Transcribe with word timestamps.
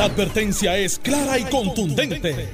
La 0.00 0.06
advertencia 0.06 0.78
es 0.78 0.98
clara 0.98 1.38
y 1.38 1.44
contundente. 1.44 2.48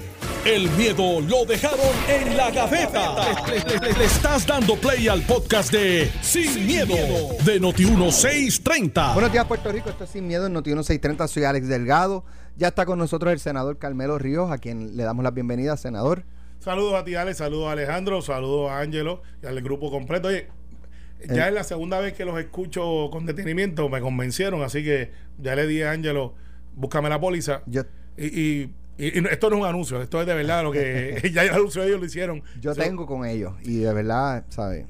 El 0.44 0.68
miedo 0.70 1.20
lo 1.20 1.44
dejaron 1.44 1.78
en 2.08 2.36
la 2.36 2.50
gaveta. 2.50 3.14
Le, 3.46 3.78
le- 3.88 3.92
le 3.96 4.04
estás 4.04 4.44
dando 4.44 4.74
play 4.74 5.06
al 5.06 5.22
podcast 5.22 5.70
de 5.70 6.10
Sin, 6.22 6.66
miedo, 6.66 6.96
de 7.44 7.60
Noti1630. 7.60 9.12
Buenos 9.14 9.30
días, 9.30 9.44
Puerto 9.44 9.70
Rico. 9.70 9.88
Esto 9.90 10.02
es 10.02 10.10
Sin 10.10 10.26
Miedo 10.26 10.46
en 10.48 10.54
Noti 10.54 10.70
1630. 10.70 11.28
Soy 11.28 11.44
Alex 11.44 11.68
Delgado. 11.68 12.24
Ya 12.56 12.66
está 12.66 12.84
con 12.84 12.98
nosotros 12.98 13.32
el 13.32 13.38
senador 13.38 13.78
Carmelo 13.78 14.18
Ríos, 14.18 14.50
a 14.50 14.58
quien 14.58 14.96
le 14.96 15.04
damos 15.04 15.22
la 15.22 15.30
bienvenida, 15.30 15.76
senador. 15.76 16.24
Saludos 16.58 16.94
a 16.94 17.04
ti, 17.04 17.14
Alex, 17.14 17.38
saludos 17.38 17.68
a 17.68 17.72
Alejandro, 17.72 18.22
saludos 18.22 18.72
a 18.72 18.80
Ángelo 18.80 19.22
y 19.40 19.46
al 19.46 19.60
grupo 19.62 19.92
completo. 19.92 20.26
Oye, 20.26 20.48
ya 21.28 21.44
Eh. 21.44 21.48
es 21.50 21.54
la 21.54 21.62
segunda 21.62 22.00
vez 22.00 22.12
que 22.14 22.24
los 22.24 22.36
escucho 22.40 23.08
con 23.12 23.24
detenimiento, 23.24 23.88
me 23.88 24.00
convencieron, 24.00 24.64
así 24.64 24.82
que 24.82 25.12
ya 25.38 25.54
le 25.54 25.68
dije 25.68 25.86
a 25.86 25.92
Ángelo, 25.92 26.34
búscame 26.76 27.08
la 27.08 27.18
póliza. 27.20 27.62
Yo, 27.66 27.82
Y, 28.16 28.26
y- 28.26 28.72
y- 28.98 29.18
y 29.18 29.20
no- 29.20 29.28
esto 29.28 29.50
no 29.50 29.56
es 29.56 29.62
un 29.62 29.68
anuncio, 29.68 30.00
esto 30.00 30.20
es 30.20 30.26
de 30.26 30.34
verdad 30.34 30.62
lo 30.62 30.70
que 30.72 31.20
ya 31.34 31.42
el 31.42 31.50
anuncio 31.50 31.82
ellos 31.82 31.98
lo 32.00 32.06
hicieron. 32.06 32.42
yo 32.60 32.74
So- 32.74 32.80
tengo 32.80 33.04
con 33.06 33.26
ellos 33.26 33.54
y 33.64 33.78
de 33.78 33.92
verdad, 33.92 34.44
¿sabes? 34.48 34.86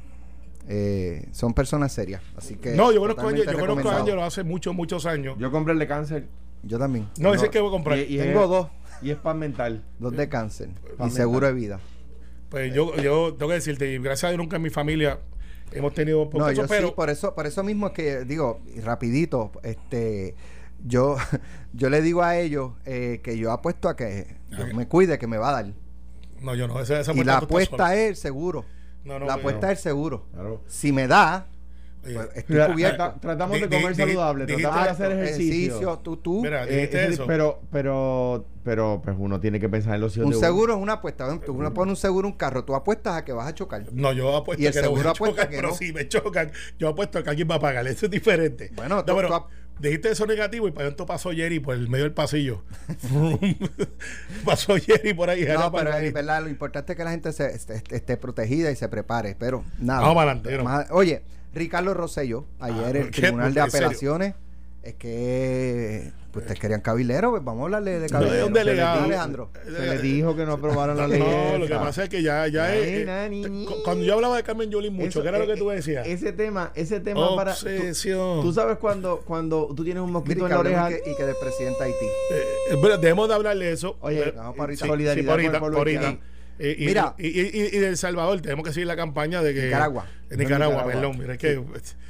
Eh, 0.68 1.28
son 1.32 1.54
personas 1.54 1.92
serias. 1.92 2.20
Así 2.36 2.56
que. 2.56 2.72
No, 2.74 2.90
yo 2.92 3.00
conozco 3.00 3.22
a 3.26 3.30
Ángelo, 3.30 3.52
yo 3.52 3.58
conozco 3.58 3.88
a. 3.88 3.98
Ángelo 3.98 4.24
hace 4.24 4.42
muchos, 4.42 4.74
muchos 4.74 5.06
años. 5.06 5.36
Yo 5.38 5.50
compré 5.50 5.72
el 5.72 5.78
de 5.78 5.86
cáncer. 5.86 6.26
Yo 6.64 6.78
también. 6.78 7.08
No, 7.18 7.32
ese 7.32 7.44
es 7.46 7.50
que 7.52 7.60
voy 7.60 7.68
a 7.68 7.70
comprar. 7.70 7.98
Y, 7.98 8.02
y 8.02 8.18
Tengo 8.18 8.42
es, 8.44 8.48
dos. 8.48 8.68
Y 9.00 9.10
es 9.10 9.16
pan 9.16 9.38
mental. 9.38 9.84
Dos 10.00 10.16
de 10.16 10.28
cáncer. 10.28 10.70
Y 11.06 11.10
seguro 11.10 11.46
de 11.46 11.52
vida. 11.52 11.78
Pues 12.48 12.74
yo, 12.74 12.96
yo 12.96 13.34
tengo 13.34 13.48
que 13.50 13.54
decirte, 13.54 13.92
y 13.92 13.98
gracias 13.98 14.24
a 14.24 14.28
Dios 14.30 14.38
nunca 14.38 14.56
en 14.56 14.62
mi 14.62 14.70
familia 14.70 15.18
hemos 15.72 15.92
tenido 15.94 16.28
No, 16.32 16.50
yo 16.50 16.62
casos, 16.62 16.66
pero 16.68 16.88
sí, 16.88 16.94
por 16.96 17.10
eso, 17.10 17.34
por 17.34 17.46
eso 17.46 17.62
mismo 17.64 17.88
es 17.88 17.92
que 17.92 18.24
digo, 18.24 18.60
rapidito, 18.84 19.50
este, 19.62 20.34
yo, 20.84 21.16
yo 21.72 21.90
le 21.90 22.00
digo 22.02 22.22
a 22.22 22.36
ellos 22.38 22.72
eh, 22.84 23.20
que 23.22 23.38
yo 23.38 23.52
apuesto 23.52 23.88
a 23.88 23.96
que 23.96 24.36
me 24.74 24.86
cuide, 24.88 25.18
que 25.18 25.26
me 25.26 25.38
va 25.38 25.50
a 25.50 25.52
dar. 25.52 25.66
no, 26.40 26.54
yo 26.54 26.68
no, 26.68 26.80
esa, 26.80 27.00
esa 27.00 27.12
Y 27.12 27.24
la 27.24 27.38
tú 27.40 27.44
apuesta 27.46 27.94
es 27.94 28.08
el 28.10 28.16
seguro. 28.16 28.64
No, 29.04 29.18
no, 29.18 29.26
la 29.26 29.34
no. 29.34 29.38
apuesta 29.40 29.70
es 29.72 29.78
el 29.78 29.82
seguro. 29.82 30.26
Claro. 30.32 30.62
Si 30.66 30.92
me 30.92 31.06
da, 31.06 31.46
pues 32.02 32.16
estoy 32.34 32.54
Mira, 32.54 32.66
cubierto. 32.72 32.96
trata- 32.96 33.20
tratamos 33.20 33.60
de 33.60 33.68
comer 33.68 33.88
di- 33.88 33.94
saludable, 34.02 34.46
di- 34.46 34.54
tratamos 34.56 34.84
de 34.84 34.90
hacer 34.90 35.12
ejercicio. 35.12 35.98
tú, 35.98 36.16
tú. 36.16 36.42
Mira, 36.42 36.64
Eh, 36.64 36.72
dijiste 36.72 37.04
ese- 37.04 37.12
eso. 37.14 37.26
pero, 37.26 37.60
pero, 37.72 38.46
pero, 38.64 39.00
pues 39.04 39.16
uno 39.18 39.38
tiene 39.40 39.58
que 39.60 39.68
pensar 39.68 39.94
en 39.94 40.00
los 40.00 40.16
hijos 40.16 40.26
un 40.26 40.30
de 40.32 40.38
uno. 40.38 40.46
seguro 40.46 40.74
es 40.74 40.80
una 40.80 40.94
apuesta. 40.94 41.40
Tú 41.40 41.52
uno 41.52 41.72
pone 41.74 41.90
un 41.90 41.96
seguro 41.96 42.26
a 42.28 42.30
un 42.32 42.36
carro, 42.36 42.64
tú 42.64 42.74
apuestas 42.74 43.14
a 43.16 43.24
que 43.24 43.32
vas 43.32 43.46
a 43.48 43.54
chocar. 43.54 43.84
No, 43.92 44.12
yo 44.12 44.36
apuesto 44.36 44.62
Y 44.62 44.66
el 44.66 44.72
que 44.72 44.82
no 44.82 44.90
voy 44.90 44.96
seguro 44.98 45.08
a 45.08 45.12
apuesta 45.12 45.34
chocar, 45.42 45.50
que 45.50 45.56
pero 45.56 45.68
no. 45.68 45.74
si 45.74 45.92
me 45.92 46.08
chocan, 46.08 46.52
yo 46.78 46.88
apuesto 46.88 47.22
que 47.22 47.30
alguien 47.30 47.48
va 47.50 47.56
a 47.56 47.60
pagar. 47.60 47.86
Eso 47.86 48.06
es 48.06 48.10
diferente. 48.10 48.70
Bueno, 48.74 48.96
no, 48.96 49.04
tú- 49.04 49.14
pero 49.16 49.28
tú 49.28 49.34
dijiste 49.78 50.10
eso 50.10 50.26
negativo 50.26 50.68
y 50.68 50.70
para 50.70 50.88
esto 50.88 51.06
pasó 51.06 51.30
Jerry 51.32 51.60
por 51.60 51.74
el 51.74 51.88
medio 51.88 52.04
del 52.04 52.14
pasillo. 52.14 52.62
pasó 54.44 54.76
Jerry 54.76 55.14
por 55.14 55.30
ahí. 55.30 55.44
No, 55.44 55.70
pero 55.72 55.90
verdad, 55.90 56.42
lo 56.42 56.48
importante 56.48 56.92
es 56.92 56.96
que 56.96 57.04
la 57.04 57.10
gente 57.10 57.32
se, 57.32 57.46
esté, 57.46 57.82
esté 57.90 58.16
protegida 58.16 58.70
y 58.70 58.76
se 58.76 58.88
prepare. 58.88 59.36
Pero 59.38 59.64
nada. 59.78 60.00
Vamos 60.00 60.14
para 60.16 60.32
adelante, 60.32 60.92
oye, 60.92 61.22
Ricardo 61.54 61.94
Rosselló, 61.94 62.46
ayer 62.60 62.96
Ah, 62.96 63.00
el. 63.00 63.10
Tribunal 63.10 63.54
de. 63.54 63.60
Apelaciones, 63.60 64.34
es 64.82 64.94
que 64.94 66.12
pues, 66.36 66.44
ustedes 66.44 66.60
querían 66.60 66.80
cabilero, 66.80 67.30
pues 67.30 67.44
vamos 67.44 67.62
a 67.62 67.64
hablarle 67.64 67.98
de 68.00 68.08
No, 68.08 68.18
cabilero. 68.18 68.46
un 68.46 68.52
delegado. 68.52 69.04
Alejandro. 69.04 69.50
Se 69.64 69.70
le 69.70 69.98
dijo 69.98 70.36
que 70.36 70.46
no 70.46 70.52
aprobaron 70.52 70.96
la 70.96 71.08
ley. 71.08 71.18
No, 71.20 71.58
lo 71.58 71.66
que 71.66 71.74
pasa 71.74 72.04
es 72.04 72.08
que 72.08 72.22
ya, 72.22 72.46
ya 72.48 72.74
es. 72.74 73.06
eh. 73.08 73.66
Cuando 73.84 74.04
yo 74.04 74.14
hablaba 74.14 74.36
de 74.36 74.42
Carmen 74.42 74.70
Yulín 74.70 74.94
mucho, 74.94 75.22
¿qué 75.22 75.28
era 75.28 75.38
lo 75.38 75.44
eh, 75.44 75.48
que 75.48 75.56
tú 75.56 75.68
decías? 75.68 76.06
Ese 76.06 76.32
tema, 76.32 76.72
ese 76.74 77.00
tema 77.00 77.34
para. 77.34 77.54
Tú, 77.54 77.66
Obsesión. 77.66 78.42
tú 78.42 78.52
sabes 78.52 78.78
cuando, 78.78 79.20
cuando 79.26 79.72
tú 79.74 79.84
tienes 79.84 80.02
un 80.02 80.12
mosquito 80.12 80.44
en 80.44 80.50
la 80.52 80.58
oreja. 80.60 80.90
y 80.90 81.16
que, 81.16 81.24
presidente 81.40 81.82
Haití. 81.82 82.06
Eh, 82.30 82.76
debemos 83.00 83.28
de 83.28 83.34
hablarle 83.34 83.64
de 83.66 83.72
eso. 83.72 83.96
Oye, 84.00 84.32
vamos 84.36 84.56
para 84.56 84.76
Solidaridad 84.76 85.36
Eh, 86.58 86.74
y, 86.78 86.86
Mira. 86.86 87.14
y, 87.18 87.26
y, 87.28 87.40
y- 87.40 87.76
y 87.76 87.78
de 87.78 87.88
El 87.88 87.96
Salvador 87.98 88.40
tenemos 88.40 88.64
que 88.66 88.72
seguir 88.72 88.86
la 88.86 88.96
campaña 88.96 89.42
de 89.42 89.52
que 89.52 89.64
Nicaragua. 89.64 90.06
en 90.30 90.38
Nicaragua, 90.38 90.76
Nicaragua. 90.84 90.92
perdón 90.92 91.18
mira 91.18 91.32
es 91.34 91.38
que 91.38 91.62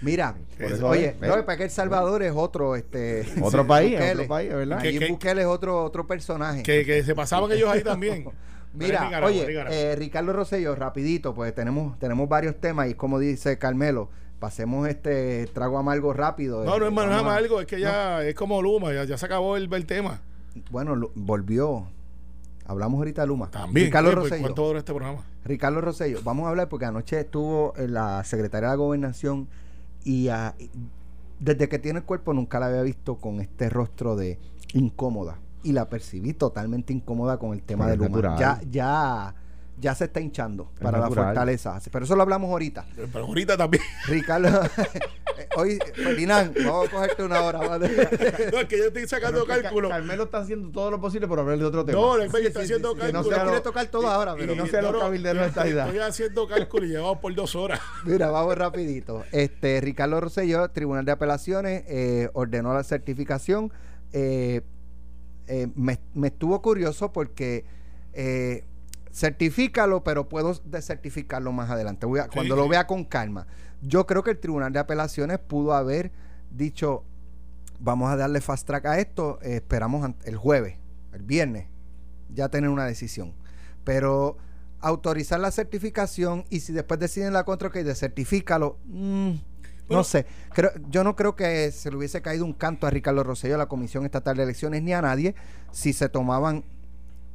Mira, 0.02 0.34
Por 0.56 0.72
eso 0.72 0.88
oye, 0.88 1.06
es, 1.08 1.20
no, 1.20 1.44
para 1.44 1.56
que 1.58 1.64
El 1.64 1.70
Salvador 1.70 2.22
es 2.22 2.32
otro, 2.34 2.76
este, 2.76 3.26
Otro 3.42 3.66
país, 3.66 3.92
Bukele. 3.92 4.12
otro 4.12 4.28
país, 4.28 4.54
¿verdad? 4.54 4.80
Que- 4.82 4.98
que- 4.98 5.08
Bukele 5.08 5.40
es 5.42 5.46
otro, 5.48 5.84
otro 5.84 6.06
personaje. 6.06 6.62
que, 6.62 6.84
que 6.84 7.02
se 7.02 7.14
pasaban 7.14 7.50
ellos 7.52 7.68
ahí 7.68 7.82
también 7.82 8.24
Mira, 8.74 9.04
Nicaragua, 9.04 9.28
oye, 9.30 9.46
Nicaragua. 9.48 9.76
eh, 9.76 9.96
Ricardo 9.96 10.32
Rosello, 10.32 10.74
rapidito, 10.76 11.34
pues 11.34 11.54
tenemos, 11.54 11.98
tenemos 11.98 12.28
varios 12.28 12.56
temas 12.60 12.88
y 12.90 12.94
como 12.94 13.18
dice 13.18 13.58
Carmelo, 13.58 14.10
pasemos 14.38 14.86
este 14.86 15.46
trago 15.54 15.78
amargo 15.78 16.12
rápido. 16.12 16.62
no, 16.64 16.78
no 16.78 16.84
Eh, 16.84 16.88
es 16.88 16.94
más 16.94 17.06
vamos 17.08 17.22
nada 17.24 17.34
a- 17.34 17.38
algo, 17.38 17.60
es 17.60 17.66
que 17.66 17.80
ya 17.80 18.22
es 18.22 18.34
como 18.34 18.60
Luma, 18.62 18.92
ya, 18.92 19.04
ya 19.04 19.16
se 19.18 19.26
acabó 19.26 19.56
el, 19.56 19.72
el 19.72 19.86
tema. 19.86 20.20
Bueno, 20.70 20.94
lo- 20.94 21.10
volvió. 21.14 21.88
Hablamos 22.66 22.98
ahorita 22.98 23.22
de 23.22 23.26
Luma. 23.28 23.50
También. 23.50 23.86
Ricardo 23.86 24.08
Oye, 24.08 24.16
pues, 24.16 24.30
Rosello. 24.30 24.42
¿Cuánto 24.42 24.66
dura 24.66 24.78
este 24.80 24.92
programa? 24.92 25.24
Ricardo 25.44 25.80
Rosello, 25.80 26.20
vamos 26.24 26.46
a 26.46 26.50
hablar 26.50 26.68
porque 26.68 26.84
anoche 26.86 27.20
estuvo 27.20 27.74
eh, 27.76 27.88
la 27.88 28.22
secretaria 28.24 28.68
de 28.68 28.72
la 28.74 28.76
gobernación 28.76 29.48
y 30.04 30.28
y 30.28 30.70
desde 31.38 31.68
que 31.68 31.78
tiene 31.78 31.98
el 32.00 32.04
cuerpo 32.04 32.32
nunca 32.32 32.58
la 32.58 32.66
había 32.66 32.82
visto 32.82 33.16
con 33.16 33.40
este 33.40 33.68
rostro 33.68 34.16
de 34.16 34.38
incómoda 34.72 35.38
y 35.62 35.72
la 35.72 35.88
percibí 35.88 36.32
totalmente 36.32 36.92
incómoda 36.92 37.38
con 37.38 37.52
el 37.52 37.62
tema 37.62 37.86
Pero 37.86 38.04
de 38.04 38.08
Luma. 38.08 38.22
natural. 38.22 38.38
Ya, 38.38 38.60
ya, 38.70 39.34
ya 39.78 39.94
se 39.94 40.04
está 40.04 40.20
hinchando 40.20 40.70
Es 40.74 40.80
para 40.80 40.98
la 40.98 41.08
fortaleza. 41.08 41.78
Pero 41.92 42.04
eso 42.04 42.16
lo 42.16 42.22
hablamos 42.22 42.50
ahorita. 42.50 42.86
Pero 43.12 43.24
ahorita 43.26 43.56
también. 43.56 43.82
Ricardo, 44.06 44.48
eh, 45.38 45.48
hoy, 45.56 45.78
Ferdinand, 45.94 46.56
vamos 46.64 46.88
a 46.88 46.90
cogerte 46.90 47.22
una 47.22 47.42
hora. 47.42 47.58
¿vale? 47.58 47.88
no, 48.52 48.58
es 48.60 48.64
que 48.66 48.78
yo 48.78 48.84
estoy 48.86 49.06
sacando 49.06 49.44
Pero 49.46 49.62
cálculo. 49.62 49.88
Ca- 49.90 49.96
Carmelo 49.96 50.24
está 50.24 50.38
haciendo 50.38 50.70
todo 50.70 50.90
lo 50.90 51.00
posible 51.00 51.28
por 51.28 51.38
hablar 51.40 51.58
de 51.58 51.64
otro 51.66 51.84
tema. 51.84 51.98
No, 52.00 52.18
es 52.18 52.32
que 52.32 52.38
Sí, 52.40 52.46
está 52.46 52.60
sí, 52.60 52.64
haciendo 52.64 52.88
sí, 52.90 52.94
sí, 52.94 53.00
cálculo. 53.12 53.22
no 53.22 53.28
quiere 53.42 53.56
lo- 53.56 53.62
tocar 53.62 53.86
todo 53.88 54.08
ahora, 54.08 54.34
pero 54.36 54.54
no 54.54 54.66
sea 54.66 54.82
los 54.82 54.96
cabilderos 54.98 55.42
de 55.42 55.48
esta 55.48 55.66
edad. 55.66 55.86
Estoy 55.88 56.00
haciendo 56.00 56.48
cálculo 56.48 56.86
y 56.86 56.88
llevamos 56.88 57.18
por 57.18 57.34
dos 57.34 57.54
horas. 57.54 57.80
Mira, 58.04 58.30
vamos 58.30 58.56
rapidito. 58.56 59.24
Este 59.32 59.80
Ricardo 59.82 60.20
Rosselló, 60.20 60.68
Tribunal 60.70 61.04
de 61.04 61.12
Apelaciones, 61.12 61.84
eh, 61.88 62.30
ordenó 62.32 62.72
la 62.72 62.82
certificación. 62.82 63.72
Eh, 64.12 64.62
eh, 65.48 65.68
me, 65.74 65.98
me 66.14 66.28
estuvo 66.28 66.60
curioso 66.62 67.12
porque 67.12 67.64
eh, 68.14 68.64
certifícalo, 69.16 70.04
pero 70.04 70.28
puedo 70.28 70.52
desertificarlo 70.64 71.50
más 71.50 71.70
adelante. 71.70 72.04
Voy 72.04 72.20
a- 72.20 72.28
cuando 72.28 72.54
sí. 72.54 72.60
lo 72.60 72.68
vea 72.68 72.86
con 72.86 73.04
calma. 73.04 73.46
Yo 73.80 74.06
creo 74.06 74.22
que 74.22 74.30
el 74.32 74.38
Tribunal 74.38 74.72
de 74.74 74.78
Apelaciones 74.78 75.38
pudo 75.38 75.72
haber 75.72 76.12
dicho, 76.50 77.02
vamos 77.80 78.10
a 78.10 78.16
darle 78.16 78.42
fast 78.42 78.66
track 78.66 78.84
a 78.84 78.98
esto, 78.98 79.38
eh, 79.40 79.56
esperamos 79.56 80.10
el 80.24 80.36
jueves, 80.36 80.76
el 81.14 81.22
viernes, 81.22 81.66
ya 82.28 82.50
tener 82.50 82.68
una 82.68 82.84
decisión. 82.84 83.32
Pero 83.84 84.36
autorizar 84.80 85.40
la 85.40 85.50
certificación 85.50 86.44
y 86.50 86.60
si 86.60 86.74
después 86.74 87.00
deciden 87.00 87.32
la 87.32 87.44
contra 87.44 87.70
que 87.70 87.84
desertifícalo, 87.84 88.76
mm, 88.84 89.30
Bueno. 89.30 89.40
no 89.88 90.04
sé. 90.04 90.26
Creo, 90.52 90.72
yo 90.90 91.04
no 91.04 91.16
creo 91.16 91.34
que 91.36 91.70
se 91.72 91.90
le 91.90 91.96
hubiese 91.96 92.20
caído 92.20 92.44
un 92.44 92.52
canto 92.52 92.86
a 92.86 92.90
Ricardo 92.90 93.24
Rosselló, 93.24 93.54
a 93.54 93.58
la 93.58 93.66
Comisión 93.66 94.04
Estatal 94.04 94.36
de 94.36 94.42
Elecciones, 94.42 94.82
ni 94.82 94.92
a 94.92 95.00
nadie, 95.00 95.34
si 95.72 95.94
se 95.94 96.10
tomaban 96.10 96.64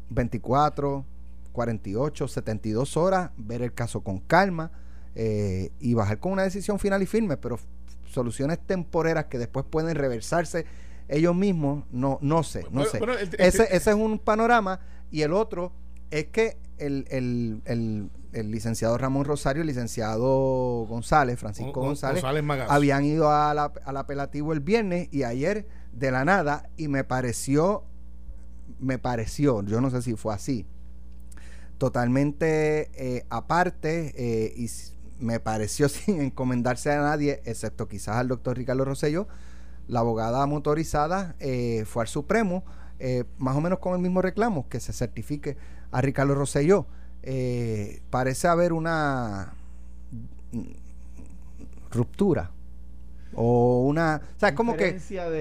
24, 0.09 1.05
48, 1.51 2.27
72 2.27 2.97
horas, 2.97 3.31
ver 3.37 3.61
el 3.61 3.73
caso 3.73 4.01
con 4.01 4.19
calma 4.19 4.71
eh, 5.15 5.71
y 5.79 5.93
bajar 5.93 6.19
con 6.19 6.31
una 6.31 6.43
decisión 6.43 6.79
final 6.79 7.01
y 7.01 7.05
firme, 7.05 7.37
pero 7.37 7.59
soluciones 8.07 8.59
temporeras 8.59 9.25
que 9.25 9.37
después 9.37 9.65
pueden 9.69 9.95
reversarse 9.95 10.65
ellos 11.07 11.35
mismos, 11.35 11.83
no, 11.91 12.17
no 12.21 12.43
sé, 12.43 12.63
no 12.63 12.69
Bueno, 12.71 12.89
sé. 12.89 12.97
bueno, 12.99 13.13
el- 13.13 13.27
el- 13.29 13.35
ese, 13.39 13.63
ese 13.75 13.89
es 13.91 13.95
un 13.95 14.19
panorama 14.19 14.79
y 15.11 15.21
el 15.23 15.33
otro 15.33 15.73
es 16.09 16.25
que 16.27 16.57
el, 16.77 17.05
el- 17.09 17.61
el- 17.65 18.09
el 18.33 18.49
licenciado 18.51 18.97
Ramón 18.97 19.25
Rosario, 19.25 19.61
el 19.61 19.67
licenciado 19.67 20.85
González, 20.87 21.37
Francisco 21.37 21.81
Gon- 21.81 21.87
González, 21.89 22.23
habían 22.69 23.03
ido 23.03 23.29
a 23.29 23.53
la- 23.53 23.73
al 23.83 23.97
apelativo 23.97 24.53
el 24.53 24.61
viernes 24.61 25.09
y 25.11 25.23
ayer 25.23 25.67
de 25.91 26.11
la 26.11 26.23
nada 26.23 26.69
y 26.77 26.87
me 26.87 27.03
pareció, 27.03 27.83
me 28.79 28.97
pareció, 28.97 29.61
yo 29.63 29.81
no 29.81 29.89
sé 29.89 30.01
si 30.01 30.15
fue 30.15 30.33
así, 30.33 30.65
totalmente 31.81 32.91
eh, 32.93 33.25
aparte 33.31 34.13
eh, 34.15 34.53
y 34.55 34.69
me 35.17 35.39
pareció 35.39 35.89
sin 35.89 36.21
encomendarse 36.21 36.91
a 36.91 37.01
nadie, 37.01 37.41
excepto 37.43 37.87
quizás 37.87 38.17
al 38.17 38.27
doctor 38.27 38.55
Ricardo 38.55 38.85
Rosselló, 38.85 39.27
la 39.87 40.01
abogada 40.01 40.45
motorizada 40.45 41.35
eh, 41.39 41.85
fue 41.87 42.03
al 42.03 42.07
Supremo, 42.07 42.63
más 43.39 43.55
o 43.55 43.61
menos 43.61 43.79
con 43.79 43.95
el 43.95 43.99
mismo 43.99 44.21
reclamo, 44.21 44.69
que 44.69 44.79
se 44.79 44.93
certifique 44.93 45.57
a 45.89 46.01
Ricardo 46.01 46.35
Rosselló. 46.35 46.85
Parece 48.11 48.47
haber 48.47 48.73
una 48.73 49.55
mm, 50.51 50.61
ruptura 51.89 52.51
o 53.33 53.87
una 53.87 54.21
o 54.35 54.39
sea 54.39 54.49
es 54.49 54.55
como 54.55 54.75
que 54.75 54.99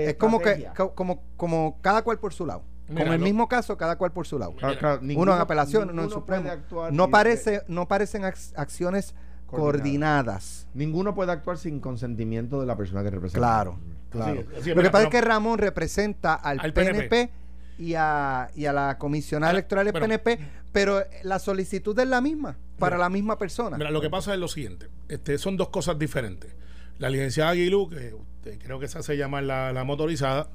es 0.08 0.14
como 0.14 0.40
que 0.40 0.68
como 0.94 1.22
como 1.36 1.76
cada 1.82 2.02
cual 2.02 2.18
por 2.18 2.32
su 2.32 2.46
lado 2.46 2.62
Mira, 2.90 3.04
con 3.04 3.12
el 3.14 3.20
lo- 3.20 3.24
mismo 3.24 3.48
caso 3.48 3.76
cada 3.76 3.96
cual 3.96 4.12
por 4.12 4.26
su 4.26 4.38
lado 4.38 4.52
Claro, 4.56 4.78
claro, 4.78 4.98
uno 5.00 5.06
ninguno- 5.06 5.34
en 5.34 5.40
apelación 5.40 5.90
uno 5.90 6.02
en 6.04 6.10
supremo 6.10 6.50
no 6.90 7.08
parece 7.10 7.62
no 7.68 7.86
parecen 7.88 8.22
ac- 8.22 8.52
acciones 8.56 9.14
coordinadas, 9.46 10.66
Ninguno 10.74 11.14
puede 11.14 11.32
actuar 11.32 11.58
sin 11.58 11.80
consentimiento 11.80 12.60
de 12.60 12.66
la 12.66 12.76
persona 12.76 13.02
que 13.02 13.10
representa. 13.10 13.38
claro 13.46 13.78
claro 14.10 14.32
Así 14.32 14.38
es, 14.40 14.46
así 14.48 14.58
es. 14.58 14.66
lo 14.68 14.74
que 14.74 14.80
Mira, 14.80 14.90
pasa 14.90 15.04
es 15.04 15.10
que 15.10 15.20
Ramón 15.20 15.58
representa 15.58 16.34
al, 16.34 16.60
Al 16.60 16.72
PNP, 16.72 17.08
PNP. 17.08 17.30
y 17.78 17.94
a, 17.94 18.50
y 18.54 18.64
a 18.66 18.72
la 18.72 18.98
comisionada 18.98 19.52
electoral 19.52 19.86
del. 19.86 19.94
PNP, 19.94 20.38
pero 20.72 21.02
la 21.22 21.38
solicitud 21.38 21.98
es 21.98 22.06
la 22.08 22.20
misma, 22.20 22.56
para 22.78 22.96
Mira, 22.96 23.04
la 23.06 23.10
misma 23.10 23.38
persona. 23.38 23.76
Mira, 23.76 23.90
lo 23.90 24.00
que 24.00 24.10
pasa 24.10 24.34
es 24.34 24.40
lo 24.40 24.48
siguiente. 24.48 24.88
Este, 25.08 25.38
son 25.38 25.56
dos 25.56 25.68
cosas 25.68 25.98
diferentes. 25.98 26.54
La 26.98 27.08
licenciada 27.08 27.50
Aguilú, 27.50 27.88
que 27.88 28.12
usted 28.14 28.58
creo 28.58 28.78
que 28.78 28.86
se 28.88 28.98
hace 28.98 29.16
llamar 29.16 29.44
la, 29.44 29.72
la 29.72 29.84
motorizada, 29.84 30.48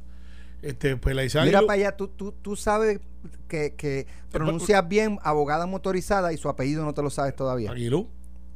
este, 0.66 0.98
pues 0.98 1.16
la 1.16 1.22
licenciada 1.24 1.46
Mira 1.46 1.62
para 1.62 1.74
allá, 1.74 1.96
tú, 1.98 2.08
tú, 2.08 2.32
tú 2.42 2.56
sabes 2.56 3.00
que, 3.48 3.76
que 3.76 4.08
pronuncias 4.32 4.88
bien 4.88 5.20
abogada 5.24 5.66
motorizada 5.66 6.34
y 6.34 6.38
su 6.38 6.50
apellido 6.50 6.84
no 6.84 6.94
te 6.94 7.02
lo 7.02 7.10
sabes 7.10 7.36
todavía. 7.36 7.72
Aguilú. 7.72 8.10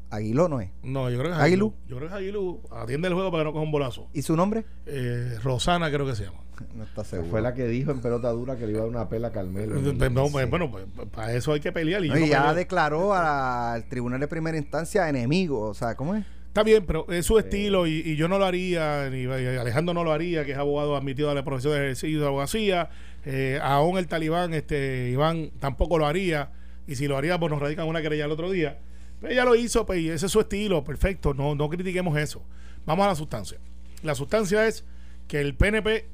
Aguiló 0.09 0.50
no 0.50 0.59
es. 0.59 0.71
No, 0.81 1.09
yo 1.09 1.19
creo 1.19 1.31
que 1.31 1.38
es 1.38 1.44
Aguilú. 1.44 1.73
Yo 1.88 1.97
creo 1.97 2.09
que 2.09 2.15
es 2.15 2.19
Aguilú. 2.19 2.61
Atiende 2.71 3.07
el 3.09 3.13
juego 3.13 3.31
para 3.31 3.41
que 3.44 3.45
no 3.45 3.53
coja 3.53 3.63
un 3.63 3.71
bolazo. 3.71 4.07
¿Y 4.13 4.23
su 4.23 4.35
nombre? 4.35 4.65
Eh, 4.88 5.38
Rosana 5.44 5.91
creo 5.91 6.06
que 6.06 6.15
se 6.15 6.25
llama. 6.25 6.39
No 6.75 6.83
está 6.83 7.06
seguro. 7.06 7.29
Fue 7.29 7.41
la 7.41 7.53
que 7.53 7.67
dijo 7.67 7.91
en 7.91 8.01
pelota 8.01 8.29
dura 8.31 8.57
que 8.57 8.65
le 8.65 8.73
iba 8.73 8.81
a 8.81 8.83
dar 8.83 8.89
una 8.89 9.07
pela 9.07 9.29
a 9.29 9.31
Carmelo. 9.31 9.79
Pues, 9.79 10.11
no, 10.11 10.27
pues, 10.29 10.50
Bueno, 10.50 10.69
pues, 10.69 10.85
pues, 10.94 11.07
para 11.07 11.33
eso 11.33 11.53
hay 11.53 11.61
que 11.61 11.71
pelear. 11.71 12.03
Y 12.03 12.09
No, 12.09 12.17
y 12.17 12.21
no 12.21 12.25
ya 12.25 12.39
peleo. 12.41 12.56
declaró 12.56 13.13
al 13.13 13.88
tribunal 13.88 14.19
de 14.19 14.27
primera 14.27 14.57
instancia 14.57 15.07
enemigo. 15.07 15.61
O 15.61 15.73
sea, 15.73 15.95
¿cómo 15.95 16.15
es? 16.15 16.25
Está 16.49 16.63
bien, 16.63 16.83
pero 16.85 17.05
es 17.09 17.27
su 17.27 17.37
estilo 17.37 17.85
y, 17.85 18.01
y 18.03 18.15
yo 18.15 18.27
no 18.27 18.39
lo 18.39 18.45
haría, 18.45 19.07
ni 19.11 19.25
Alejandro 19.25 19.93
no 19.93 20.03
lo 20.03 20.11
haría, 20.11 20.43
que 20.45 20.53
es 20.53 20.57
abogado 20.57 20.95
admitido 20.95 21.29
a 21.29 21.35
la 21.35 21.43
profesión 21.45 21.73
de 21.73 21.79
ejercicio 21.79 22.19
de 22.19 22.25
abogacía. 22.25 22.89
Eh, 23.23 23.59
aún 23.61 23.99
el 23.99 24.07
talibán, 24.07 24.55
este 24.55 25.11
Iván, 25.11 25.51
tampoco 25.59 25.99
lo 25.99 26.07
haría. 26.07 26.51
Y 26.87 26.95
si 26.95 27.07
lo 27.07 27.17
haría, 27.17 27.39
pues 27.39 27.51
nos 27.51 27.61
radican 27.61 27.87
una 27.87 28.01
querella 28.01 28.25
el 28.25 28.31
otro 28.31 28.49
día. 28.49 28.79
Pero 29.21 29.31
ella 29.31 29.45
lo 29.45 29.53
hizo, 29.53 29.85
pues 29.85 29.99
y 29.99 30.09
ese 30.09 30.25
es 30.25 30.31
su 30.31 30.39
estilo, 30.39 30.83
perfecto. 30.83 31.35
No, 31.35 31.53
no 31.53 31.69
critiquemos 31.69 32.17
eso. 32.17 32.41
Vamos 32.83 33.05
a 33.05 33.09
la 33.09 33.15
sustancia. 33.15 33.59
La 34.01 34.15
sustancia 34.15 34.65
es 34.65 34.85
que 35.27 35.41
el 35.41 35.53
PNP, 35.53 36.07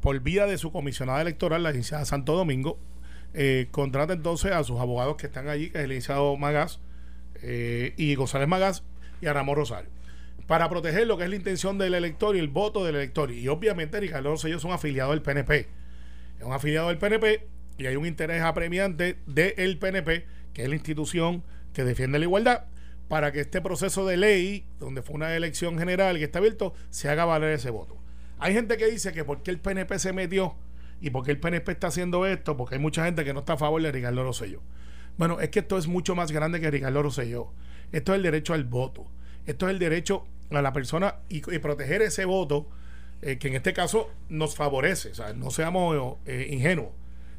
por 0.00 0.18
vía 0.20 0.46
de 0.46 0.56
su 0.56 0.72
comisionada 0.72 1.20
electoral, 1.20 1.62
la 1.62 1.72
licenciada 1.72 2.06
Santo 2.06 2.34
Domingo, 2.34 2.78
eh, 3.34 3.68
contrata 3.70 4.14
entonces 4.14 4.52
a 4.52 4.64
sus 4.64 4.80
abogados 4.80 5.16
que 5.16 5.26
están 5.26 5.48
allí, 5.48 5.68
que 5.68 5.78
es 5.78 5.84
el 5.84 5.90
licenciado 5.90 6.38
Magas 6.38 6.80
eh, 7.42 7.92
y 7.98 8.14
González 8.14 8.48
Magas 8.48 8.82
y 9.22 9.26
a 9.26 9.32
Ramón 9.32 9.56
Rosario, 9.56 9.88
para 10.46 10.68
proteger 10.68 11.06
lo 11.06 11.16
que 11.16 11.24
es 11.24 11.30
la 11.30 11.36
intención 11.36 11.78
del 11.78 11.94
elector 11.94 12.36
y 12.36 12.40
el 12.40 12.48
voto 12.48 12.84
del 12.84 12.96
elector. 12.96 13.30
Y 13.30 13.48
obviamente 13.48 13.98
Ricardo 13.98 14.30
Rosselló 14.30 14.56
es 14.58 14.64
un 14.64 14.72
afiliado 14.72 15.12
del 15.12 15.22
PNP. 15.22 15.68
Es 16.38 16.44
un 16.44 16.52
afiliado 16.52 16.88
del 16.88 16.98
PNP 16.98 17.46
y 17.78 17.86
hay 17.86 17.96
un 17.96 18.04
interés 18.04 18.42
apremiante 18.42 19.16
del 19.26 19.78
PNP, 19.78 20.26
que 20.52 20.64
es 20.64 20.68
la 20.68 20.74
institución 20.74 21.42
que 21.72 21.84
defiende 21.84 22.18
la 22.18 22.26
igualdad, 22.26 22.64
para 23.08 23.32
que 23.32 23.40
este 23.40 23.60
proceso 23.60 24.06
de 24.06 24.16
ley, 24.16 24.66
donde 24.78 25.02
fue 25.02 25.14
una 25.14 25.34
elección 25.36 25.78
general 25.78 26.18
que 26.18 26.24
está 26.24 26.40
abierto, 26.40 26.74
se 26.90 27.08
haga 27.08 27.24
valer 27.24 27.50
ese 27.50 27.70
voto. 27.70 27.96
Hay 28.38 28.52
gente 28.54 28.76
que 28.76 28.86
dice 28.86 29.12
que 29.12 29.24
porque 29.24 29.50
el 29.50 29.60
PNP 29.60 29.98
se 29.98 30.12
metió 30.12 30.56
y 31.00 31.10
porque 31.10 31.30
el 31.30 31.38
PNP 31.38 31.72
está 31.72 31.86
haciendo 31.88 32.26
esto, 32.26 32.56
porque 32.56 32.74
hay 32.74 32.80
mucha 32.80 33.04
gente 33.04 33.24
que 33.24 33.32
no 33.32 33.40
está 33.40 33.54
a 33.54 33.58
favor 33.58 33.80
de 33.80 33.92
Ricardo 33.92 34.24
Rosselló. 34.24 34.60
Bueno, 35.16 35.40
es 35.40 35.50
que 35.50 35.60
esto 35.60 35.78
es 35.78 35.86
mucho 35.86 36.14
más 36.14 36.32
grande 36.32 36.60
que 36.60 36.70
Ricardo 36.70 37.02
Rosselló. 37.02 37.52
Esto 37.92 38.12
es 38.12 38.16
el 38.16 38.22
derecho 38.22 38.54
al 38.54 38.64
voto. 38.64 39.06
Esto 39.46 39.66
es 39.68 39.72
el 39.72 39.78
derecho 39.78 40.24
a 40.50 40.62
la 40.62 40.72
persona 40.72 41.16
y, 41.28 41.36
y 41.54 41.58
proteger 41.58 42.02
ese 42.02 42.24
voto, 42.24 42.68
eh, 43.22 43.38
que 43.38 43.48
en 43.48 43.54
este 43.54 43.72
caso 43.72 44.10
nos 44.28 44.54
favorece. 44.56 45.10
O 45.10 45.14
sea, 45.14 45.32
no 45.32 45.50
seamos 45.50 46.16
eh, 46.26 46.48
ingenuos. 46.50 46.90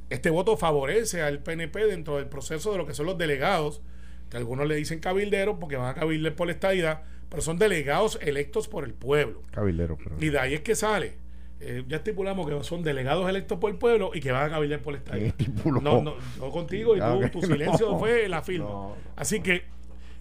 Este 0.10 0.30
voto 0.30 0.58
favorece 0.58 1.22
al 1.22 1.40
PNP 1.40 1.86
dentro 1.88 2.18
del 2.18 2.28
proceso 2.28 2.72
de 2.72 2.78
lo 2.78 2.86
que 2.86 2.94
son 2.94 3.06
los 3.06 3.18
delegados, 3.18 3.82
que 4.30 4.38
algunos 4.38 4.68
le 4.68 4.76
dicen 4.76 5.00
cabilderos 5.00 5.58
porque 5.60 5.76
van 5.76 5.90
a 5.90 5.94
cabilder 5.96 6.36
por 6.36 6.48
la 6.48 6.54
estadidad, 6.54 7.02
pero 7.30 7.42
son 7.42 7.58
delegados 7.58 8.20
electos 8.22 8.68
por 8.68 8.84
el 8.84 8.94
pueblo. 8.94 9.42
Cabildero, 9.52 9.98
pero. 9.98 10.16
Y 10.20 10.30
de 10.30 10.40
ahí 10.40 10.54
es 10.54 10.62
que 10.62 10.76
sale. 10.76 11.14
Eh, 11.62 11.84
ya 11.88 11.98
estipulamos 11.98 12.46
que 12.48 12.64
son 12.64 12.84
delegados 12.84 13.28
electos 13.30 13.58
por 13.58 13.72
el 13.72 13.78
pueblo 13.78 14.12
y 14.14 14.20
que 14.20 14.32
van 14.34 14.46
a 14.48 14.50
cabildear 14.50 14.82
por 14.82 14.96
el 14.96 15.02
¿Quién 15.02 15.26
estadidad. 15.28 15.36
estipuló? 15.40 15.82
No, 15.82 16.02
no, 16.02 16.16
yo 16.38 16.50
contigo 16.52 16.94
y 16.96 16.98
Claro 17.00 17.20
tú, 17.32 17.40
tu 17.40 17.48
no. 17.48 17.54
silencio 17.54 17.98
fue 18.00 18.28
la 18.28 18.42
firma. 18.44 18.66
No, 18.66 18.72
no. 18.90 18.96
Así 19.16 19.40
que, 19.40 19.64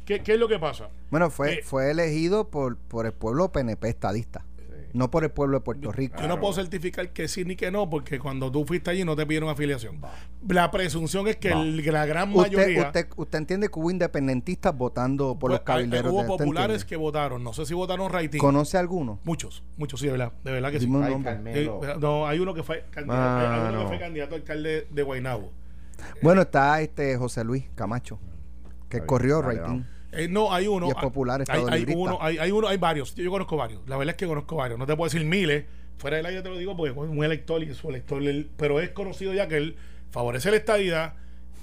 ¿qué, 0.04 0.20
qué 0.22 0.34
es 0.34 0.38
lo 0.38 0.48
que 0.48 0.58
pasa? 0.58 0.88
Bueno, 1.10 1.30
fue, 1.30 1.54
Eh, 1.54 1.60
fue 1.62 1.90
elegido 1.90 2.48
por, 2.48 2.76
por 2.76 3.06
el 3.06 3.12
pueblo 3.12 3.50
PNP 3.52 3.88
estadista, 3.88 4.44
no 4.94 5.10
por 5.10 5.24
el 5.24 5.30
pueblo 5.30 5.58
de 5.58 5.64
Puerto 5.64 5.90
Rico. 5.90 6.16
Yo 6.20 6.28
no 6.28 6.38
puedo 6.38 6.52
certificar 6.52 7.08
que 7.10 7.26
sí 7.28 7.44
ni 7.46 7.56
que 7.56 7.70
no, 7.70 7.88
porque 7.88 8.18
cuando 8.18 8.52
tú 8.52 8.64
fuiste 8.66 8.90
allí 8.90 9.04
no 9.04 9.16
te 9.16 9.24
pidieron 9.24 9.48
afiliación. 9.48 10.00
La 10.48 10.70
presunción 10.70 11.28
es 11.28 11.36
que 11.36 11.50
el- 11.52 11.84
la 11.92 12.04
gran 12.04 12.28
Usted, 12.34 12.56
mayoría. 12.58 12.82
usted, 12.88 13.08
usted 13.16 13.38
entiende 13.38 13.68
que 13.70 13.78
hubo 13.78 13.90
independentistas 13.90 14.76
votando 14.76 15.30
por 15.38 15.50
pues, 15.50 15.52
los 15.52 15.60
cabilderos. 15.60 16.06
hay- 16.06 16.10
hubo 16.12 16.22
de- 16.24 16.28
¿usted 16.32 16.44
populares 16.44 16.84
que 16.84 16.96
votaron. 16.96 17.42
No 17.42 17.52
sé 17.54 17.64
si 17.64 17.72
votaron 17.74 18.12
rating. 18.12 18.38
¿Conoce 18.38 18.76
alguno? 18.76 19.18
Muchos, 19.24 19.62
muchos, 19.78 20.00
sí, 20.00 20.06
de 20.06 20.12
verdad. 20.12 20.32
De 20.44 20.52
verdad 20.52 20.70
que 20.70 20.80
sí. 20.80 20.86
Dime 20.86 21.06
Ay. 21.06 21.14
Eh, 21.46 21.70
no, 21.98 22.26
hay 22.26 22.38
uno 22.38 22.52
que 22.52 22.62
fue 22.62 22.84
candidato, 22.90 23.22
hay 23.38 23.46
uno 23.60 23.68
que 23.70 23.76
Mano. 23.76 23.88
fue 23.88 23.98
candidato 23.98 24.34
a 24.34 24.38
alcalde 24.38 24.86
de 24.90 25.02
Guaynabo. 25.02 25.50
Bueno, 26.20 26.42
está 26.42 26.80
este 26.82 27.16
José 27.16 27.44
Luis 27.44 27.64
Camacho, 27.76 28.18
que 28.92 28.98
bien, 28.98 29.06
corrió 29.06 29.42
dale, 29.42 29.60
rating. 29.60 29.82
Eh, 30.12 30.28
no, 30.28 30.52
hay 30.52 30.66
uno. 30.68 30.86
Y 30.86 30.90
es 30.90 30.94
popular, 30.96 31.40
hay, 31.40 31.42
estado 31.44 31.68
hay 31.70 31.86
uno, 31.96 32.18
hay, 32.20 32.38
hay 32.38 32.50
uno, 32.50 32.68
hay 32.68 32.76
varios. 32.76 33.14
Yo, 33.14 33.24
yo 33.24 33.30
conozco 33.30 33.56
varios. 33.56 33.80
La 33.88 33.96
verdad 33.96 34.12
es 34.14 34.16
que 34.18 34.26
conozco 34.26 34.56
varios. 34.56 34.78
No 34.78 34.86
te 34.86 34.94
puedo 34.96 35.10
decir 35.10 35.26
miles. 35.26 35.64
Fuera 35.98 36.16
del 36.16 36.26
aire 36.26 36.42
te 36.42 36.48
lo 36.48 36.58
digo 36.58 36.76
porque 36.76 36.90
es 36.92 36.96
un 36.96 37.24
elector 37.24 37.62
y 37.62 37.72
su 37.74 37.88
elector. 37.90 38.22
pero 38.56 38.80
es 38.80 38.90
conocido 38.90 39.32
ya 39.34 39.48
que 39.48 39.56
él 39.56 39.76
favorece 40.10 40.50
la 40.50 40.56
estadidad, 40.56 41.14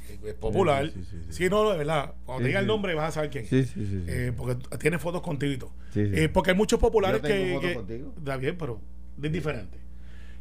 eh, 0.10 0.20
es 0.30 0.34
popular. 0.34 0.86
Sí, 0.86 0.92
sí, 0.96 1.04
sí, 1.12 1.18
sí. 1.28 1.34
Sí, 1.44 1.50
no, 1.50 1.70
de 1.72 1.78
verdad. 1.78 2.14
Cuando 2.26 2.40
Sí, 2.40 2.44
te 2.44 2.48
diga 2.50 2.60
el 2.62 2.68
nombre 2.68 2.94
vas 2.96 3.10
a 3.10 3.12
saber 3.12 3.30
quién 3.30 3.44
es. 3.44 3.50
Sí, 3.50 3.64
sí, 3.66 3.74
sí. 3.86 3.86
sí. 3.86 4.04
Eh, 4.08 4.34
porque 4.36 4.56
tiene 4.80 4.98
fotos 4.98 5.22
contigo. 5.22 5.72
Eh, 5.96 6.30
porque 6.34 6.52
hay 6.52 6.58
muchos 6.58 6.80
populares 6.80 7.22
Yo 7.22 7.28
tengo 7.28 7.44
que, 7.46 7.54
fotos 7.54 7.70
que- 7.70 7.76
contigo. 7.76 8.14
Está 8.18 8.38
bien, 8.38 8.58
pero 8.58 8.82
es 9.22 9.32
diferente. 9.32 9.78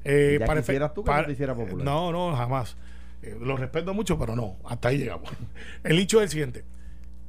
Eh, 0.05 0.37
Ya 0.41 0.47
para 0.47 0.61
quisieras 0.61 0.95
tú 0.95 1.03
que 1.03 1.09
para- 1.09 1.23
no 1.23 1.27
te 1.27 1.33
hiciera 1.33 1.55
popular. 1.55 1.85
No, 1.85 2.13
no, 2.13 2.35
jamás. 2.37 2.77
Eh, 3.23 3.37
lo 3.41 3.57
respeto 3.57 3.93
mucho, 3.93 4.19
pero 4.19 4.37
no. 4.37 4.57
Hasta 4.65 4.89
ahí 4.89 4.99
llegamos. 4.99 5.29
El 5.85 5.99
hecho 5.99 6.19
es 6.19 6.25
el 6.25 6.29
siguiente. 6.31 6.65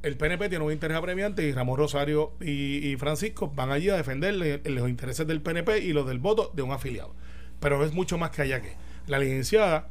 El 0.02 0.16
PNP 0.16 0.48
tiene 0.48 0.64
un 0.64 0.72
interés 0.72 0.96
apremiante 0.96 1.42
y 1.42 1.52
Ramón 1.52 1.76
Rosario 1.78 2.32
y, 2.40 2.88
y 2.88 2.96
Francisco 2.96 3.50
van 3.54 3.70
allí 3.70 3.90
a 3.90 3.96
defender 3.96 4.34
los 4.34 4.88
intereses 4.88 5.26
del 5.26 5.42
PNP 5.42 5.78
y 5.80 5.92
los 5.92 6.06
del 6.06 6.18
voto 6.18 6.50
de 6.54 6.62
un 6.62 6.72
afiliado. 6.72 7.14
Pero 7.60 7.84
es 7.84 7.92
mucho 7.92 8.16
más 8.16 8.30
que 8.30 8.42
allá 8.42 8.62
que. 8.62 8.72
La 9.06 9.18
licenciada 9.18 9.88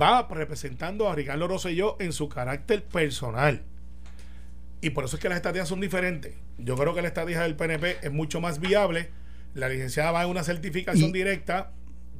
va 0.00 0.26
representando 0.28 1.08
a 1.08 1.14
Ricardo 1.14 1.46
Rosselló 1.46 1.96
en 2.00 2.12
su 2.12 2.28
carácter 2.28 2.82
personal. 2.84 3.62
Y 4.80 4.90
por 4.90 5.04
eso 5.04 5.14
es 5.16 5.22
que 5.22 5.28
las 5.28 5.36
estrategias 5.36 5.68
son 5.68 5.80
diferentes. 5.80 6.34
Yo 6.58 6.76
creo 6.76 6.92
que 6.94 7.02
la 7.02 7.08
estrategia 7.08 7.42
del 7.42 7.54
PNP 7.54 7.98
es 8.02 8.12
mucho 8.12 8.40
más 8.40 8.58
viable. 8.58 9.10
La 9.54 9.68
licenciada 9.68 10.10
va 10.10 10.24
en 10.24 10.30
una 10.30 10.42
certificación 10.42 11.10
Y- 11.10 11.12
directa 11.12 11.70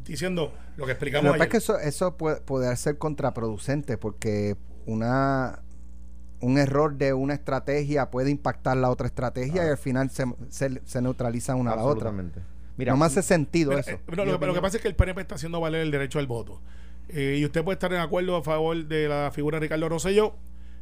diciendo 0.05 0.53
lo 0.77 0.85
que 0.87 0.93
explicamos 0.93 1.25
Lo 1.27 1.33
que 1.33 1.39
pasa 1.39 1.45
es 1.47 1.51
que 1.51 1.57
eso, 1.59 1.79
eso 1.79 2.17
puede, 2.17 2.41
puede 2.41 2.75
ser 2.77 2.99
contraproducente 2.99 3.99
porque 3.99 4.57
una 4.87 5.63
un 6.43 6.59
error 6.59 6.95
de 6.97 7.13
una 7.15 7.35
estrategia 7.35 8.11
puede 8.11 8.31
impactar 8.31 8.77
la 8.77 8.91
otra 8.91 9.07
estrategia 9.07 9.63
Ah. 9.63 9.67
y 9.67 9.69
al 9.71 9.79
final 9.79 10.11
se, 10.11 10.25
se, 10.51 10.81
se 10.85 11.01
neutralizan 11.03 11.59
una 11.59 11.73
a 11.73 11.77
la 11.77 11.85
otra. 11.85 12.13
Mira, 12.77 12.93
no 12.93 12.99
me 12.99 13.07
hace 13.07 13.23
sentido 13.23 13.71
Mira, 13.71 13.81
eso. 13.81 13.91
eh, 13.93 14.01
pero 14.07 14.25
lo, 14.25 14.39
pero 14.39 14.53
lo 14.53 14.55
que 14.55 14.63
pasa 14.63 14.77
es 14.77 14.83
que 14.83 14.89
el 14.89 14.95
PNP 14.95 15.21
está 15.23 15.35
haciendo 15.37 15.61
valer 15.61 15.81
el 15.83 15.91
derecho 15.91 16.19
al 16.19 16.27
voto. 16.27 16.61
Eh, 17.09 17.37
y 17.39 17.45
usted 17.45 17.63
puede 17.65 17.75
estar 17.75 17.93
en 17.93 18.01
acuerdo 18.01 18.37
a 18.37 18.43
favor 18.43 18.87
de 18.87 19.09
la 19.09 19.31
figura 19.33 19.57
de 19.59 19.67
Ricardo 19.67 19.89
Rosselló, 19.89 20.35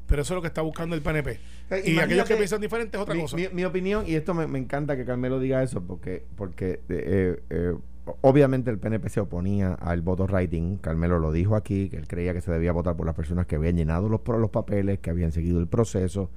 pero 0.07 0.23
eso 0.23 0.35
es 0.35 0.37
lo 0.37 0.43
que 0.43 0.49
está 0.49 0.63
buscando 0.63 0.95
el 0.95 1.03
PNP. 1.03 1.41
Eh, 1.71 1.83
y 1.87 1.99
aquellos 1.99 2.27
que 2.29 2.37
piensan 2.37 2.61
diferente 2.61 2.97
es 2.97 3.03
otra 3.03 3.15
mi, 3.15 3.23
cosa. 3.23 3.37
mi- 3.37 3.49
mi 3.53 3.65
opinión, 3.65 4.05
y 4.07 4.15
esto 4.15 4.35
me, 4.35 4.47
me 4.47 4.59
encanta 4.59 4.97
que 4.97 5.05
Carmelo 5.05 5.41
diga 5.41 5.63
eso, 5.63 5.83
porque, 5.83 6.25
porque 6.37 6.81
eh, 6.89 7.43
eh, 7.51 7.75
obviamente 8.23 8.71
el 8.71 8.79
PNP 8.79 9.09
se 9.09 9.21
oponía 9.21 9.75
al 9.75 10.03
voto 10.03 10.25
writing. 10.27 10.77
Carmelo 10.79 11.19
lo 11.19 11.33
dijo 11.33 11.57
aquí, 11.57 11.89
que 11.89 11.97
él 11.99 12.07
creía 12.09 12.33
que 12.33 12.41
se 12.41 12.51
debía 12.53 12.73
votar 12.73 12.97
por 12.97 13.07
las 13.07 13.15
personas 13.15 13.47
que 13.47 13.57
habían 13.57 13.77
llenado 13.77 14.09
los, 14.09 14.21
los 14.27 14.51
papeles, 14.51 14.99
que 15.01 15.11
habían 15.11 15.33
seguido 15.33 15.61
el 15.61 15.67
proceso, 15.69 16.31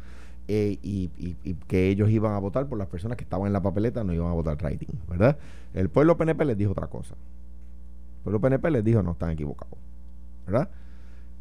eh, 0.47 0.77
y, 0.81 1.09
y- 1.17 1.53
que 1.67 1.89
ellos 1.89 2.09
iban 2.09 2.33
a 2.33 2.39
votar 2.39 2.67
por 2.67 2.77
las 2.77 2.87
personas 2.87 3.17
que 3.17 3.23
estaban 3.23 3.47
en 3.47 3.53
la 3.53 3.61
papeleta, 3.61 4.03
no 4.03 4.13
iban 4.13 4.27
a 4.29 4.33
votar 4.33 4.57
writing, 4.63 4.89
¿verdad? 5.09 5.37
El 5.73 5.89
pueblo 5.89 6.17
PNP 6.17 6.45
les 6.45 6.57
dijo 6.57 6.71
otra 6.71 6.87
cosa. 6.87 7.15
El 7.15 8.23
pueblo 8.23 8.41
PNP 8.41 8.71
les 8.71 8.83
dijo, 8.83 9.03
no, 9.03 9.11
están 9.11 9.31
equivocados, 9.31 9.77
¿verdad? 10.45 10.69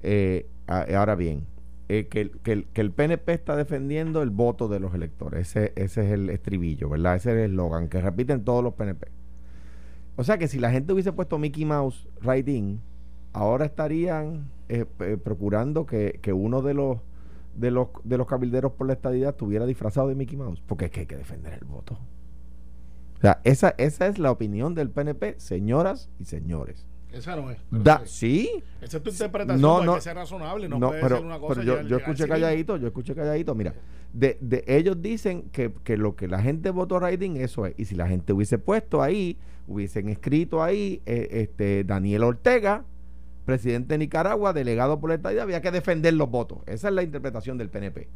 Eh, 0.03 0.47
ahora 0.67 1.15
bien, 1.15 1.47
eh, 1.89 2.09
que, 2.09 2.23
el- 2.23 2.31
que, 2.41 2.53
el, 2.53 2.65
que 2.67 2.81
el 2.81 2.93
PNP 2.93 3.33
está 3.33 3.57
defendiendo 3.57 4.23
el 4.23 4.31
voto 4.31 4.69
de 4.69 4.81
los 4.81 4.95
electores. 4.95 5.49
Ese, 5.57 5.73
ese 5.77 6.07
es 6.07 6.13
el 6.13 6.31
estribillo, 6.31 6.89
¿verdad? 6.89 7.17
Ese 7.17 7.31
es 7.33 7.37
el 7.39 7.51
eslogan 7.53 7.89
que 7.89 8.01
repiten 8.01 8.45
todos 8.45 8.65
los 8.65 8.75
PNP. 8.75 9.09
O 10.17 10.25
sea 10.25 10.39
que 10.39 10.49
si 10.49 10.59
la 10.59 10.71
gente 10.71 10.93
hubiese 10.93 11.13
puesto 11.13 11.39
Mickey 11.39 11.65
Mouse 11.65 12.07
right 12.21 12.47
in, 12.49 12.81
ahora 13.33 13.65
estarían 13.65 14.51
eh, 14.69 14.85
eh, 15.01 15.17
procurando 15.23 15.87
que, 15.87 16.19
que 16.23 16.33
uno 16.33 16.63
de 16.63 16.75
los 16.75 16.99
de 17.57 17.71
los 17.71 17.89
de 18.05 18.17
los 18.17 18.27
cabilderos 18.27 18.73
por 18.73 18.87
la 18.87 18.95
estadidad 18.95 19.31
estuviera 19.31 19.67
disfrazado 19.67 20.09
de 20.09 20.15
Mickey 20.15 20.37
Mouse, 20.37 20.63
porque 20.67 20.87
es 20.87 20.91
que 20.91 21.01
hay 21.01 21.07
que 21.07 21.17
defender 21.17 21.55
el 21.55 21.65
voto. 21.67 21.99
O 23.19 23.21
sea, 23.21 23.41
esa, 23.45 23.75
esa 23.79 24.07
es 24.07 24.19
la 24.19 24.31
opinión 24.31 24.75
del 24.75 24.91
PNP, 24.91 25.37
señoras 25.39 26.11
y 26.19 26.25
señores. 26.25 26.87
Esa 27.13 27.37
no 27.37 27.51
es. 27.51 27.59
Da, 27.71 28.03
sí. 28.07 28.63
Esa 28.81 28.97
es 28.97 29.03
tu 29.03 29.11
interpretación, 29.11 29.61
No, 29.61 29.79
no, 29.79 29.85
no. 29.85 29.93
hay 29.93 29.99
que 29.99 30.05
ser 30.05 30.17
razonable, 30.17 30.69
no, 30.69 30.79
no, 30.79 30.89
puede 30.89 31.03
pero, 31.03 31.17
ser 31.17 31.27
una 31.27 31.39
cosa 31.39 31.61
pero 31.61 31.83
yo, 31.83 31.89
yo 31.89 31.97
escuché 31.99 32.27
calladito, 32.27 32.77
yo 32.77 32.87
escuché 32.87 33.15
calladito, 33.15 33.55
mira, 33.55 33.75
de, 34.13 34.39
de 34.41 34.65
ellos 34.67 35.01
dicen 35.01 35.43
que, 35.53 35.73
que 35.85 35.97
lo 35.97 36.17
que 36.17 36.29
la 36.29 36.43
gente 36.43 36.71
votó 36.71 36.97
writing, 36.99 37.37
eso 37.37 37.67
es, 37.67 37.75
y 37.77 37.85
si 37.85 37.95
la 37.95 38.09
gente 38.09 38.33
hubiese 38.33 38.59
puesto 38.59 39.03
ahí, 39.03 39.39
hubiesen 39.67 40.09
escrito 40.09 40.63
ahí, 40.63 41.03
eh, 41.07 41.29
este 41.31 41.85
Daniel 41.85 42.25
Ortega, 42.25 42.85
presidente 43.45 43.95
de 43.95 43.99
Nicaragua, 43.99 44.53
delegado 44.53 45.01
por 45.01 45.11
la 45.11 45.17
estadía, 45.17 45.43
había 45.43 45.61
que 45.61 45.71
defender 45.71 46.15
los 46.15 46.31
votos. 46.31 46.59
Esa 46.67 46.89
es 46.89 46.95
la 46.95 47.03
interpretación 47.03 47.59
del 47.59 47.71
PNP. 47.71 48.09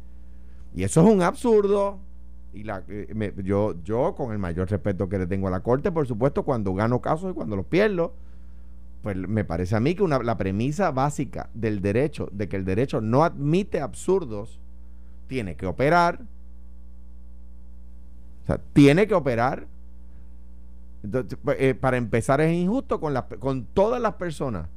Y 0.75 0.83
eso 0.83 1.01
es 1.01 1.13
un 1.13 1.21
absurdo. 1.21 1.99
Y 2.53 2.63
la, 2.63 2.83
eh, 2.87 3.33
yo, 3.43 3.75
yo, 3.83 4.15
con 4.15 4.31
el 4.31 4.39
mayor 4.39 4.69
respeto 4.69 5.09
que 5.09 5.19
le 5.19 5.27
tengo 5.27 5.47
a 5.47 5.51
la 5.51 5.59
Corte, 5.59 5.91
por 5.91 6.07
supuesto, 6.07 6.43
cuando 6.43 6.73
gano 6.73 7.01
casos 7.01 7.31
y 7.31 7.33
cuando 7.33 7.55
los 7.55 7.65
pierdo, 7.65 8.13
pues 9.07 9.15
me 9.15 9.45
parece 9.45 9.73
a 9.73 9.79
mí 9.79 9.95
que 9.95 10.03
una, 10.03 10.19
la 10.19 10.37
premisa 10.37 10.91
básica 10.91 11.49
del 11.53 11.81
derecho, 11.81 12.27
de 12.33 12.49
que 12.49 12.57
el 12.57 12.65
derecho 12.65 12.99
no 12.99 13.23
admite 13.23 13.79
absurdos, 13.79 14.59
tiene 15.27 15.55
que 15.55 15.65
operar. 15.65 16.19
O 18.43 18.47
sea, 18.47 18.59
tiene 18.73 19.07
que 19.07 19.13
operar. 19.13 19.65
Entonces, 21.05 21.39
pues, 21.41 21.55
eh, 21.57 21.73
para 21.73 21.95
empezar, 21.95 22.41
es 22.41 22.51
injusto 22.53 22.99
con, 22.99 23.15
con 23.39 23.63
todas 23.67 24.01
las 24.01 24.15
personas 24.15 24.67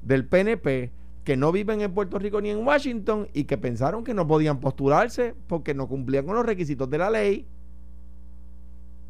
del 0.00 0.24
PNP 0.24 0.90
que 1.22 1.36
no 1.36 1.52
viven 1.52 1.82
en 1.82 1.92
Puerto 1.92 2.18
Rico 2.18 2.40
ni 2.40 2.48
en 2.48 2.66
Washington 2.66 3.28
y 3.34 3.44
que 3.44 3.58
pensaron 3.58 4.02
que 4.02 4.14
no 4.14 4.26
podían 4.26 4.60
postularse 4.60 5.34
porque 5.46 5.74
no 5.74 5.88
cumplían 5.88 6.24
con 6.24 6.36
los 6.36 6.46
requisitos 6.46 6.88
de 6.88 6.96
la 6.96 7.10
ley. 7.10 7.46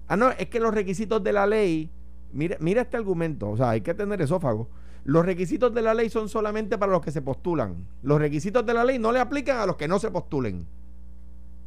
Ah, 0.09 0.17
no, 0.17 0.33
es 0.33 0.49
que 0.49 0.59
los 0.59 0.75
requisitos 0.75 1.23
de 1.23 1.33
la 1.33 1.47
ley, 1.47 1.93
mira, 2.35 2.57
mira 2.61 2.83
este 2.83 2.97
argumento, 2.97 3.51
o 3.51 3.57
sea, 3.57 3.71
hay 3.71 3.81
que 3.81 3.95
tener 3.95 4.21
esófago. 4.21 4.69
Los 5.05 5.27
requisitos 5.27 5.73
de 5.75 5.83
la 5.83 5.95
ley 5.95 6.09
son 6.09 6.29
solamente 6.29 6.79
para 6.79 6.93
los 6.93 7.03
que 7.03 7.11
se 7.11 7.23
postulan. 7.23 7.87
Los 8.03 8.19
requisitos 8.19 8.65
de 8.65 8.75
la 8.75 8.85
ley 8.85 8.99
no 8.99 9.13
le 9.13 9.21
aplican 9.21 9.59
a 9.59 9.67
los 9.67 9.77
que 9.77 9.87
no 9.87 9.99
se 9.99 10.11
postulen. 10.11 10.67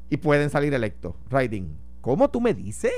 Y 0.09 0.17
pueden 0.17 0.49
salir 0.49 0.73
electos. 0.73 1.15
Writing. 1.29 1.77
¿Cómo 2.01 2.29
tú 2.29 2.41
me 2.41 2.53
dices? 2.53 2.93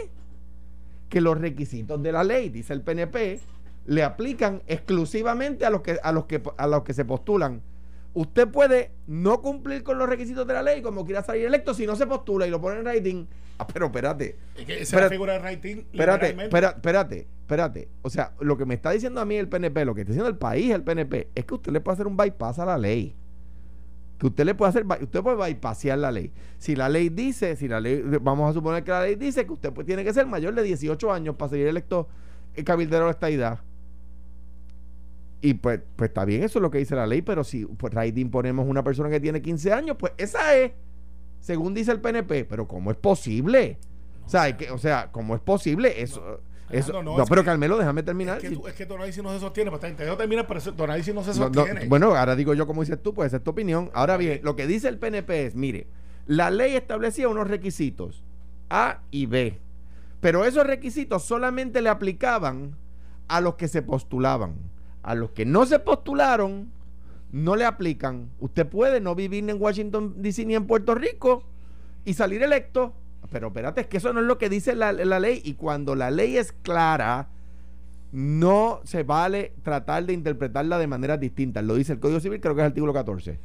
Que 1.09 1.19
los 1.19 1.38
requisitos 1.38 2.01
de 2.01 2.11
la 2.11 2.23
ley, 2.23 2.49
dice 2.49 2.71
el 2.71 2.83
PNP, 2.83 3.39
le 3.85 4.03
aplican 4.03 4.61
exclusivamente 4.67 5.65
a 5.65 5.69
los 5.69 5.81
que 5.81 5.97
a 6.01 6.11
los 6.11 6.25
que 6.25 6.41
a 6.57 6.67
los 6.67 6.83
que 6.83 6.93
se 6.93 7.03
postulan. 7.03 7.61
Usted 8.19 8.49
puede 8.49 8.91
no 9.07 9.41
cumplir 9.41 9.81
con 9.81 9.97
los 9.97 10.09
requisitos 10.09 10.45
de 10.45 10.53
la 10.53 10.61
ley 10.61 10.81
como 10.81 11.05
quiera 11.05 11.23
salir 11.23 11.45
electo 11.45 11.73
si 11.73 11.88
no 11.88 11.95
se 11.95 12.05
postula 12.05 12.45
y 12.45 12.49
lo 12.49 12.59
pone 12.59 12.79
en 12.79 12.85
rating. 12.85 13.25
Ah, 13.57 13.65
pero 13.65 13.85
espérate. 13.85 14.35
Es 14.57 14.65
que 14.65 14.73
esa 14.73 14.81
espérate, 14.81 15.05
la 15.05 15.09
figura 15.09 15.33
de 15.33 15.39
rating. 15.39 15.75
Espérate, 15.93 16.29
espérate, 16.31 16.75
espérate, 16.75 17.27
espérate. 17.39 17.88
O 18.01 18.09
sea, 18.09 18.33
lo 18.41 18.57
que 18.57 18.65
me 18.65 18.73
está 18.73 18.91
diciendo 18.91 19.21
a 19.21 19.25
mí 19.25 19.38
el 19.38 19.47
PNP, 19.47 19.85
lo 19.85 19.95
que 19.95 20.01
está 20.01 20.11
diciendo 20.11 20.29
el 20.29 20.38
país, 20.38 20.69
el 20.71 20.83
PNP, 20.83 21.29
es 21.33 21.45
que 21.45 21.53
usted 21.53 21.71
le 21.71 21.79
puede 21.79 21.93
hacer 21.93 22.07
un 22.07 22.17
bypass 22.17 22.59
a 22.59 22.65
la 22.65 22.77
ley. 22.77 23.15
Que 24.17 24.27
usted 24.27 24.43
le 24.43 24.53
puede 24.53 24.71
hacer, 24.71 24.85
usted 24.85 25.21
puede 25.21 25.38
bypassear 25.38 25.97
la 25.97 26.11
ley. 26.11 26.33
Si 26.57 26.75
la 26.75 26.89
ley 26.89 27.07
dice, 27.07 27.55
si 27.55 27.69
la 27.69 27.79
ley, 27.79 28.03
vamos 28.19 28.49
a 28.49 28.53
suponer 28.53 28.83
que 28.83 28.91
la 28.91 29.03
ley 29.03 29.15
dice 29.15 29.45
que 29.45 29.53
usted 29.53 29.71
pues, 29.71 29.88
tiene 29.88 30.03
que 30.03 30.11
ser 30.11 30.25
mayor 30.25 30.53
de 30.55 30.63
18 30.63 31.13
años 31.13 31.38
para 31.38 31.51
ser 31.51 31.65
electo 31.65 32.09
el 32.53 32.65
cabildero 32.65 33.05
de 33.05 33.11
esta 33.11 33.29
edad 33.29 33.61
y 35.41 35.53
pues, 35.55 35.79
pues 35.96 36.10
está 36.10 36.25
bien, 36.25 36.43
eso 36.43 36.60
es 36.60 36.62
lo 36.62 36.69
que 36.69 36.79
dice 36.79 36.96
la 36.96 37.08
ley, 37.08 37.22
pero 37.22 37.43
si 37.43 37.65
pues 37.65 37.93
rating 37.93 38.29
ponemos 38.29 38.67
una 38.67 38.84
persona 38.84 39.10
que 39.10 39.19
tiene 39.19 39.41
15 39.41 39.74
años, 39.74 39.96
pues 39.98 40.13
esa 40.17 40.55
es, 40.55 40.74
según 41.39 41.74
dice 41.74 41.91
el 41.91 42.01
PNP, 42.01 42.46
pero 42.46 42.67
¿cómo 42.67 42.91
es 42.91 42.98
posible? 42.98 43.77
o 44.25 44.29
sea, 44.29 44.55
que, 44.55 44.69
o 44.69 44.77
sea, 44.77 45.12
¿cómo 45.12 45.34
es 45.34 45.41
posible 45.41 46.01
eso? 46.01 46.41
eso 46.69 47.01
no, 47.01 47.25
pero 47.25 47.43
Carmelo, 47.43 47.77
déjame 47.77 48.03
terminar. 48.03 48.38
Es 48.38 48.43
que, 48.43 48.51
tú, 48.51 48.67
es 48.67 48.75
que 49.15 49.24
no 49.24 49.34
se 49.34 49.39
sostiene, 49.39 49.72
pues, 49.72 49.81
te 49.81 49.91
terminar, 49.93 50.46
pero 50.46 50.84
análisis 50.84 51.15
no 51.15 51.24
se 51.24 51.34
sostiene. 51.34 51.88
bueno, 51.88 52.15
ahora 52.15 52.36
digo 52.36 52.53
yo 52.53 52.67
como 52.67 52.81
dices 52.81 53.01
tú, 53.01 53.13
pues 53.13 53.27
esa 53.27 53.38
es 53.38 53.43
tu 53.43 53.51
opinión. 53.51 53.89
Ahora 53.93 54.17
bien, 54.17 54.41
lo 54.43 54.55
que 54.55 54.67
dice 54.67 54.88
el 54.88 55.00
PNP 55.00 55.48
es, 55.48 55.55
mire, 55.55 55.88
la 56.27 56.51
ley 56.51 56.75
establecía 56.75 57.27
unos 57.27 57.48
requisitos, 57.48 58.24
A 58.69 59.00
y 59.10 59.25
B, 59.25 59.58
pero 60.19 60.46
esos 60.46 60.67
requisitos 60.67 61.24
solamente 61.24 61.81
le 61.81 61.89
aplicaban 61.89 62.75
a 63.29 63.41
los 63.41 63.55
que 63.55 63.67
se 63.67 63.81
postulaban 63.81 64.53
a 65.03 65.15
los 65.15 65.32
que 65.32 65.46
no 65.46 65.65
se 65.65 65.79
postularon, 65.79 66.72
no 67.32 67.56
le 67.56 67.65
aplican. 67.65 68.29
Usted 68.39 68.68
puede 68.68 69.01
no 69.01 69.15
vivir 69.15 69.50
en 69.50 69.62
Washington 69.62 70.15
DC 70.18 70.46
ni 70.46 70.56
en 70.56 70.68
Puerto 70.68 70.96
Rico 70.96 71.44
y 72.06 72.13
salir 72.13 72.44
electo. 72.44 72.94
Pero 73.32 73.48
espérate, 73.48 73.82
es 73.82 73.88
que 73.88 73.98
eso 73.98 74.12
no 74.13 74.22
es 74.22 74.25
lo 74.25 74.38
que 74.38 74.50
dice 74.50 74.75
la, 74.75 74.91
ley. 74.91 75.41
Y 75.44 75.53
cuando 75.53 75.96
la 75.96 76.10
ley 76.10 76.38
es 76.38 76.51
clara, 76.51 77.27
no 78.12 78.82
se 78.84 79.03
vale 79.03 79.53
tratar 79.62 80.06
de 80.06 80.13
interpretarla 80.13 80.79
de 80.79 80.88
manera 80.88 81.18
distinta. 81.18 81.62
Lo 81.62 81.75
dice 81.75 81.94
el 81.94 82.00
Código 82.00 82.20
Civil, 82.20 82.41
creo 82.41 82.56
que 82.56 82.62
es 82.62 82.65
el 82.65 82.72
artículo 82.72 82.94
14. 82.94 83.39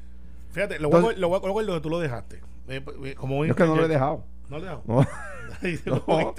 Fíjate, 0.52 0.78
lo, 0.78 0.88
voy, 0.88 1.16
lo, 1.16 1.28
voy, 1.28 1.64
lo 1.66 1.74
que 1.74 1.80
tú 1.80 1.90
lo 1.90 1.98
dejaste. 1.98 2.40
Eh, 2.68 2.82
eh, 3.04 3.14
como 3.14 3.44
es 3.44 3.54
que 3.54 3.66
no 3.66 3.76
lo 3.76 3.84
he 3.84 3.88
dejado. 3.88 4.24
No 4.48 4.58
lo 4.58 4.64
he 5.62 5.70
dejado. 5.70 6.34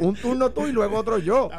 un 0.00 0.14
turno 0.14 0.50
tú 0.50 0.66
y 0.66 0.72
luego 0.72 0.96
otro 0.96 1.18
yo. 1.18 1.50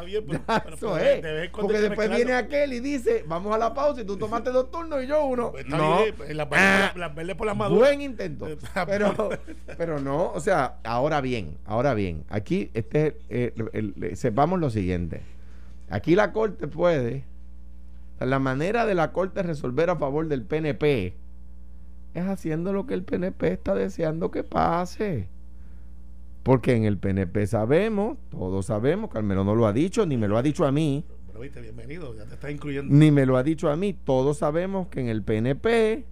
eso 0.72 0.98
es. 0.98 1.50
Porque 1.50 1.80
después 1.80 2.10
viene 2.10 2.32
aquel 2.32 2.72
y 2.72 2.80
dice, 2.80 3.24
vamos 3.26 3.54
a 3.54 3.58
la 3.58 3.72
pausa 3.72 4.00
y 4.00 4.04
tú 4.04 4.16
tomaste 4.16 4.50
dos 4.50 4.70
turnos 4.70 5.04
y 5.04 5.06
yo 5.06 5.24
uno. 5.24 5.52
Pues 5.52 5.66
no. 5.66 6.00
las, 6.28 6.48
verdes, 7.14 7.36
por 7.36 7.46
las 7.46 7.56
maduras. 7.56 7.88
Buen 7.88 8.00
intento. 8.00 8.46
pero, 8.86 9.30
pero 9.76 10.00
no, 10.00 10.32
o 10.32 10.40
sea, 10.40 10.78
ahora 10.84 11.20
bien, 11.20 11.58
ahora 11.66 11.94
bien, 11.94 12.24
aquí 12.28 12.70
este, 12.74 13.16
eh, 13.28 13.52
sepamos 14.14 14.58
lo 14.58 14.70
siguiente. 14.70 15.22
Aquí 15.90 16.14
la 16.16 16.32
Corte 16.32 16.68
puede, 16.68 17.24
la 18.18 18.38
manera 18.38 18.86
de 18.86 18.94
la 18.94 19.12
Corte 19.12 19.42
resolver 19.42 19.90
a 19.90 19.96
favor 19.96 20.26
del 20.26 20.42
PNP 20.42 21.14
es 22.14 22.24
haciendo 22.26 22.72
lo 22.72 22.86
que 22.86 22.94
el 22.94 23.04
PNP 23.04 23.52
está 23.52 23.74
deseando 23.74 24.30
que 24.30 24.44
pase. 24.44 25.28
Porque 26.42 26.74
en 26.74 26.84
el 26.84 26.98
PNP 26.98 27.46
sabemos, 27.46 28.18
todos 28.30 28.66
sabemos, 28.66 29.10
Carmelo 29.10 29.44
no 29.44 29.54
lo 29.54 29.66
ha 29.66 29.72
dicho, 29.72 30.06
ni 30.06 30.16
me 30.16 30.26
lo 30.26 30.36
ha 30.36 30.42
dicho 30.42 30.66
a 30.66 30.72
mí. 30.72 31.04
Pero 31.28 31.40
viste, 31.40 31.60
bienvenido, 31.60 32.16
ya 32.16 32.24
te 32.26 32.34
está 32.34 32.50
incluyendo. 32.50 32.92
Ni 32.92 33.12
me 33.12 33.26
lo 33.26 33.36
ha 33.36 33.44
dicho 33.44 33.70
a 33.70 33.76
mí, 33.76 33.92
todos 33.92 34.38
sabemos 34.38 34.88
que 34.88 35.00
en 35.00 35.08
el 35.08 35.22
PNP, 35.22 36.04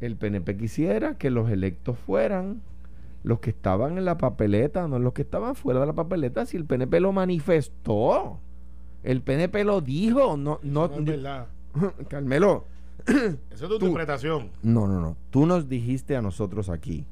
el 0.00 0.16
PNP 0.16 0.56
quisiera 0.56 1.18
que 1.18 1.30
los 1.30 1.50
electos 1.50 1.98
fueran 1.98 2.62
los 3.24 3.40
que 3.40 3.50
estaban 3.50 3.98
en 3.98 4.04
la 4.04 4.18
papeleta, 4.18 4.86
no 4.86 4.98
los 5.00 5.14
que 5.14 5.22
estaban 5.22 5.56
fuera 5.56 5.80
de 5.80 5.86
la 5.86 5.92
papeleta, 5.92 6.46
si 6.46 6.56
el 6.56 6.64
PNP 6.64 7.00
lo 7.00 7.12
manifestó. 7.12 8.38
El 9.02 9.22
PNP 9.22 9.64
lo 9.64 9.80
dijo, 9.80 10.36
no, 10.36 10.60
no, 10.62 10.88
no 10.88 10.94
es 10.94 11.04
verdad. 11.04 11.48
Carmelo. 12.08 12.66
Eso 13.06 13.36
es 13.50 13.68
tu 13.68 13.74
interpretación. 13.74 14.50
No, 14.62 14.86
no, 14.86 15.00
no. 15.00 15.16
Tú 15.30 15.44
nos 15.44 15.68
dijiste 15.68 16.16
a 16.16 16.22
nosotros 16.22 16.68
aquí 16.68 17.04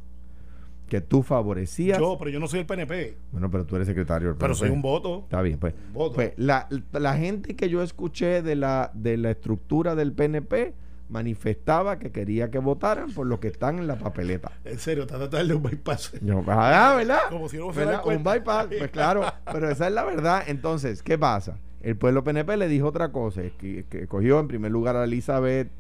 que 0.89 1.01
tú 1.01 1.23
favorecías. 1.23 1.99
Yo, 1.99 2.17
pero 2.19 2.31
yo 2.31 2.41
no 2.41 2.49
soy 2.49 2.61
el 2.61 2.67
PNP. 2.67 3.17
Bueno, 3.31 3.51
pero 3.51 3.65
tú 3.65 3.77
eres 3.77 3.87
secretario 3.87 4.37
Pero 4.39 4.55
soy 4.55 4.71
un 4.71 4.83
voto. 4.83 5.21
Está 5.25 5.43
bien, 5.43 5.59
pues. 5.59 5.75
pues 6.15 6.33
la, 6.37 6.69
la, 6.93 7.17
gente 7.17 7.55
que 7.55 7.69
yo 7.69 7.83
escuché 7.83 8.43
de 8.43 8.57
la, 8.57 8.91
de 8.95 9.17
la 9.17 9.31
estructura 9.31 9.95
del 9.95 10.13
PNP 10.13 10.75
manifestaba 11.09 11.99
que 11.99 12.11
quería 12.11 12.51
que 12.51 12.59
votaran 12.59 13.13
por 13.13 13.27
los 13.27 13.39
que 13.39 13.49
están 13.49 13.79
en 13.79 13.87
la 13.87 13.99
papeleta. 13.99 14.53
En 14.65 14.79
serio, 14.79 15.05
está 15.05 15.17
tratando 15.17 15.37
de 15.37 15.43
darle 15.43 15.55
un 15.55 15.63
bypass. 15.63 16.13
ah, 16.49 16.95
¿verdad? 16.97 17.21
Como 17.31 17.49
si 17.49 17.59
no 17.59 17.73
fuera 17.73 18.03
un 18.03 18.23
bypass, 18.23 18.67
pues 18.67 18.91
claro, 18.91 19.23
pero 19.53 19.71
esa 19.71 19.87
es 19.87 19.93
la 19.93 20.05
verdad. 20.05 20.43
Entonces, 20.47 21.03
¿qué 21.03 21.17
pasa? 21.17 21.59
El 21.81 21.97
pueblo 21.97 22.25
PNP 22.25 22.57
le 22.57 22.69
dijo 22.69 22.89
otra 22.89 23.13
cosa, 23.13 23.43
que, 23.59 23.85
que 23.89 24.07
cogió 24.07 24.41
en 24.41 24.49
primer 24.49 24.73
lugar 24.73 24.97
a 24.97 25.05
Elizabeth 25.05 25.71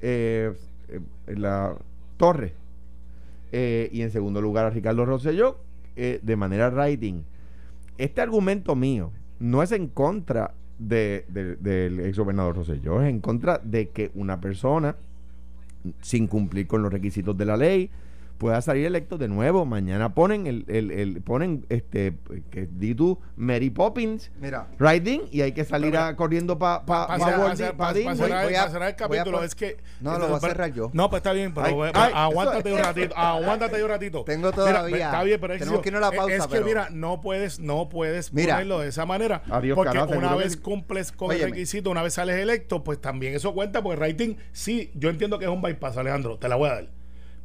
eh, 0.00 0.52
eh 0.88 1.00
la 1.26 1.76
Torre 2.16 2.65
eh, 3.52 3.88
y 3.92 4.02
en 4.02 4.10
segundo 4.10 4.40
lugar 4.40 4.66
a 4.66 4.70
Ricardo 4.70 5.04
Rosselló 5.04 5.58
eh, 5.96 6.20
de 6.22 6.36
manera 6.36 6.68
writing. 6.70 7.22
Este 7.98 8.20
argumento 8.20 8.76
mío 8.76 9.12
no 9.38 9.62
es 9.62 9.72
en 9.72 9.88
contra 9.88 10.54
de, 10.78 11.24
del 11.28 12.00
ex 12.00 12.18
gobernador 12.18 12.56
Rosselló, 12.56 13.02
es 13.02 13.08
en 13.08 13.20
contra 13.20 13.58
de 13.62 13.88
que 13.90 14.10
una 14.14 14.40
persona, 14.40 14.96
sin 16.00 16.26
cumplir 16.26 16.66
con 16.66 16.82
los 16.82 16.92
requisitos 16.92 17.36
de 17.36 17.44
la 17.44 17.56
ley, 17.56 17.90
pueda 18.38 18.60
salir 18.60 18.86
electo 18.86 19.18
de 19.18 19.28
nuevo. 19.28 19.64
Mañana 19.64 20.14
ponen 20.14 20.46
el, 20.46 20.64
el, 20.68 20.90
el 20.90 21.22
ponen 21.22 21.66
este 21.68 22.16
que 22.50 22.66
di 22.70 22.94
tú 22.94 23.18
Mary 23.36 23.70
Poppins 23.70 24.30
Mira. 24.40 24.68
riding 24.78 25.22
y 25.30 25.42
hay 25.42 25.52
que 25.52 25.64
salir 25.64 25.96
a, 25.96 26.16
corriendo 26.16 26.58
para 26.58 26.84
pa, 26.84 27.06
pa, 27.06 27.18
pa, 27.76 27.94
cerrar 27.94 28.88
el 28.88 28.96
capítulo. 28.96 29.42
es 29.42 29.54
que 29.54 29.78
no 30.00 30.18
lo 30.18 30.28
voy 30.28 30.36
a 30.36 30.40
cerrar 30.40 30.72
yo. 30.72 30.90
No, 30.92 31.10
pues 31.10 31.20
está 31.20 31.32
bien, 31.32 31.52
pero 31.54 31.84
aguántate 31.84 32.72
un 32.72 32.78
ratito, 32.82 33.16
aguántate 33.16 33.82
un 33.82 33.88
ratito. 33.88 34.24
Tengo 34.24 34.52
todavía. 34.52 35.06
está 35.06 35.22
bien, 35.22 35.40
pero 35.40 35.54
es 35.54 35.60
Tenemos 35.60 35.80
que 35.80 35.88
ir 35.88 35.96
a 35.96 36.00
la 36.00 36.12
pausa, 36.12 36.36
es 36.36 36.46
que 36.46 36.60
mira, 36.60 36.88
no 36.90 37.20
puedes 37.20 37.60
no 37.60 37.88
puedes 37.88 38.30
ponerlo 38.30 38.80
de 38.80 38.88
esa 38.88 39.06
manera 39.06 39.42
porque 39.74 39.98
una 40.16 40.34
vez 40.34 40.56
cumples 40.56 41.12
con 41.12 41.32
el 41.32 41.40
requisito, 41.40 41.90
una 41.90 42.02
vez 42.02 42.14
sales 42.14 42.36
electo, 42.36 42.84
pues 42.84 43.00
también 43.00 43.34
eso 43.34 43.54
cuenta 43.54 43.82
porque 43.82 43.96
rating 44.00 44.36
sí, 44.52 44.90
yo 44.94 45.10
entiendo 45.10 45.38
que 45.38 45.44
es 45.44 45.50
un 45.50 45.62
bypass, 45.62 45.96
Alejandro, 45.96 46.38
te 46.38 46.48
la 46.48 46.56
voy 46.56 46.68
a 46.68 46.74
dar 46.74 46.88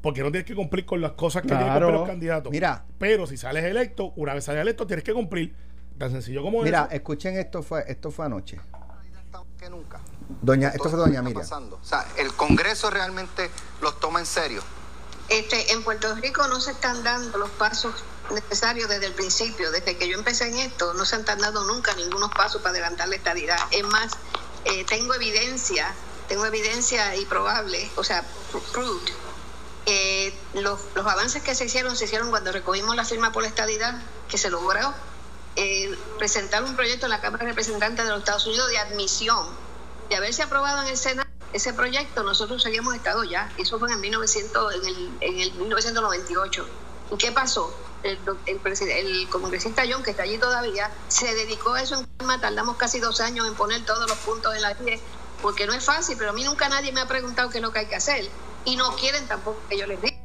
porque 0.02 0.22
no 0.22 0.32
tienes 0.32 0.46
que 0.46 0.56
cumplir 0.56 0.86
con 0.86 1.02
las 1.02 1.12
cosas 1.12 1.44
que 1.44 1.50
tienen 1.50 1.68
que 1.68 1.74
cumplir 1.74 1.94
los 1.94 2.08
candidatos. 2.08 2.52
Mira. 2.52 2.86
Pero 2.98 3.28
si 3.28 3.38
sales 3.38 3.64
electo, 3.64 4.14
una 4.16 4.34
vez 4.34 4.46
sales 4.46 4.62
electo, 4.62 4.88
tienes 4.88 5.04
que 5.04 5.14
cumplir. 5.14 5.56
Tan 5.98 6.12
sencillo 6.12 6.42
como 6.42 6.64
Mira, 6.64 6.88
escuchen 6.92 7.38
esto 7.38 7.62
fue 7.62 7.84
esto 7.88 8.10
fue 8.10 8.26
anoche. 8.26 8.60
Que 9.60 9.70
nunca. 9.70 10.00
Doña, 10.42 10.70
esto 10.70 10.90
fue 10.90 10.98
doña 10.98 11.22
Miriam. 11.22 11.46
O 11.72 11.84
sea, 11.84 12.08
el 12.18 12.34
Congreso 12.34 12.90
realmente 12.90 13.52
los 13.82 14.00
toma 14.00 14.20
en 14.20 14.26
serio. 14.26 14.64
Este, 15.30 15.72
en 15.72 15.84
Puerto 15.84 16.14
Rico 16.16 16.48
no 16.48 16.60
se 16.60 16.72
están 16.72 17.04
dando 17.04 17.38
los 17.38 17.52
pasos 17.52 17.94
necesarios 18.34 18.90
desde 18.90 19.06
el 19.06 19.14
principio. 19.14 19.72
Desde 19.72 19.96
que 19.98 20.10
yo 20.10 20.18
empecé 20.18 20.48
en 20.48 20.58
esto, 20.58 20.96
no 20.96 21.06
se 21.06 21.16
han 21.16 21.26
dado 21.26 21.64
nunca 21.66 21.94
ningunos 21.94 22.32
pasos 22.32 22.62
para 22.62 22.72
adelantar 22.72 23.08
la 23.08 23.16
estadidad. 23.16 23.60
Es 23.70 23.84
más, 23.84 24.14
eh, 24.66 24.84
tengo 24.86 25.14
evidencia, 25.14 25.94
tengo 26.28 26.46
evidencia 26.46 27.16
y 27.16 27.26
probable, 27.26 27.90
o 27.98 28.04
sea, 28.04 28.24
proved, 28.74 29.12
eh, 29.86 30.34
los, 30.54 30.80
los 30.96 31.06
avances 31.06 31.42
que 31.42 31.56
se 31.56 31.66
hicieron 31.66 31.96
se 31.96 32.06
hicieron 32.06 32.30
cuando 32.30 32.52
recogimos 32.52 32.96
la 32.96 33.06
firma 33.06 33.32
por 33.32 33.44
la 33.44 33.50
estadidad, 33.50 34.00
que 34.30 34.38
se 34.38 34.50
logró 34.50 34.94
eh, 35.56 35.98
presentar 36.18 36.64
un 36.64 36.76
proyecto 36.76 37.08
en 37.08 37.12
la 37.12 37.22
Cámara 37.22 37.46
de 37.46 37.52
Representantes 37.52 38.06
de 38.06 38.12
los 38.12 38.20
Estados 38.20 38.46
Unidos 38.46 38.70
de 38.70 38.78
admisión, 38.78 39.48
de 40.10 40.16
haberse 40.16 40.44
aprobado 40.44 40.82
en 40.84 40.88
el 40.90 40.98
Senado 40.98 41.30
ese 41.54 41.74
proyecto, 41.74 42.24
nosotros 42.24 42.66
habíamos 42.66 42.96
estado 42.96 43.24
ya, 43.24 43.52
eso 43.58 43.78
fue 43.78 43.92
en, 43.92 44.00
1900, 44.00 44.76
en, 44.76 44.86
el, 44.86 45.12
en 45.20 45.40
el 45.40 45.54
1998. 45.54 46.66
¿Y 47.12 47.18
qué 47.18 47.32
pasó? 47.32 47.76
El, 48.04 48.18
el, 48.46 48.90
el, 48.90 49.30
congresista 49.30 49.84
John, 49.90 50.02
que 50.02 50.12
está 50.12 50.24
allí 50.24 50.38
todavía, 50.38 50.90
se 51.10 51.34
dedicó 51.36 51.74
a 51.74 51.82
eso 51.82 51.96
en 51.96 52.08
calma, 52.18 52.40
tardamos 52.40 52.78
casi 52.78 53.00
dos 53.00 53.20
años 53.20 53.46
en 53.48 53.54
poner 53.56 53.86
todos 53.86 54.08
los 54.08 54.18
puntos 54.20 54.56
en 54.56 54.62
la 54.62 54.74
10, 54.74 55.02
porque 55.42 55.68
no 55.68 55.74
es 55.74 55.84
fácil, 55.84 56.16
pero 56.18 56.30
a 56.30 56.34
mí 56.34 56.44
nunca 56.44 56.70
nadie 56.70 56.94
me 56.94 57.02
ha 57.02 57.08
preguntado 57.08 57.50
qué 57.50 57.58
es 57.58 57.62
lo 57.62 57.72
que 57.74 57.80
hay 57.80 57.88
que 57.88 57.96
hacer, 57.96 58.30
y 58.66 58.76
no 58.76 58.92
quieren 59.00 59.26
tampoco 59.28 59.58
que 59.70 59.78
yo 59.78 59.88
les 59.88 60.02
diga. 60.02 60.18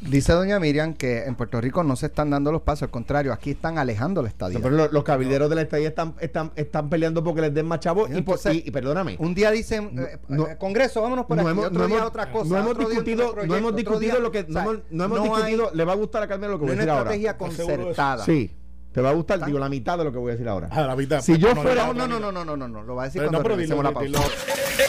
Dice 0.00 0.34
doña 0.34 0.60
Miriam 0.60 0.92
que 0.92 1.24
en 1.24 1.34
Puerto 1.34 1.58
Rico 1.62 1.82
no 1.82 1.96
se 1.96 2.06
están 2.06 2.28
dando 2.28 2.52
los 2.52 2.60
pasos, 2.60 2.82
al 2.82 2.90
contrario, 2.90 3.32
aquí 3.32 3.52
están 3.52 3.78
alejando 3.78 4.20
la 4.20 4.28
estadía. 4.28 4.58
No, 4.58 4.62
pero 4.62 4.76
los, 4.76 4.92
los 4.92 5.02
cabilderos 5.02 5.48
de 5.48 5.54
la 5.56 5.62
estadía 5.62 5.88
están, 5.88 6.14
están, 6.20 6.52
están 6.56 6.90
peleando 6.90 7.24
porque 7.24 7.40
les 7.40 7.54
den 7.54 7.64
más 7.64 7.80
chavos. 7.80 8.10
Y, 8.10 8.18
y- 8.18 8.62
y 8.66 8.70
perdóname. 8.70 9.16
Un 9.18 9.34
día 9.34 9.50
dicen, 9.50 9.98
eh, 9.98 10.18
no- 10.28 10.46
eh, 10.46 10.58
Congreso, 10.58 11.00
vámonos 11.00 11.24
por 11.24 11.38
no 11.38 11.42
aquí, 11.44 11.50
hemos, 11.52 11.66
otro 11.68 11.78
no 11.78 11.86
día 11.86 11.96
hemos- 11.96 12.08
otra 12.08 12.30
cosa. 12.30 12.50
no 12.50 12.58
hemos 12.58 12.78
discutido, 12.78 13.34
no 13.46 13.56
hemos 13.56 13.74
discutido 13.76 14.12
día- 14.12 14.20
lo 14.20 14.30
que 14.30 14.40
o 14.40 14.52
sea, 14.52 14.62
no 14.64 14.70
hemos, 14.72 14.82
no 14.90 15.04
hemos 15.04 15.18
no 15.18 15.36
hay- 15.36 15.52
discutido, 15.52 15.70
le 15.74 15.84
va 15.86 15.92
a 15.92 15.96
gustar 15.96 16.22
a 16.22 16.28
Carmen 16.28 16.50
lo 16.50 16.58
que 16.58 16.66
no 16.66 16.66
voy 16.66 16.72
a 16.72 16.76
decir 16.76 16.90
una 16.90 16.98
ahora. 16.98 17.10
estrategia 17.14 17.30
¿Estás 17.30 17.54
seguro 17.54 17.66
de 17.66 17.72
eso? 17.74 17.84
concertada. 17.86 18.24
Sí, 18.26 18.56
te 18.94 19.00
va 19.00 19.10
a 19.10 19.12
gustar, 19.12 19.44
digo, 19.44 19.58
la 19.58 19.68
mitad 19.68 19.98
de 19.98 20.04
lo 20.04 20.12
que 20.12 20.18
voy 20.18 20.30
a 20.30 20.32
decir 20.34 20.48
ahora. 20.48 20.68
A 20.70 20.82
la 20.82 20.94
mitad. 20.94 21.20
Si 21.20 21.36
yo 21.36 21.52
No, 21.52 21.62
fuera- 21.62 21.86
No, 21.88 21.92
no, 21.94 22.06
no, 22.06 22.20
no, 22.20 22.30
no, 22.30 22.44
no, 22.44 22.56
no, 22.56 22.68
no, 22.68 22.82
lo 22.84 22.94
va 22.94 23.02
a 23.02 23.06
decir 23.06 23.20
Pero 23.20 23.30
cuando 23.32 23.38
no, 23.40 23.42
pero 23.42 23.56
regresemos 23.56 24.02
dilo, 24.02 24.20
la 24.20 24.22
pausa. 24.22 24.36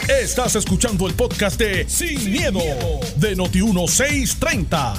dilo. 0.06 0.16
Estás 0.22 0.54
escuchando 0.54 1.06
el 1.08 1.14
podcast 1.14 1.58
de 1.58 1.88
Sin, 1.88 2.30
miedo, 2.30 2.60
de 3.16 3.36
Noti1630. 3.36 4.94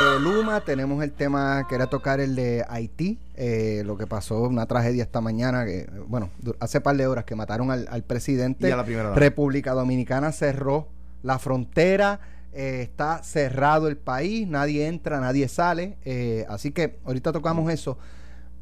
De 0.00 0.20
Luma 0.20 0.60
tenemos 0.60 1.02
el 1.02 1.12
tema, 1.12 1.66
quería 1.68 1.86
tocar 1.86 2.20
el 2.20 2.34
de 2.34 2.64
Haití, 2.68 3.18
eh, 3.36 3.82
lo 3.86 3.96
que 3.96 4.06
pasó, 4.06 4.40
una 4.42 4.66
tragedia 4.66 5.02
esta 5.04 5.20
mañana, 5.20 5.64
que 5.64 5.88
bueno, 6.08 6.28
hace 6.60 6.80
par 6.80 6.96
de 6.96 7.06
horas 7.06 7.24
que 7.24 7.34
mataron 7.36 7.70
al, 7.70 7.86
al 7.90 8.02
presidente. 8.02 8.68
Y 8.68 8.70
a 8.72 8.76
la 8.76 8.84
primera. 8.84 9.14
República 9.14 9.72
Dominicana 9.72 10.32
cerró 10.32 10.88
la 11.22 11.38
frontera, 11.38 12.20
eh, 12.52 12.80
está 12.82 13.22
cerrado 13.22 13.88
el 13.88 13.96
país, 13.96 14.46
nadie 14.46 14.86
entra, 14.86 15.20
nadie 15.20 15.48
sale, 15.48 15.96
eh, 16.04 16.44
así 16.48 16.70
que 16.72 16.98
ahorita 17.04 17.32
tocamos 17.32 17.70
eso, 17.72 17.98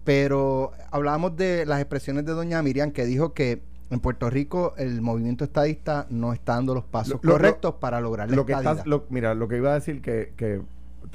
pero 0.04 0.72
hablábamos 0.90 1.36
de 1.36 1.66
las 1.66 1.80
expresiones 1.80 2.24
de 2.24 2.32
doña 2.32 2.62
Miriam 2.62 2.90
que 2.92 3.04
dijo 3.04 3.32
que 3.34 3.62
en 3.90 4.00
Puerto 4.00 4.30
Rico 4.30 4.74
el 4.78 5.00
movimiento 5.02 5.44
estadista 5.44 6.06
no 6.10 6.32
está 6.32 6.54
dando 6.54 6.74
los 6.74 6.84
pasos 6.84 7.14
Lo- 7.14 7.20
lo- 7.22 7.32
correctos 7.32 7.74
para 7.80 8.00
lograr 8.00 8.30
la 8.30 8.36
lo 8.36 8.46
que 8.46 8.52
estás, 8.52 8.86
lo- 8.86 9.06
mira, 9.10 9.34
lo 9.34 9.48
que 9.48 9.56
iba 9.56 9.72
a 9.72 9.74
decir 9.74 10.00
que, 10.00 10.32
que 10.36 10.62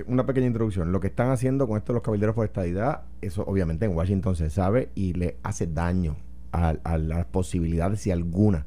una 0.07 0.25
pequeña 0.25 0.47
introducción. 0.47 0.91
Lo 0.91 0.99
que 0.99 1.07
están 1.07 1.29
haciendo 1.29 1.67
con 1.67 1.77
esto 1.77 1.93
los 1.93 2.01
caballeros 2.01 2.35
por 2.35 2.43
estadidad, 2.45 3.03
eso 3.21 3.43
obviamente 3.47 3.85
en 3.85 3.95
Washington 3.95 4.35
se 4.35 4.49
sabe 4.49 4.89
y 4.93 5.13
le 5.13 5.37
hace 5.43 5.67
daño 5.67 6.17
a, 6.51 6.75
a 6.83 6.97
las 6.97 7.25
posibilidades, 7.25 8.01
si 8.01 8.11
alguna. 8.11 8.65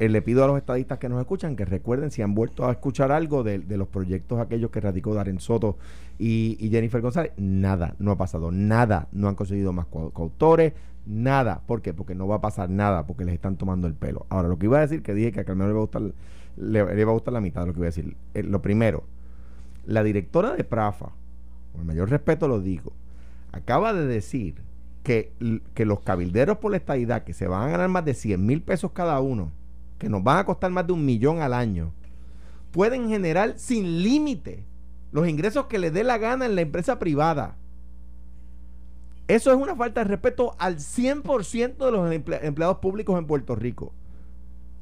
Eh, 0.00 0.08
le 0.08 0.22
pido 0.22 0.42
a 0.42 0.46
los 0.46 0.56
estadistas 0.56 0.98
que 0.98 1.10
nos 1.10 1.20
escuchan 1.20 1.56
que 1.56 1.66
recuerden 1.66 2.10
si 2.10 2.22
han 2.22 2.34
vuelto 2.34 2.66
a 2.66 2.72
escuchar 2.72 3.12
algo 3.12 3.42
de, 3.42 3.58
los 3.76 3.86
proyectos 3.86 4.40
aquellos 4.40 4.70
que 4.70 4.80
radicó 4.80 5.12
Darren 5.12 5.40
Soto 5.40 5.76
y, 6.18 6.56
Jennifer 6.70 7.02
González. 7.02 7.32
Nada, 7.36 7.94
no 7.98 8.10
ha 8.12 8.16
pasado 8.16 8.50
nada. 8.50 9.08
No 9.12 9.28
han 9.28 9.34
conseguido 9.34 9.74
más 9.74 9.84
co- 9.84 10.10
coautores, 10.10 10.72
nada. 11.04 11.60
¿Por 11.66 11.82
qué? 11.82 11.92
Porque 11.92 12.14
no 12.14 12.26
va 12.26 12.36
a 12.36 12.40
pasar 12.40 12.70
nada, 12.70 13.06
porque 13.06 13.26
les 13.26 13.34
están 13.34 13.56
tomando 13.56 13.86
el 13.88 13.92
pelo. 13.92 14.24
Ahora, 14.30 14.48
lo 14.48 14.58
que 14.58 14.64
iba 14.66 14.78
a 14.78 14.80
decir, 14.80 15.02
que 15.02 15.12
dije 15.12 15.32
que 15.32 15.40
a 15.40 15.44
Carmelo 15.44 15.68
le 15.68 15.74
va 15.74 15.80
a 15.80 15.82
gustar, 15.82 16.02
le, 16.56 16.82
va 17.04 17.10
a 17.10 17.14
gustar 17.14 17.34
la 17.34 17.42
mitad 17.42 17.60
de 17.60 17.66
lo 17.66 17.72
que 17.74 17.80
iba 17.80 17.86
a 17.86 17.92
decir. 17.94 18.16
Eh, 18.32 18.42
lo 18.42 18.62
primero, 18.62 19.04
la 19.84 20.02
directora 20.02 20.54
de 20.56 20.64
Prafa, 20.64 21.10
con 21.72 21.82
el 21.82 21.86
mayor 21.86 22.08
respeto 22.08 22.48
lo 22.48 22.62
digo, 22.62 22.94
acaba 23.52 23.92
de 23.92 24.06
decir 24.06 24.54
que, 25.02 25.32
que 25.74 25.84
los 25.84 26.00
cabilderos 26.00 26.56
por 26.56 26.70
la 26.70 26.78
estadidad, 26.78 27.22
que 27.24 27.34
se 27.34 27.46
van 27.48 27.68
a 27.68 27.70
ganar 27.70 27.90
más 27.90 28.06
de 28.06 28.14
100 28.14 28.46
mil 28.46 28.62
pesos 28.62 28.92
cada 28.92 29.20
uno, 29.20 29.52
que 30.00 30.08
nos 30.08 30.24
van 30.24 30.38
a 30.38 30.44
costar 30.44 30.72
más 30.72 30.84
de 30.86 30.92
un 30.94 31.04
millón 31.04 31.40
al 31.42 31.52
año, 31.54 31.92
pueden 32.72 33.08
generar 33.08 33.58
sin 33.58 34.02
límite 34.02 34.64
los 35.12 35.28
ingresos 35.28 35.66
que 35.66 35.78
les 35.78 35.92
dé 35.92 36.02
la 36.02 36.18
gana 36.18 36.46
en 36.46 36.54
la 36.56 36.62
empresa 36.62 36.98
privada. 36.98 37.56
Eso 39.28 39.52
es 39.52 39.56
una 39.56 39.76
falta 39.76 40.00
de 40.02 40.08
respeto 40.08 40.56
al 40.58 40.78
100% 40.78 41.76
de 41.84 41.92
los 41.92 42.10
emple- 42.10 42.40
empleados 42.42 42.78
públicos 42.78 43.16
en 43.18 43.26
Puerto 43.26 43.54
Rico. 43.54 43.92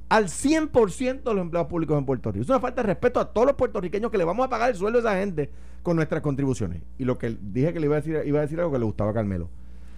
Al 0.09 0.29
100% 0.29 1.23
de 1.29 1.35
los 1.35 1.43
empleados 1.43 1.69
públicos 1.69 1.99
en 1.99 2.07
Puerto 2.07 2.33
Rico. 2.33 2.43
Es 2.45 2.49
una 2.49 2.61
falta 2.61 2.81
de 2.81 2.87
respeto 2.87 3.21
a 3.21 3.31
todos 3.31 3.47
los 3.47 3.57
puertorriqueños 3.57 4.11
que 4.11 4.17
le 4.17 4.25
vamos 4.25 4.47
a 4.47 4.49
pagar 4.49 4.71
el 4.71 4.77
sueldo 4.77 4.99
a 4.99 5.03
esa 5.03 5.17
gente 5.21 5.51
con 5.83 5.97
nuestras 5.97 6.23
contribuciones. 6.23 6.81
Y 6.97 7.05
lo 7.05 7.19
que 7.19 7.37
dije 7.43 7.75
que 7.75 7.81
le 7.81 7.87
iba 7.87 7.97
a 7.97 8.01
decir, 8.01 8.23
iba 8.25 8.39
a 8.39 8.43
decir 8.43 8.59
algo 8.59 8.73
que 8.73 8.79
le 8.79 8.85
gustaba 8.87 9.11
a 9.11 9.15
Carmelo. 9.15 9.51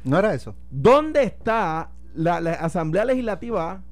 ¿No 0.02 0.18
era 0.18 0.34
eso? 0.34 0.56
¿Dónde 0.70 1.22
está 1.22 1.90
la, 2.14 2.40
la 2.40 2.52
Asamblea 2.54 3.04
Legislativa 3.04 3.82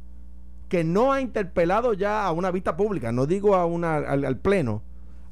que 0.68 0.84
no 0.84 1.12
ha 1.12 1.20
interpelado 1.20 1.94
ya 1.94 2.24
a 2.24 2.32
una 2.32 2.50
vista 2.50 2.76
pública, 2.76 3.12
no 3.12 3.26
digo 3.26 3.54
a 3.54 3.66
una, 3.66 3.96
al, 3.96 4.24
al 4.24 4.36
Pleno, 4.38 4.82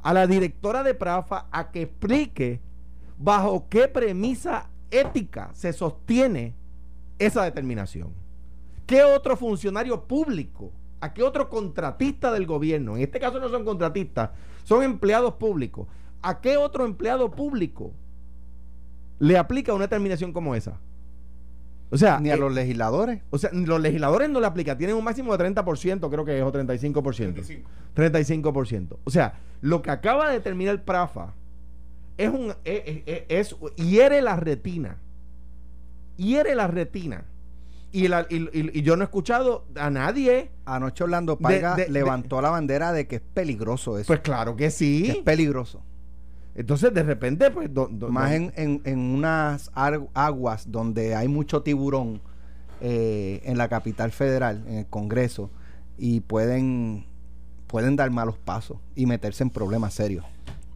a 0.03 0.12
la 0.12 0.27
directora 0.27 0.83
de 0.83 0.94
Prafa 0.94 1.46
a 1.51 1.70
que 1.70 1.83
explique 1.83 2.61
bajo 3.18 3.66
qué 3.68 3.88
premisa 3.88 4.68
ética 4.90 5.51
se 5.53 5.72
sostiene 5.72 6.55
esa 7.18 7.44
determinación? 7.44 8.12
¿Qué 8.87 9.03
otro 9.03 9.37
funcionario 9.37 10.05
público, 10.05 10.72
a 11.01 11.12
qué 11.12 11.22
otro 11.22 11.49
contratista 11.49 12.31
del 12.33 12.46
gobierno, 12.46 12.96
en 12.96 13.03
este 13.03 13.18
caso 13.18 13.40
no 13.40 13.49
son 13.49 13.64
contratistas, 13.64 14.31
son 14.64 14.83
empleados 14.83 15.35
públicos, 15.35 15.88
a 16.22 16.40
qué 16.40 16.57
otro 16.57 16.85
empleado 16.85 17.31
público 17.31 17.92
le 19.18 19.37
aplica 19.38 19.75
una 19.75 19.85
determinación 19.85 20.33
como 20.33 20.55
esa? 20.55 20.79
O 21.90 21.96
sea, 21.99 22.18
Ni 22.20 22.31
a 22.31 22.35
eh, 22.35 22.38
los 22.38 22.53
legisladores. 22.53 23.22
o 23.31 23.38
sea, 23.38 23.51
los 23.53 23.81
legisladores 23.81 24.29
no 24.29 24.40
le 24.40 24.46
aplican, 24.46 24.77
tienen 24.77 24.96
un 24.96 25.05
máximo 25.05 25.37
de 25.37 25.44
30%, 25.44 26.11
creo 26.11 26.25
que 26.25 26.37
es, 26.38 26.42
o 26.42 26.53
35%. 26.53 27.62
35%. 27.94 28.96
O 29.05 29.11
sea, 29.11 29.35
lo 29.61 29.83
que 29.83 29.90
acaba 29.90 30.29
de 30.29 30.35
determinar 30.35 30.85
Prafa 30.85 31.35
es 32.18 32.29
un 32.31 32.55
es, 32.64 33.03
es- 33.07 33.22
es- 33.29 33.57
hiere 33.77 34.20
la 34.22 34.37
retina. 34.37 34.96
Hiere 36.16 36.55
la 36.55 36.66
retina. 36.66 37.25
Y, 37.92 38.09
la- 38.09 38.27
y- 38.29 38.49
y- 38.53 38.79
y 38.79 38.83
yo 38.83 38.96
no 38.96 39.03
he 39.03 39.05
escuchado 39.05 39.64
a 39.77 39.88
nadie. 39.90 40.51
Anoche 40.64 41.05
Orlando 41.05 41.38
Paiga 41.38 41.77
de- 41.77 41.85
de- 41.85 41.90
levantó 41.90 42.40
la 42.42 42.51
bandera 42.51 42.92
de 42.92 43.07
que 43.07 43.16
es 43.16 43.22
peligroso 43.22 43.96
eso. 43.99 44.09
Pues 44.09 44.20
claro 44.20 44.53
que 44.57 44.64
que 44.64 44.66
es 44.66 44.75
sí. 44.75 45.22
peligroso. 45.25 45.83
Entonces, 46.56 46.92
de 46.94 47.02
repente, 47.02 47.50
pues. 47.50 47.72
do- 47.72 47.88
do- 47.90 48.08
Más 48.08 48.32
en, 48.32 48.52
en- 48.56 48.80
en 48.84 48.98
unas 48.98 49.70
aguas 49.74 50.70
donde 50.72 51.14
hay 51.14 51.28
mucho 51.28 51.62
tiburón 51.62 52.20
eh, 52.80 53.40
en 53.44 53.56
la 53.58 53.68
capital 53.68 54.10
federal, 54.10 54.64
en 54.66 54.78
el 54.78 54.86
Congreso, 54.86 55.50
y 55.98 56.20
pueden, 56.20 57.06
pueden 57.66 57.96
dar 57.96 58.10
malos 58.10 58.36
pasos 58.38 58.78
y 58.94 59.06
meterse 59.06 59.42
en 59.44 59.50
problemas 59.50 59.94
serios. 59.94 60.24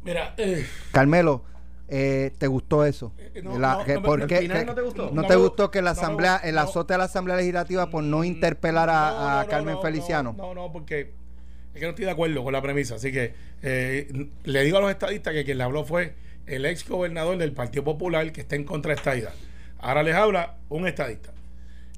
Mira, 0.04 0.34
eh, 0.38 0.64
Carmelo, 0.92 1.42
eh, 1.88 2.32
¿te 2.38 2.46
gustó 2.46 2.84
eso? 2.84 3.12
Eh, 3.18 3.40
no, 3.42 3.58
La- 3.58 3.74
no, 3.78 3.84
que- 3.84 3.94
no, 3.94 4.02
¿por 4.02 4.22
¿al 4.22 4.26
qué- 4.28 4.38
final 4.40 4.58
que- 4.60 4.64
no 4.66 4.74
te 4.74 4.82
gustó? 4.82 5.06
¿No 5.06 5.12
No 5.22 5.22
te 5.26 5.36
me 5.36 5.42
gustó 5.42 5.70
que 5.70 5.82
la 5.82 5.90
asamblea, 5.90 6.36
el 6.38 6.54
no. 6.54 6.60
azote 6.62 6.94
de 6.94 6.98
la 6.98 7.04
asamblea 7.04 7.36
legislativa 7.36 7.90
por 7.90 8.02
no 8.02 8.18
Mm, 8.20 8.24
interpelar 8.24 8.88
a, 8.90 9.40
a 9.40 9.46
Carmen 9.46 9.74
no, 9.74 9.82
Feliciano? 9.82 10.34
No, 10.36 10.54
no, 10.54 10.72
porque 10.72 11.14
que 11.80 11.86
no 11.86 11.90
estoy 11.90 12.04
de 12.04 12.10
acuerdo 12.12 12.44
con 12.44 12.52
la 12.52 12.62
premisa. 12.62 12.94
Así 12.94 13.10
que 13.10 13.34
eh, 13.62 14.28
le 14.44 14.62
digo 14.62 14.78
a 14.78 14.80
los 14.80 14.90
estadistas 14.90 15.34
que 15.34 15.44
quien 15.44 15.58
le 15.58 15.64
habló 15.64 15.84
fue 15.84 16.14
el 16.46 16.64
ex 16.66 16.88
gobernador 16.88 17.36
del 17.38 17.52
Partido 17.52 17.82
Popular 17.84 18.30
que 18.32 18.42
está 18.42 18.54
en 18.56 18.64
contra 18.64 18.90
de 18.92 18.96
esta 18.98 19.16
idea. 19.16 19.32
Ahora 19.78 20.02
les 20.04 20.14
habla 20.14 20.58
un 20.68 20.86
estadista. 20.86 21.32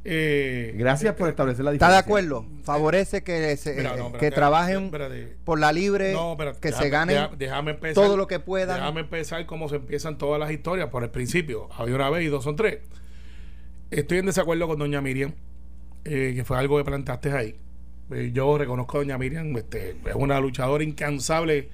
Eh, 0.04 0.74
Gracias 0.76 1.14
por 1.14 1.28
establecer 1.28 1.64
la 1.64 1.72
¿Está 1.72 1.86
diferencia. 1.86 1.94
de 1.94 1.98
acuerdo? 2.04 2.46
¿Favorece 2.64 3.22
que, 3.22 3.56
se- 3.56 3.74
Mira, 3.74 3.90
no, 3.90 3.94
eh, 3.94 3.98
espérate, 4.06 4.18
que 4.18 4.30
trabajen 4.32 4.84
espérate. 4.86 5.36
por 5.44 5.60
la 5.60 5.72
libre, 5.72 6.12
No, 6.12 6.32
espérate, 6.32 6.58
que 6.60 6.68
déjame- 6.70 6.82
se 6.84 6.90
ganen 6.90 7.16
deja- 7.16 7.30
déjame 7.38 7.70
empezar, 7.72 7.94
todo 8.04 8.16
lo 8.16 8.26
que 8.26 8.40
puedan? 8.40 8.78
Déjame 8.80 9.00
empezar 9.02 9.46
como 9.46 9.68
se 9.68 9.76
empiezan 9.76 10.18
todas 10.18 10.40
las 10.40 10.50
historias 10.50 10.88
por 10.88 11.04
el 11.04 11.10
principio. 11.10 11.68
Había 11.76 11.94
una 11.94 12.10
vez 12.10 12.24
y 12.24 12.28
dos 12.28 12.42
son 12.42 12.56
tres. 12.56 12.78
Estoy 13.92 14.18
en 14.18 14.26
desacuerdo 14.26 14.66
con 14.66 14.78
doña 14.78 15.00
Miriam, 15.00 15.34
eh, 16.04 16.32
que 16.34 16.44
fue 16.44 16.58
algo 16.58 16.78
que 16.78 16.84
plantaste 16.84 17.30
ahí. 17.32 17.54
Eh, 18.10 18.30
yo 18.32 18.58
reconozco 18.58 18.98
a 18.98 19.00
doña 19.00 19.18
Miriam, 19.18 19.56
este, 19.56 19.96
es 20.04 20.14
una 20.14 20.40
luchadora 20.40 20.84
incansable 20.84 21.68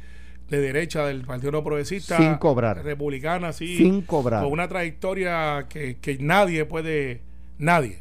de 0.48 0.60
derecha 0.60 1.06
del 1.06 1.22
Partido 1.22 1.52
No 1.52 1.64
Progresista. 1.64 2.16
Sin 2.16 2.36
cobrar. 2.36 2.82
Republicana, 2.82 3.52
sí. 3.52 3.76
Sin 3.76 4.02
cobrar. 4.02 4.42
Con 4.42 4.52
una 4.52 4.68
trayectoria 4.68 5.66
que, 5.68 5.98
que 5.98 6.18
nadie 6.18 6.64
puede, 6.64 7.22
nadie 7.58 8.00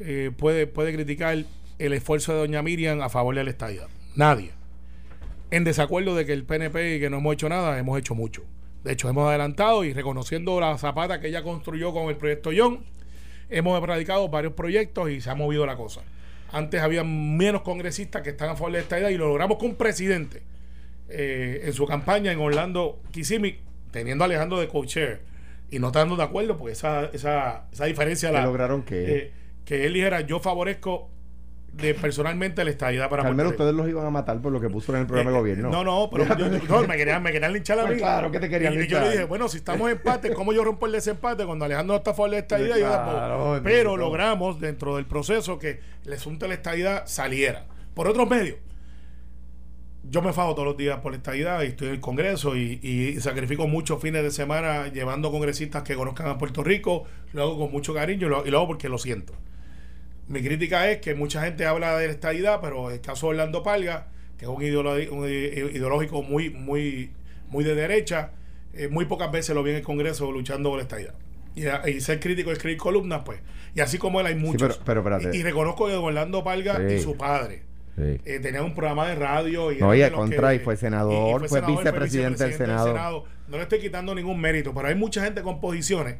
eh, 0.00 0.30
puede, 0.36 0.66
puede 0.66 0.92
criticar 0.92 1.44
el 1.78 1.92
esfuerzo 1.92 2.32
de 2.32 2.38
doña 2.38 2.62
Miriam 2.62 3.00
a 3.00 3.08
favor 3.08 3.34
de 3.34 3.44
la 3.44 3.50
estadía. 3.50 3.82
Nadie. 4.14 4.52
En 5.50 5.64
desacuerdo 5.64 6.14
de 6.14 6.26
que 6.26 6.32
el 6.32 6.44
PNP 6.44 6.96
y 6.96 7.00
que 7.00 7.10
no 7.10 7.18
hemos 7.18 7.34
hecho 7.34 7.48
nada, 7.48 7.78
hemos 7.78 7.98
hecho 7.98 8.14
mucho. 8.14 8.42
De 8.84 8.92
hecho, 8.92 9.08
hemos 9.08 9.28
adelantado 9.28 9.84
y 9.84 9.92
reconociendo 9.92 10.60
la 10.60 10.76
zapata 10.78 11.20
que 11.20 11.28
ella 11.28 11.42
construyó 11.42 11.92
con 11.92 12.08
el 12.08 12.16
proyecto 12.16 12.50
John, 12.56 12.84
hemos 13.48 13.82
erradicado 13.82 14.28
varios 14.28 14.52
proyectos 14.52 15.10
y 15.10 15.20
se 15.20 15.30
ha 15.30 15.34
movido 15.34 15.66
la 15.66 15.76
cosa. 15.76 16.02
Antes 16.52 16.80
había 16.80 17.04
menos 17.04 17.62
congresistas 17.62 18.22
que 18.22 18.30
están 18.30 18.50
a 18.50 18.56
favor 18.56 18.72
de 18.72 18.80
esta 18.80 18.98
idea 18.98 19.10
y 19.10 19.16
lo 19.16 19.28
logramos 19.28 19.58
con 19.58 19.70
un 19.70 19.76
presidente 19.76 20.42
eh, 21.08 21.62
en 21.64 21.72
su 21.72 21.86
campaña 21.86 22.32
en 22.32 22.38
Orlando 22.38 23.00
Kissimmee, 23.10 23.58
teniendo 23.90 24.24
a 24.24 24.26
Alejandro 24.26 24.58
de 24.60 24.68
co-chair 24.68 25.20
y 25.70 25.78
no 25.78 25.88
estando 25.88 26.16
de 26.16 26.22
acuerdo, 26.22 26.56
porque 26.56 26.72
esa, 26.72 27.06
esa, 27.12 27.66
esa 27.72 27.84
diferencia 27.84 28.30
la 28.32 28.44
lograron 28.44 28.82
que? 28.82 29.16
eh, 29.16 29.32
que 29.64 29.84
él 29.84 29.92
dijera 29.92 30.22
yo 30.22 30.40
favorezco 30.40 31.10
de 31.72 31.94
personalmente 31.94 32.64
la 32.64 32.70
estadidad 32.70 33.08
para 33.08 33.22
Carmelo, 33.22 33.50
Puerto 33.50 33.62
Rico". 33.62 33.62
ustedes 33.70 33.76
los 33.76 33.88
iban 33.88 34.06
a 34.06 34.10
matar 34.10 34.40
por 34.40 34.50
lo 34.52 34.60
que 34.60 34.68
puso 34.68 34.92
en 34.94 35.02
el 35.02 35.06
programa 35.06 35.30
de 35.30 35.36
Eh, 35.36 35.40
gobierno. 35.40 35.70
No, 35.70 35.84
no, 35.84 36.08
pero 36.10 36.24
yo, 36.36 36.48
no, 36.68 36.88
me 36.88 36.96
querían, 36.96 37.22
me 37.22 37.30
querían 37.30 37.52
linchar 37.52 37.78
a 37.78 37.82
mí. 37.82 37.88
Pues 37.90 37.98
claro 38.00 38.30
que 38.32 38.40
te 38.40 38.48
querían 38.48 38.72
y, 38.72 38.76
y 38.76 38.78
yo 38.78 38.82
linchar. 38.82 39.02
le 39.04 39.10
dije, 39.12 39.24
bueno, 39.24 39.48
si 39.48 39.58
estamos 39.58 39.88
en 39.90 39.96
empate, 39.96 40.32
¿cómo 40.34 40.52
yo 40.52 40.64
rompo 40.64 40.86
el 40.86 40.92
desempate 40.92 41.44
cuando 41.46 41.64
Alejandro 41.66 41.94
no 41.94 41.98
está 41.98 42.10
a 42.10 42.14
favor 42.14 42.30
de 42.32 42.38
esta 42.38 42.58
idea? 42.58 42.76
Yo 42.76 42.86
Claro, 42.86 42.96
tampoco. 43.04 43.50
bendito. 43.52 43.64
pero 43.64 43.96
logramos 43.96 44.60
dentro 44.60 44.96
del 44.96 45.06
proceso 45.06 45.58
que 45.58 45.80
el 46.04 46.12
asunto 46.12 46.46
de 46.46 46.48
la 46.48 46.54
estadidad 46.54 47.02
saliera. 47.06 47.66
Por 47.94 48.08
otros 48.08 48.28
medios. 48.28 48.56
Yo 50.10 50.22
me 50.22 50.32
fago 50.32 50.54
todos 50.54 50.66
los 50.66 50.76
días 50.76 51.00
por 51.00 51.12
la 51.12 51.18
estadidad 51.18 51.62
y 51.62 51.66
estoy 51.66 51.88
en 51.88 51.94
el 51.94 52.00
Congreso 52.00 52.56
y, 52.56 52.80
y 52.82 53.20
sacrifico 53.20 53.66
muchos 53.66 54.00
fines 54.00 54.22
de 54.22 54.30
semana 54.30 54.88
llevando 54.88 55.30
congresistas 55.30 55.82
que 55.82 55.94
conozcan 55.96 56.28
a 56.28 56.38
Puerto 56.38 56.62
Rico. 56.64 57.04
Lo 57.34 57.42
hago 57.42 57.58
con 57.58 57.70
mucho 57.72 57.92
cariño 57.92 58.26
y 58.26 58.30
lo, 58.30 58.46
y 58.46 58.50
lo 58.50 58.58
hago 58.58 58.68
porque 58.68 58.88
lo 58.88 58.96
siento. 58.96 59.34
Mi 60.28 60.42
crítica 60.42 60.90
es 60.90 60.98
que 60.98 61.14
mucha 61.14 61.42
gente 61.42 61.64
habla 61.66 61.96
de 61.96 62.06
la 62.06 62.12
estadidad, 62.12 62.60
pero 62.60 62.90
el 62.90 63.00
caso 63.00 63.26
de 63.26 63.30
Orlando 63.30 63.62
Palga, 63.62 64.08
que 64.36 64.44
es 64.44 64.48
un, 64.50 64.62
ideológico 64.62 66.22
muy, 66.22 66.50
muy, 66.50 67.10
muy 67.48 67.64
de 67.64 67.74
derecha, 67.74 68.32
eh, 68.74 68.88
muy 68.88 69.06
pocas 69.06 69.30
veces 69.32 69.54
lo 69.54 69.62
vi 69.62 69.70
en 69.70 69.76
el 69.76 69.82
Congreso 69.82 70.30
luchando 70.30 70.68
por 70.70 70.78
la 70.78 70.82
estadidad. 70.82 71.14
Y, 71.54 72.00
ser 72.00 72.20
crítico 72.20 72.50
y 72.50 72.52
escribir 72.52 72.78
columnas, 72.78 73.22
pues. 73.24 73.40
Y 73.74 73.80
así 73.80 73.98
como 73.98 74.20
él 74.20 74.26
hay 74.26 74.34
muchos. 74.36 74.76
pero- 74.84 75.02
pero 75.02 75.16
espérate. 75.18 75.36
y, 75.36 75.40
y 75.40 75.42
reconozco 75.42 75.86
que 75.88 75.94
Orlando 75.94 76.44
Palga 76.44 76.80
y 76.92 77.00
su 77.00 77.16
padre 77.16 77.62
Sí. 77.96 78.20
eh, 78.26 78.38
tenían 78.40 78.62
un 78.64 78.74
programa 78.74 79.08
de 79.08 79.16
radio. 79.16 79.72
Y 79.72 79.78
No, 79.78 79.92
y 79.92 80.08
contra, 80.10 80.50
que- 80.50 80.56
y 80.56 80.58
fue 80.60 80.76
senador, 80.76 81.48
fue 81.48 81.60
vicepresidente 81.62 82.44
del 82.44 82.52
Senado. 82.54 83.24
No 83.48 83.56
le 83.56 83.62
estoy 83.64 83.80
quitando 83.80 84.14
ningún 84.14 84.40
mérito, 84.40 84.72
pero 84.72 84.86
hay 84.88 84.94
mucha 84.94 85.24
gente 85.24 85.42
con 85.42 85.60
posiciones 85.60 86.16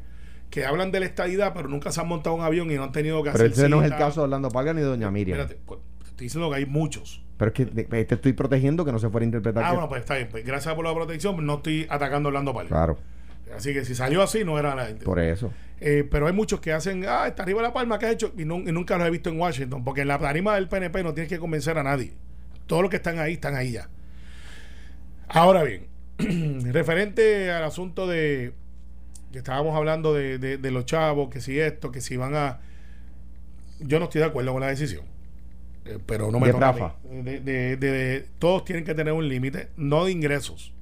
que 0.50 0.64
hablan 0.64 0.90
de 0.90 1.00
la 1.00 1.06
estadidad, 1.06 1.52
pero 1.54 1.68
nunca 1.68 1.92
se 1.92 2.00
han 2.00 2.08
montado 2.08 2.34
un 2.37 2.42
avión 2.42 2.70
y 2.70 2.74
no 2.76 2.84
han 2.84 2.92
tenido 2.92 3.22
que 3.22 3.30
Pero 3.30 3.44
hacer 3.44 3.52
ese 3.52 3.68
no 3.68 3.82
es 3.82 3.90
el 3.90 3.96
caso 3.98 4.20
de 4.20 4.24
Orlando 4.24 4.48
Palga 4.50 4.72
ni 4.72 4.80
de 4.80 4.87
Doña 4.87 5.11
Miriam. 5.11 5.38
Espérate, 5.40 5.62
pues, 5.66 5.80
te 6.02 6.08
estoy 6.11 6.24
diciendo 6.26 6.50
que 6.50 6.56
hay 6.56 6.66
muchos. 6.66 7.22
Pero 7.37 7.50
es 7.50 7.54
que 7.54 7.66
te, 7.66 7.84
te 8.04 8.14
estoy 8.14 8.32
protegiendo 8.32 8.84
que 8.84 8.92
no 8.92 8.98
se 8.98 9.08
fuera 9.11 9.24
a 9.24 9.26
interpretar. 9.26 9.62
Ah, 9.64 9.68
que- 9.68 9.74
bueno, 9.74 9.88
pues 9.88 10.00
está 10.00 10.14
bien. 10.16 10.28
Pues, 10.30 10.44
gracias 10.44 10.74
por 10.74 10.84
la 10.84 10.94
protección, 10.94 11.44
no 11.46 11.56
estoy 11.56 11.87
atacando 11.90 12.28
a 12.28 12.30
Orlando 12.30 12.52
Palma. 12.54 12.68
Claro, 12.68 12.98
Así 13.56 13.72
que 13.72 13.84
si 13.84 13.94
salió 13.94 14.22
así, 14.22 14.44
no 14.44 14.58
era 14.58 14.74
la 14.74 14.88
por 15.04 15.18
eso. 15.18 15.52
Eh, 15.80 16.06
pero 16.11 16.26
hay 16.26 16.32
muchos 16.32 16.61
que 16.61 16.72
hacen, 16.72 17.04
ah, 17.08 17.26
está 17.26 17.44
arriba 17.44 17.62
la 17.62 17.72
palma 17.72 17.98
que 17.98 18.06
ha 18.06 18.11
hecho, 18.11 18.32
y, 18.37 18.42
y 18.42 18.44
nunca 18.44 18.98
los 18.98 19.06
he 19.06 19.11
visto 19.11 19.30
en 19.30 19.40
Washington, 19.40 19.84
porque 19.84 20.02
en 20.02 20.08
la 20.08 20.18
tarima 20.18 20.54
del 20.56 20.68
PNP 20.68 21.02
no 21.02 21.14
tienes 21.14 21.28
que 21.30 21.38
convencer 21.38 21.78
a 21.78 21.82
nadie. 21.82 22.12
Todos 22.66 22.82
los 22.82 22.90
que 22.90 22.96
están 22.96 23.18
ahí, 23.18 23.34
están 23.34 23.54
ahí 23.54 23.72
ya. 23.72 23.88
Ahora 25.28 25.62
bien, 25.62 25.87
referente 26.72 27.50
al 27.50 27.64
asunto 27.64 28.06
de 28.06 28.52
estábamos 29.38 29.77
hablando 29.77 30.14
de, 30.14 30.38
de- 30.38 30.59
de 30.59 30.70
los 30.70 30.85
chavos, 30.87 31.29
que 31.31 31.40
si 31.40 31.59
esto, 31.59 31.90
que 31.92 32.01
si 32.01 32.16
van 32.16 32.35
a... 32.35 32.61
Yo 33.81 33.98
no 33.98 34.05
estoy 34.07 34.20
de 34.20 34.27
acuerdo 34.27 34.53
con 34.53 34.61
la 34.61 34.68
decisión, 34.68 35.05
eh, 35.85 35.98
pero 36.07 36.31
no 36.31 36.40
me 36.40 36.48
De 36.48 36.53
toca. 36.53 36.96
De, 37.05 37.40
de- 37.40 37.77
de- 37.77 38.27
todos 38.38 38.64
tienen 38.64 38.85
que 38.85 38.94
tener 38.94 39.12
un 39.12 39.29
límite, 39.29 39.68
no 39.77 40.05
de 40.05 40.12
ingresos, 40.12 40.72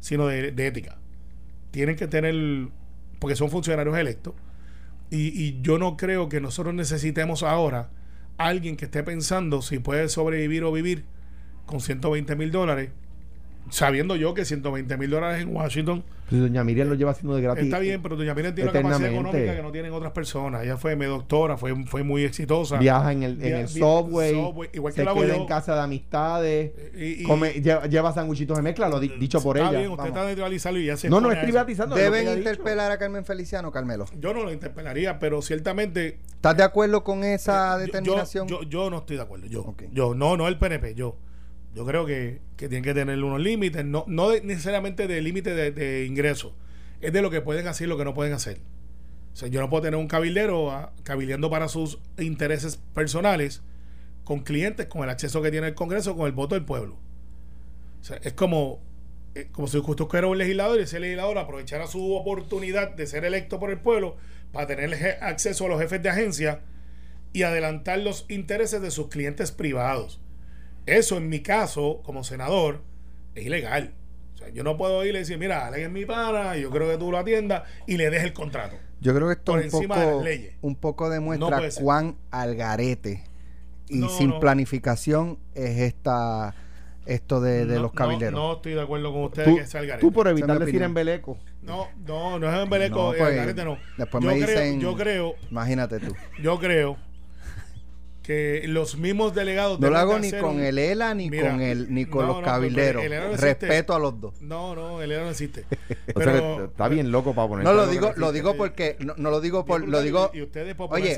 sino 0.00 0.26
de, 0.26 0.52
de 0.52 0.66
ética. 0.66 0.98
Tienen 1.70 1.96
que 1.96 2.06
tener, 2.06 2.68
porque 3.18 3.36
son 3.36 3.50
funcionarios 3.50 3.96
electos, 3.96 4.34
y, 5.10 5.28
y 5.28 5.60
yo 5.62 5.78
no 5.78 5.96
creo 5.96 6.28
que 6.28 6.40
nosotros 6.40 6.74
necesitemos 6.74 7.42
ahora 7.42 7.90
alguien 8.38 8.76
que 8.76 8.84
esté 8.86 9.02
pensando 9.02 9.62
si 9.62 9.78
puede 9.78 10.08
sobrevivir 10.08 10.64
o 10.64 10.72
vivir 10.72 11.04
con 11.64 11.80
120 11.80 12.36
mil 12.36 12.50
dólares, 12.52 12.90
sabiendo 13.70 14.16
yo 14.16 14.34
que 14.34 14.44
120 14.44 14.96
mil 14.96 15.10
dólares 15.10 15.42
en 15.42 15.54
Washington 15.54 16.04
Pues 16.28 16.40
Doña 16.40 16.64
Miriam 16.64 16.88
lo 16.88 16.94
lleva 16.94 17.12
haciendo 17.12 17.36
de 17.36 17.42
gratis. 17.42 17.64
está 17.64 17.78
bien, 17.78 18.02
pero 18.02 18.16
doña 18.16 18.34
Miriam 18.34 18.54
tiene 18.54 18.70
una 18.70 18.80
capacidad 18.82 19.10
económica 19.12 19.54
que 19.56 19.62
no 19.62 19.70
tienen 19.72 19.92
otras 19.92 20.12
personas. 20.12 20.64
Ella 20.64 20.76
fue 20.76 20.96
mi 20.96 21.04
doctora, 21.06 21.56
fue, 21.56 21.74
fue 21.86 22.02
muy 22.02 22.24
exitosa. 22.24 22.78
Viaja 22.78 23.12
en 23.12 23.22
el, 23.22 23.32
en 23.34 23.38
Via- 23.40 23.60
el 23.60 23.68
subway, 23.68 24.32
subway, 24.34 24.68
igual 24.72 24.92
que 24.94 25.02
se 25.02 25.08
hago 25.08 25.20
queda 25.20 25.34
yo. 25.36 25.40
en 25.42 25.46
casa 25.46 25.74
de 25.76 25.80
amistades, 25.82 26.72
Y- 26.96 27.22
y- 27.22 27.24
come, 27.24 27.50
lleva, 27.52 27.86
lleva 27.86 28.12
sanguchitos 28.12 28.56
de 28.56 28.62
mezcla, 28.64 28.88
lo 28.88 28.98
di- 28.98 29.12
dicho 29.20 29.40
por 29.40 29.56
está 29.56 29.70
ella. 29.70 29.78
bien, 29.78 29.90
usted 29.92 29.98
Vamos. 30.04 30.16
está 30.16 30.26
de 30.26 30.32
trivializarlo 30.34 30.80
y 30.80 30.86
ya 30.86 30.96
se 30.96 31.08
no, 31.08 31.20
no 31.20 31.30
es 31.30 31.38
privatizando. 31.38 31.94
¿Deben 31.94 32.36
interpelar 32.38 32.90
a 32.90 32.98
Carmen 32.98 33.24
Feliciano, 33.24 33.70
Carmelo? 33.70 34.06
Yo 34.18 34.34
no 34.34 34.42
lo 34.42 34.52
interpelaría, 34.52 35.18
pero 35.18 35.42
ciertamente 35.42 36.18
¿Estás 36.36 36.56
de 36.56 36.62
acuerdo 36.64 37.02
con 37.04 37.24
esa 37.24 37.74
Yo- 37.74 37.78
determinación? 37.86 38.48
Yo, 38.48 38.62
yo, 38.62 38.68
yo 38.68 38.90
no 38.90 38.98
estoy 38.98 39.16
de 39.16 39.22
acuerdo. 39.22 39.46
Yo, 39.46 39.74
yo 39.92 40.14
no, 40.14 40.36
no 40.36 40.46
el 40.48 40.58
PNP. 40.58 40.94
Yo, 40.94 41.16
yo 41.76 41.84
creo 41.84 42.06
que, 42.06 42.40
que 42.56 42.70
tienen 42.70 42.82
que 42.82 42.94
tener 42.94 43.22
unos 43.22 43.38
límites, 43.38 43.84
no, 43.84 44.04
no 44.08 44.32
necesariamente 44.32 45.06
de 45.06 45.20
límite 45.20 45.54
de, 45.54 45.72
de 45.72 46.06
ingresos, 46.06 46.54
es 47.02 47.12
de 47.12 47.20
lo 47.20 47.30
que 47.30 47.42
pueden 47.42 47.68
hacer 47.68 47.86
y 47.86 47.90
lo 47.90 47.98
que 47.98 48.04
no 48.06 48.14
pueden 48.14 48.32
hacer. 48.32 48.60
O 49.34 49.36
sea, 49.36 49.48
yo 49.48 49.60
no 49.60 49.68
puedo 49.68 49.82
tener 49.82 50.00
un 50.00 50.08
cabildero 50.08 50.70
ah, 50.70 50.94
cabildeando 51.02 51.50
para 51.50 51.68
sus 51.68 51.98
intereses 52.16 52.78
personales 52.94 53.60
con 54.24 54.40
clientes, 54.40 54.86
con 54.86 55.02
el 55.02 55.10
acceso 55.10 55.42
que 55.42 55.50
tiene 55.50 55.66
el 55.66 55.74
Congreso, 55.74 56.16
con 56.16 56.24
el 56.24 56.32
voto 56.32 56.54
del 56.54 56.64
pueblo. 56.64 56.96
O 58.00 58.04
sea, 58.04 58.16
es 58.22 58.32
como, 58.32 58.80
eh, 59.34 59.48
como 59.52 59.68
si 59.68 59.76
usted 59.76 60.04
fuera 60.06 60.28
un 60.28 60.38
legislador 60.38 60.80
y 60.80 60.84
ese 60.84 60.98
legislador 60.98 61.36
aprovechara 61.36 61.86
su 61.86 62.14
oportunidad 62.14 62.94
de 62.96 63.06
ser 63.06 63.26
electo 63.26 63.60
por 63.60 63.70
el 63.70 63.80
pueblo 63.80 64.16
para 64.50 64.66
tener 64.66 65.18
acceso 65.20 65.66
a 65.66 65.68
los 65.68 65.78
jefes 65.78 66.02
de 66.02 66.08
agencia 66.08 66.62
y 67.34 67.42
adelantar 67.42 67.98
los 67.98 68.24
intereses 68.30 68.80
de 68.80 68.90
sus 68.90 69.08
clientes 69.08 69.52
privados. 69.52 70.22
Eso 70.86 71.16
en 71.16 71.28
mi 71.28 71.40
caso, 71.40 72.00
como 72.04 72.24
senador, 72.24 72.82
es 73.34 73.44
ilegal. 73.46 73.92
O 74.34 74.38
sea, 74.38 74.48
yo 74.50 74.62
no 74.62 74.76
puedo 74.76 75.04
ir 75.04 75.14
y 75.14 75.18
decir, 75.18 75.38
mira, 75.38 75.66
Alex 75.66 75.84
es 75.86 75.90
mi 75.90 76.04
pana, 76.04 76.56
yo 76.56 76.70
creo 76.70 76.88
que 76.88 76.96
tú 76.98 77.10
lo 77.10 77.18
atiendas 77.18 77.64
y 77.86 77.96
le 77.96 78.08
des 78.10 78.22
el 78.24 78.32
contrato. 78.32 78.76
Yo 79.00 79.14
creo 79.14 79.26
que 79.26 79.32
esto 79.34 79.52
por 79.52 79.58
un 79.58 79.64
encima 79.64 79.98
de 79.98 80.04
poco, 80.06 80.16
las 80.16 80.24
leyes. 80.24 80.54
un 80.62 80.76
poco 80.76 81.04
No 81.06 81.10
demuestra 81.10 81.70
ser. 81.70 81.82
cuán 81.82 82.16
algarete 82.30 83.24
y 83.88 83.98
No, 83.98 84.08
sin 84.08 84.30
no. 84.30 84.40
planificación 84.40 85.38
es 85.54 85.78
esta 85.78 86.54
esto 87.04 87.40
de, 87.40 87.66
de 87.66 87.76
No, 87.76 87.82
los 87.82 87.92
no- 87.92 87.96
cabilderos. 87.96 88.32
No, 88.40 88.54
estoy 88.54 88.72
de 88.72 88.80
acuerdo 88.82 89.12
con 89.12 89.22
ustedes 89.24 89.48
Tú, 89.48 89.56
que 89.56 89.66
salga 89.66 89.98
tú 89.98 90.12
por 90.12 90.26
es 90.26 90.32
evitar 90.32 90.58
decir 90.58 90.82
embeleco. 90.82 91.38
No, 91.62 91.86
no, 92.04 92.38
no 92.38 92.52
es 92.52 92.62
en 92.62 92.68
Beleco, 92.70 92.96
No, 92.96 93.14
eh, 93.14 93.18
pues, 93.18 93.30
Algarete 93.30 93.64
no. 93.64 93.78
después 93.96 94.24
yo 94.24 94.30
me 94.30 94.36
creo, 94.40 94.48
dicen- 94.60 94.80
yo 94.80 94.96
creo, 94.96 95.34
Imagínate 95.50 95.98
tú. 96.00 96.14
yo 96.42 96.58
creo 96.58 96.96
que 98.26 98.64
los 98.66 98.96
mismos 98.96 99.34
delegados 99.34 99.78
No 99.78 99.88
lo 99.88 99.96
hago 99.98 100.18
ni 100.18 100.32
con 100.32 100.56
un- 100.56 100.60
el 100.60 100.78
ELA 100.78 101.14
ni 101.14 101.30
Mira, 101.30 101.52
con 101.52 101.60
el 101.60 101.94
ni 101.94 102.06
con 102.06 102.22
no, 102.22 102.32
los 102.32 102.36
no, 102.38 102.42
cabilderos. 102.42 103.04
ELA 103.04 103.20
no 103.20 103.24
existe. 103.26 103.46
Respeto 103.46 103.94
a 103.94 103.98
los 104.00 104.20
dos. 104.20 104.42
No, 104.42 104.74
no, 104.74 105.00
el 105.00 105.12
ELA 105.12 105.22
no 105.24 105.30
existe. 105.30 105.64
O 106.16 106.20
sea, 106.20 106.32
Pero- 106.32 106.56
que 106.58 106.64
está 106.64 106.88
bien 106.88 107.12
loco 107.12 107.34
para 107.34 107.46
poner. 107.48 107.64
No 107.64 107.72
lo 107.72 107.86
digo, 107.86 108.12
lo 108.16 108.32
digo 108.32 108.56
porque 108.56 108.96
no, 109.00 109.14
no 109.16 109.30
lo 109.30 109.40
digo 109.40 109.64
por 109.64 109.86
lo 109.86 110.00
digo 110.02 110.30
y- 110.34 110.38
y 110.38 110.42
ustedes 110.42 110.74
Oye, 110.78 111.16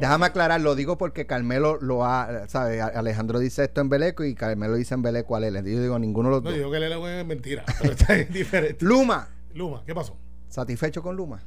déjame 0.00 0.26
aclarar, 0.26 0.60
lo 0.60 0.74
digo 0.74 0.98
porque 0.98 1.26
Carmelo 1.26 1.78
lo 1.80 2.04
ha, 2.04 2.46
¿sabes? 2.48 2.80
Alejandro 2.82 3.38
dice 3.38 3.64
esto 3.64 3.80
en 3.80 3.88
Beleco 3.88 4.24
y 4.24 4.34
Carmelo 4.34 4.74
dice 4.74 4.94
en 4.94 5.02
Beleco 5.02 5.36
a 5.36 5.40
Lela. 5.40 5.60
Yo 5.60 5.80
digo 5.80 5.98
ninguno 5.98 6.28
de 6.28 6.34
los 6.36 6.42
No, 6.42 6.50
dos. 6.50 6.58
digo 6.58 6.70
que 6.70 6.76
el 6.78 6.82
ELA 6.84 7.20
es 7.20 7.26
mentira, 7.26 7.64
pero 7.80 7.92
está 7.94 8.14
diferente. 8.14 8.84
Luma, 8.84 9.28
Luma, 9.54 9.82
¿qué 9.86 9.94
pasó? 9.94 10.16
¿satisfecho 10.48 11.02
con 11.02 11.16
Luma? 11.16 11.40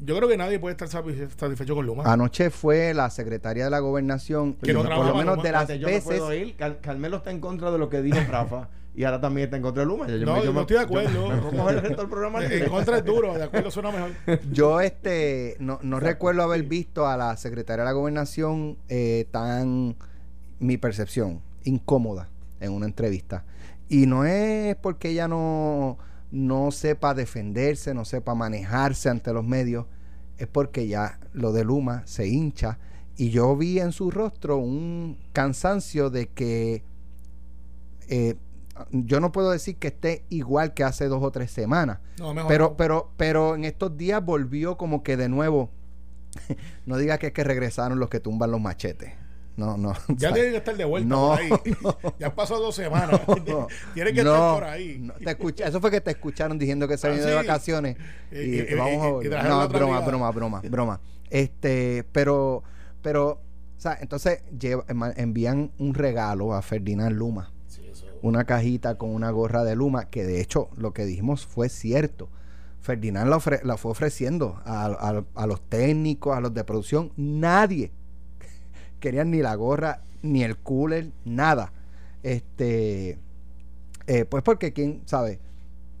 Yo 0.00 0.16
creo 0.16 0.28
que 0.28 0.36
nadie 0.36 0.58
puede 0.60 0.72
estar 0.72 0.88
satisfe- 0.88 1.28
satisfecho 1.36 1.74
con 1.74 1.84
Luma. 1.86 2.04
Anoche 2.04 2.50
fue 2.50 2.94
la 2.94 3.10
secretaria 3.10 3.64
de 3.64 3.70
la 3.70 3.80
gobernación 3.80 4.54
Que 4.54 4.72
no 4.72 4.82
por 4.84 4.90
lo 5.06 5.14
menos 5.14 5.36
Luma. 5.36 5.42
de 5.42 5.52
las 5.52 5.68
yo 5.68 5.78
no 5.80 5.86
veces 5.86 6.04
puedo 6.04 6.32
ir. 6.34 6.54
Car- 6.56 6.80
Carmelo 6.80 7.16
está 7.16 7.30
en 7.32 7.40
contra 7.40 7.70
de 7.70 7.78
lo 7.78 7.88
que 7.88 8.00
dijo 8.02 8.18
Rafa 8.30 8.68
y 8.94 9.04
ahora 9.04 9.20
también 9.20 9.46
está 9.46 9.56
en 9.56 9.62
contra 9.64 9.82
de 9.82 9.86
Luma. 9.88 10.06
Yo, 10.08 10.18
No, 10.24 10.36
me- 10.36 10.44
yo 10.44 10.52
no 10.52 10.60
estoy 10.60 10.76
de 10.76 10.82
yo 10.82 10.86
acuerdo. 10.86 11.28
Me, 11.52 11.70
el 11.70 11.80
resto 11.82 12.00
del 12.02 12.10
programa. 12.10 12.44
en 12.44 12.68
contra 12.68 12.98
es 12.98 13.04
duro, 13.04 13.34
de 13.34 13.42
acuerdo 13.44 13.70
suena 13.72 13.90
mejor. 13.90 14.10
yo 14.52 14.80
este 14.80 15.56
no, 15.58 15.78
no 15.82 15.98
recuerdo 15.98 16.42
haber 16.42 16.62
visto 16.62 17.06
a 17.08 17.16
la 17.16 17.36
secretaria 17.36 17.82
de 17.82 17.86
la 17.88 17.92
gobernación 17.92 18.76
eh, 18.88 19.26
tan 19.32 19.96
mi 20.60 20.76
percepción 20.76 21.40
incómoda 21.64 22.28
en 22.60 22.72
una 22.72 22.86
entrevista 22.86 23.44
y 23.88 24.06
no 24.06 24.24
es 24.24 24.74
porque 24.76 25.10
ella 25.10 25.28
no 25.28 25.98
no 26.30 26.70
sepa 26.70 27.14
defenderse 27.14 27.94
no 27.94 28.04
sepa 28.04 28.34
manejarse 28.34 29.08
ante 29.08 29.32
los 29.32 29.44
medios 29.44 29.86
es 30.36 30.46
porque 30.46 30.86
ya 30.86 31.18
lo 31.32 31.52
de 31.52 31.64
Luma 31.64 32.02
se 32.06 32.28
hincha 32.28 32.78
y 33.16 33.30
yo 33.30 33.56
vi 33.56 33.80
en 33.80 33.92
su 33.92 34.10
rostro 34.10 34.58
un 34.58 35.18
cansancio 35.32 36.10
de 36.10 36.28
que 36.28 36.84
eh, 38.08 38.36
yo 38.92 39.20
no 39.20 39.32
puedo 39.32 39.50
decir 39.50 39.76
que 39.76 39.88
esté 39.88 40.24
igual 40.28 40.72
que 40.74 40.84
hace 40.84 41.08
dos 41.08 41.22
o 41.22 41.30
tres 41.32 41.50
semanas 41.50 41.98
No, 42.18 42.32
mejor. 42.32 42.48
pero, 42.48 42.76
pero, 42.76 43.10
pero 43.16 43.54
en 43.56 43.64
estos 43.64 43.96
días 43.96 44.24
volvió 44.24 44.76
como 44.76 45.02
que 45.02 45.16
de 45.16 45.28
nuevo. 45.28 45.70
no 46.86 46.96
diga 46.96 47.18
que 47.18 47.28
es 47.28 47.32
que 47.32 47.42
regresaron 47.42 47.98
los 47.98 48.08
que 48.08 48.20
tumban 48.20 48.50
los 48.52 48.60
machetes. 48.60 49.12
No, 49.58 49.76
no. 49.76 49.92
Ya 49.92 50.14
o 50.14 50.18
sea, 50.18 50.32
tiene 50.34 50.50
que 50.52 50.56
estar 50.56 50.76
de 50.76 50.84
vuelta 50.84 51.08
no, 51.08 51.28
por 51.28 51.38
ahí. 51.38 51.50
Ya 52.18 52.34
pasado 52.34 52.60
dos 52.62 52.74
semanas. 52.74 53.20
tiene 53.94 54.12
que 54.12 54.20
estar 54.20 54.24
no, 54.24 54.54
por 54.54 54.64
ahí. 54.64 54.98
no, 55.00 55.12
te 55.14 55.30
escucha, 55.30 55.66
eso 55.68 55.80
fue 55.80 55.90
que 55.90 56.00
te 56.00 56.12
escucharon 56.12 56.58
diciendo 56.58 56.88
que 56.88 56.96
se 56.96 57.06
Ah, 57.06 57.10
venía 57.10 57.26
de 57.26 57.32
sí. 57.32 57.36
vacaciones. 57.36 57.96
Y- 58.32 58.36
Y, 58.38 58.40
y- 58.60 58.66
y- 58.70 58.74
vamos 58.74 59.22
a 59.22 59.26
y- 59.26 59.28
No, 59.48 59.68
broma, 59.68 60.00
broma, 60.00 60.30
broma, 60.30 60.60
broma. 60.62 61.00
Este, 61.28 62.04
pero, 62.12 62.62
pero, 63.02 63.32
o 63.32 63.40
sea, 63.80 63.98
entonces 64.00 64.42
lleva- 64.58 64.84
envían 65.16 65.72
un 65.78 65.94
regalo 65.94 66.54
a 66.54 66.62
Ferdinand 66.62 67.14
Luma. 67.16 67.52
Sí, 67.66 67.82
eso. 67.90 68.06
Una 68.22 68.44
cajita 68.44 68.96
con 68.96 69.10
una 69.10 69.30
gorra 69.30 69.62
de 69.64 69.76
Luma, 69.76 70.08
que 70.08 70.24
de 70.24 70.40
hecho 70.40 70.70
lo 70.76 70.92
que 70.92 71.04
dijimos 71.04 71.44
fue 71.46 71.68
cierto. 71.68 72.30
Ferdinand 72.80 73.28
la, 73.28 73.36
ofre- 73.36 73.62
la 73.64 73.76
fue 73.76 73.90
ofreciendo 73.90 74.62
a, 74.64 74.86
a- 74.86 75.24
a 75.34 75.46
los 75.46 75.60
técnicos, 75.68 76.36
a 76.36 76.40
los 76.40 76.54
de 76.54 76.64
producción. 76.64 77.12
Nadie 77.16 77.90
querían 79.00 79.30
ni 79.30 79.38
la 79.38 79.54
gorra, 79.54 80.00
ni 80.22 80.42
el 80.44 80.56
cooler, 80.56 81.08
nada. 81.24 81.72
Este, 82.22 83.18
eh, 84.06 84.24
pues 84.24 84.42
porque 84.42 84.72
quién 84.72 85.02
sabe, 85.06 85.38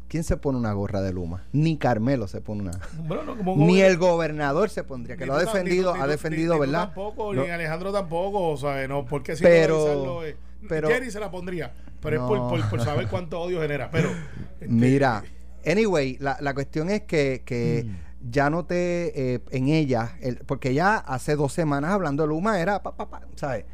quién 0.08 0.24
se 0.24 0.36
pone 0.36 0.58
una 0.58 0.72
gorra 0.72 1.00
de 1.02 1.12
Luma, 1.12 1.44
ni 1.52 1.76
Carmelo 1.76 2.26
se 2.28 2.40
pone 2.40 2.62
una, 2.62 2.80
Bueno, 3.06 3.22
no, 3.24 3.36
como- 3.36 3.56
ni 3.66 3.80
el 3.80 3.96
gobernador 3.98 4.68
se 4.70 4.84
pondría, 4.84 5.16
que 5.16 5.24
Ni 5.24 5.28
lo 5.28 5.34
ha 5.36 5.40
defendido, 5.40 5.94
ni 5.94 6.00
ha 6.00 6.04
ni 6.06 6.10
defendido, 6.10 6.54
ni 6.54 6.60
¿verdad? 6.60 6.86
tampoco, 6.86 7.32
Lo- 7.32 7.44
ni 7.44 7.50
Alejandro 7.50 7.92
tampoco, 7.92 8.56
¿sabes? 8.56 8.88
No, 8.88 9.04
porque 9.04 9.36
si 9.36 9.42
Pero- 9.42 10.24
eh, 10.24 10.36
pero- 10.68 10.88
Jerry 10.88 11.10
se 11.10 11.20
la 11.20 11.30
pondría, 11.30 11.72
pero 12.02 12.16
No. 12.18 12.24
es 12.24 12.28
por, 12.28 12.48
por, 12.60 12.70
por 12.70 12.80
saber 12.82 13.06
cuánto 13.08 13.40
odio 13.40 13.60
genera. 13.60 13.90
Pero, 13.90 14.10
este, 14.60 14.68
Mira, 14.68 15.22
anyway, 15.66 16.16
la, 16.20 16.36
la 16.40 16.54
cuestión 16.54 16.90
es 16.90 17.02
que, 17.02 17.42
que 17.44 17.86
ya 18.30 18.50
noté 18.50 19.34
eh, 19.34 19.40
en 19.50 19.68
ella, 19.68 20.16
el- 20.20 20.38
porque 20.46 20.74
ya 20.74 20.96
hace 20.96 21.36
dos 21.36 21.52
semanas 21.52 21.92
hablando 21.92 22.22
de 22.22 22.28
Luma 22.28 22.60
era, 22.60 22.82
pa, 22.82 22.96
pa, 22.96 23.08
pa, 23.10 23.22
¿sabes? 23.36 23.64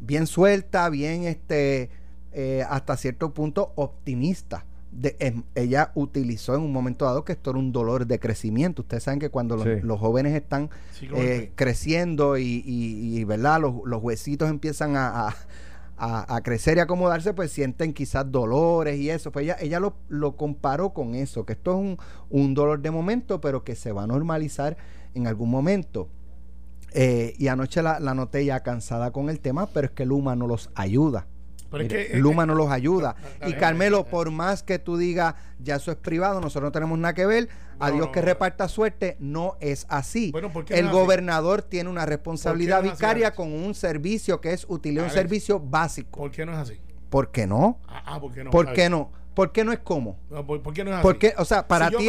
Bien 0.00 0.26
suelta, 0.26 0.88
bien, 0.88 1.24
este, 1.24 1.90
eh, 2.32 2.64
hasta 2.68 2.96
cierto 2.96 3.34
punto 3.34 3.72
optimista. 3.76 4.64
De, 4.92 5.14
em, 5.20 5.44
ella 5.54 5.92
utilizó 5.94 6.56
en 6.56 6.62
un 6.62 6.72
momento 6.72 7.04
dado 7.04 7.24
que 7.24 7.32
esto 7.32 7.50
era 7.50 7.58
un 7.60 7.70
dolor 7.70 8.06
de 8.06 8.18
crecimiento. 8.18 8.82
Ustedes 8.82 9.04
saben 9.04 9.20
que 9.20 9.28
cuando 9.30 9.56
los, 9.56 9.64
Sí. 9.64 9.80
los 9.84 10.00
jóvenes 10.00 10.34
están 10.34 10.68
Sí, 10.98 11.08
eh, 11.14 11.52
creciendo 11.54 12.38
y, 12.38 12.62
y- 12.66 13.18
y, 13.20 13.24
¿verdad? 13.24 13.60
Los, 13.60 13.74
los 13.84 14.02
huesitos 14.02 14.50
empiezan 14.50 14.96
a, 14.96 15.28
a- 15.28 15.36
a- 16.00 16.40
crecer 16.42 16.78
y 16.78 16.80
acomodarse, 16.80 17.34
pues 17.34 17.52
sienten 17.52 17.92
quizás 17.92 18.30
dolores 18.30 18.98
y 18.98 19.10
eso. 19.10 19.30
Pues 19.32 19.44
ella, 19.44 19.56
ella 19.60 19.80
lo, 19.80 20.36
comparó 20.36 20.90
con 20.94 21.14
eso, 21.14 21.44
que 21.44 21.52
esto 21.52 21.72
es 21.72 21.76
un, 21.76 21.98
un 22.30 22.54
dolor 22.54 22.80
de 22.80 22.90
momento, 22.90 23.40
pero 23.40 23.64
que 23.64 23.74
se 23.74 23.92
va 23.92 24.04
a 24.04 24.06
normalizar 24.06 24.76
en 25.14 25.26
algún 25.26 25.50
momento. 25.50 26.08
Eh, 26.92 27.34
y 27.38 27.48
anoche 27.48 27.82
la, 27.82 28.00
la 28.00 28.14
noté 28.14 28.44
ya 28.44 28.60
cansada 28.60 29.12
con 29.12 29.28
el 29.30 29.40
tema, 29.40 29.66
pero 29.66 29.86
es 29.86 29.92
que 29.92 30.04
Luma 30.06 30.34
no 30.36 30.46
los 30.46 30.70
ayuda. 30.74 31.26
Pero 31.70 31.84
es 31.84 31.90
Mire, 31.90 32.06
que- 32.08 32.12
es 32.14 32.18
Luma 32.20 32.42
que- 32.42 32.46
no 32.48 32.54
los 32.54 32.70
ayuda. 32.70 33.14
Y 33.46 33.52
Carmelo, 33.54 34.00
eh, 34.00 34.06
por 34.10 34.30
más 34.30 34.62
que 34.62 34.78
tú 34.78 34.96
digas, 34.96 35.34
ya 35.58 35.76
eso 35.76 35.90
es 35.90 35.96
privado, 35.96 36.40
nosotros 36.40 36.68
no 36.68 36.72
tenemos 36.72 36.98
nada 36.98 37.14
que 37.14 37.26
ver, 37.26 37.48
a 37.78 37.90
Dios 37.90 38.06
no, 38.06 38.12
que 38.12 38.20
reparta 38.20 38.68
suerte, 38.68 39.16
no 39.20 39.56
es 39.60 39.86
así. 39.88 40.32
Bueno, 40.32 40.50
¿por 40.52 40.64
qué 40.64 40.74
El 40.74 40.86
no 40.86 40.90
es 40.90 40.94
así? 40.96 41.02
gobernador 41.02 41.62
tiene 41.62 41.88
una 41.88 42.04
responsabilidad 42.06 42.78
¿Por 42.78 42.82
qué 42.82 42.88
no 42.88 42.92
es 42.94 42.94
así, 42.94 43.02
vicaria 43.04 43.34
con 43.34 43.52
un 43.52 43.74
servicio 43.74 44.40
que 44.40 44.52
es 44.52 44.66
utilizar 44.68 45.04
un 45.06 45.10
servicio 45.10 45.60
básico. 45.60 46.18
¿Por 46.20 46.30
qué 46.30 46.44
no 46.44 46.52
es 46.52 46.58
así? 46.58 46.80
¿Por 47.08 47.30
qué 47.30 47.46
no? 47.46 47.78
Ah, 47.88 48.02
ah, 48.06 48.20
¿por 48.20 48.32
qué 48.32 48.44
no? 48.44 48.50
¿Por 48.50 48.72
qué 48.72 48.90
no? 48.90 49.10
¿Por 49.34 49.52
qué 49.52 49.64
no 49.64 49.72
es 49.72 49.78
como? 49.78 50.18
No, 50.28 50.44
¿por, 50.44 50.60
por 50.60 50.74
qué 50.74 50.82
no 50.84 50.90
es 50.90 50.96
así? 51.04 51.32
O 51.38 51.44
sea, 51.44 51.66
para 51.66 51.88
Si 51.88 51.96
ti 51.96 52.08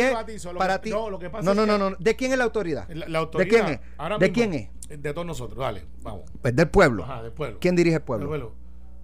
Para 0.58 0.82
ti. 0.82 0.89
no, 0.89 1.10
lo 1.10 1.19
que 1.19 1.30
pasa 1.30 1.43
no, 1.45 1.52
es 1.52 1.58
no, 1.58 1.63
que- 1.65 1.80
no, 1.80 1.89
no. 1.91 1.95
¿De 2.00 2.15
quién 2.15 2.32
es 2.32 2.38
la 2.38 2.43
autoridad? 2.45 2.89
La, 2.89 3.08
la 3.08 3.26
¿De 3.26 3.47
quién 3.47 3.65
es? 3.67 3.80
¿De 3.80 4.17
mismo, 4.19 4.34
quién 4.34 4.54
es? 4.56 4.69
De 5.02 5.13
todos 5.13 5.26
nosotros, 5.26 5.60
dale, 5.60 5.86
vamos. 6.02 6.24
Pues 6.41 6.54
del 6.56 6.67
pueblo. 6.67 7.04
Ajá, 7.06 7.24
del 7.24 7.32
pueblo. 7.32 7.60
¿Quién 7.62 7.76
dirige 7.78 7.97
el 7.97 8.02
pueblo? 8.02 8.28
pueblo. 8.28 8.56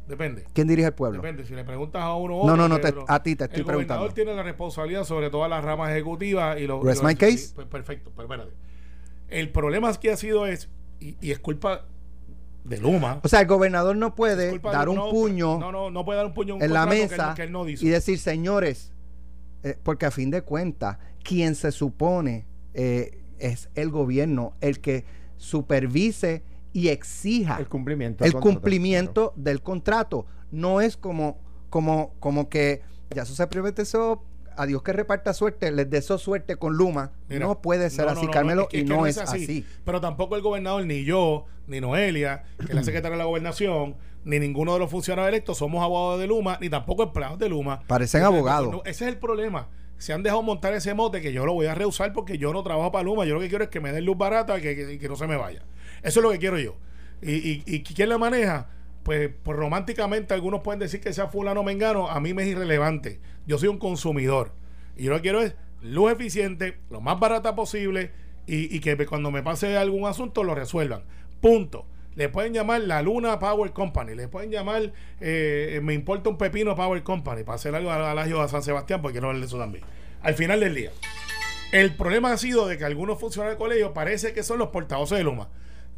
Depende. 0.08 0.46
¿Quién 0.54 0.68
dirige 0.68 0.88
el 0.88 0.94
pueblo? 0.94 1.22
Depende, 1.22 1.46
si 1.46 1.54
le 1.54 1.64
preguntas 1.66 2.02
a 2.02 2.16
uno 2.16 2.36
o 2.38 2.48
No, 2.48 2.54
otro, 2.54 2.56
no, 2.56 2.68
no, 2.70 2.76
te- 2.78 2.94
pero 2.94 3.06
a 3.08 3.22
ti 3.22 3.36
te 3.36 3.44
estoy 3.44 3.60
El 3.60 3.66
gobernador 3.66 3.88
preguntando. 3.88 4.14
tiene 4.14 4.36
la 4.36 4.44
responsabilidad 4.44 5.04
sobre 5.04 5.30
todas 5.30 5.50
las 5.50 5.64
ramas 5.64 5.92
ejecutivas 5.92 6.58
y 6.60 6.66
lo. 6.68 6.82
Rest 6.82 7.04
my 7.04 7.16
case. 7.16 7.52
pues, 7.54 7.68
perfecto, 7.68 8.12
pero 8.16 8.24
espérate. 8.28 8.52
El 9.30 9.50
problema 9.52 9.94
que 10.00 10.12
ha 10.12 10.16
sido 10.18 10.46
es, 10.48 10.70
y, 11.02 11.18
y 11.20 11.32
es 11.32 11.40
culpa 11.40 11.86
de 12.64 12.78
Luma. 12.80 13.20
O 13.24 13.28
sea, 13.28 13.42
el 13.42 13.48
gobernador 13.48 13.96
no 13.98 14.16
puede 14.16 14.58
dar 14.60 14.88
un 14.90 14.96
no, 14.96 15.10
puño 15.10 15.58
No, 15.60 15.72
no, 15.72 15.90
no 15.92 16.06
puede 16.06 16.18
dar 16.18 16.26
un 16.28 16.34
puño 16.34 16.56
un 16.56 16.62
en 16.64 16.72
la 16.74 16.82
contrato 16.86 16.96
que 16.98 17.04
él 17.04 17.10
mesa 17.12 17.28
no- 17.30 17.36
que 17.36 17.44
él 17.44 17.52
no 17.52 17.68
hizo. 17.68 17.86
y 17.86 17.90
decir, 17.90 18.20
señores, 18.20 18.94
eh, 19.64 19.78
porque 19.84 20.06
a 20.06 20.12
fin 20.12 20.32
de 20.32 20.42
cuentas, 20.42 20.98
quien 21.24 21.56
se 21.56 21.72
supone 21.74 22.46
eh, 22.74 23.20
es 23.40 23.70
el 23.76 23.90
gobierno, 23.90 24.54
el 24.62 24.80
que 24.80 25.04
supervise 25.36 26.44
y 26.78 26.90
exija 26.90 27.58
El 27.60 27.68
cumplimiento. 27.68 28.24
el 28.24 28.30
del 28.32 28.34
contrato, 28.40 28.54
cumplimiento 28.60 29.34
del 29.36 29.62
contrato. 29.64 30.26
No 30.52 30.80
es 30.82 30.96
como, 30.96 31.40
como, 31.72 32.14
como 32.20 32.50
que 32.50 32.82
ya 33.16 33.24
eso 33.24 33.34
se 33.34 33.48
privatizó, 33.48 34.24
a 34.56 34.66
Dios 34.68 34.82
que 34.84 34.94
reparta 34.94 35.34
suerte, 35.34 35.72
les 35.72 35.90
deseo 35.90 36.18
suerte 36.20 36.56
con 36.56 36.78
Luma. 36.78 37.14
Mira, 37.30 37.46
no 37.48 37.62
puede 37.62 37.90
ser 37.90 38.06
no, 38.06 38.12
así, 38.12 38.22
no, 38.22 38.28
no, 38.28 38.32
Carmelo, 38.32 38.62
es 38.64 38.68
que- 38.70 38.78
y 38.80 38.84
no, 38.84 39.06
es 39.08 39.18
así. 39.18 39.66
Pero 39.86 40.02
tampoco 40.02 40.36
el 40.36 40.42
gobernador, 40.44 40.86
ni 40.86 41.04
yo, 41.04 41.46
ni 41.68 41.80
Noelia, 41.82 42.44
que 42.60 42.66
es 42.66 42.74
la 42.76 42.84
secretaria 42.84 43.12
de 43.18 43.18
la 43.18 43.26
gobernación, 43.26 43.96
ni 44.24 44.40
ninguno 44.40 44.74
de 44.74 44.80
los 44.80 44.92
funcionarios 44.92 45.30
electos 45.30 45.58
somos 45.58 45.84
abogados 45.84 46.20
de 46.20 46.28
Luma, 46.28 46.58
ni 46.62 46.70
tampoco 46.70 47.02
empleados 47.04 47.40
de 47.40 47.50
Luma. 47.50 47.82
Parecen 47.88 48.22
abogados. 48.24 48.82
ese 48.86 49.06
es 49.06 49.12
el 49.14 49.18
problema. 49.18 49.70
Se 49.98 50.14
han 50.14 50.22
dejado 50.22 50.44
montar 50.44 50.74
ese 50.76 50.94
mote 50.94 51.22
que 51.22 51.34
yo 51.34 51.44
lo 51.46 51.54
voy 51.54 51.66
a 51.66 51.74
rehusar 51.74 52.14
porque 52.14 52.38
yo 52.38 52.54
no 52.54 52.62
trabajo 52.62 52.92
para 52.92 53.04
Luma. 53.04 53.26
Yo 53.26 53.34
lo 53.34 53.40
que 53.40 53.50
quiero 53.50 53.64
es 53.64 53.70
que 53.72 53.80
me 53.80 53.92
den 53.92 54.06
luz 54.06 54.16
barata 54.18 54.58
y 54.60 54.62
que, 54.62 54.76
que- 54.76 54.94
y 54.94 54.98
que 55.00 55.08
no 55.10 55.16
se 55.16 55.26
me 55.26 55.38
vaya. 55.38 55.64
Eso 56.04 56.20
es 56.20 56.24
lo 56.24 56.32
que 56.32 56.40
quiero 56.40 56.60
yo. 56.60 56.78
¿Y, 57.22 57.64
y, 57.66 57.84
quién 57.84 58.10
la 58.10 58.18
maneja? 58.18 58.70
Pues, 59.04 59.32
pues 59.44 59.58
románticamente 59.58 60.34
algunos 60.34 60.62
pueden 60.62 60.80
decir 60.80 61.02
que 61.02 61.14
sea 61.14 61.28
fulano 61.28 61.64
mengano. 61.64 62.10
A 62.10 62.20
mí 62.20 62.34
me 62.34 62.44
es 62.44 62.50
irrelevante. 62.50 63.20
Yo 63.46 63.58
soy 63.58 63.70
un 63.70 63.80
consumidor. 63.80 64.54
Y 64.96 65.04
yo 65.04 65.12
lo 65.12 65.18
que 65.18 65.24
quiero 65.24 65.42
es 65.42 65.56
luz 65.82 66.12
eficiente, 66.12 66.80
lo 66.90 67.02
más 67.02 67.20
barata 67.20 67.56
posible 67.56 68.12
y, 68.46 68.76
y 68.76 68.80
que 68.80 69.06
cuando 69.06 69.32
me 69.32 69.44
pase 69.44 69.78
algún 69.78 70.06
asunto 70.06 70.44
lo 70.44 70.56
resuelvan. 70.56 71.04
Punto. 71.42 71.86
Le 72.18 72.30
pueden 72.30 72.52
llamar 72.52 72.82
la 72.82 73.04
Luna 73.04 73.38
Power 73.38 73.74
Company, 73.74 74.16
le 74.16 74.28
pueden 74.28 74.50
llamar 74.50 74.92
eh, 75.22 75.80
Me 75.84 75.94
importa 75.94 76.32
un 76.32 76.38
pepino 76.40 76.76
Power 76.76 77.04
Company 77.04 77.44
para 77.44 77.58
hacer 77.58 77.76
algo 77.76 77.92
a 77.92 78.16
la 78.16 78.22
a 78.24 78.48
San 78.48 78.64
Sebastián, 78.64 79.04
porque 79.04 79.14
quiero 79.14 79.28
hablar 79.28 79.44
eso 79.44 79.60
también. 79.60 79.84
Al 80.24 80.34
final 80.34 80.62
del 80.62 80.74
día, 80.74 80.92
el 81.72 81.94
problema 81.94 82.34
ha 82.34 82.38
sido 82.38 82.68
de 82.68 82.80
que 82.80 82.86
algunos 82.86 83.20
funcionarios 83.20 83.60
del 83.60 83.64
colegio 83.64 83.94
parece 83.94 84.34
que 84.34 84.42
son 84.42 84.58
los 84.58 84.70
portavoces 84.70 85.20
de 85.20 85.24
Luma. 85.24 85.50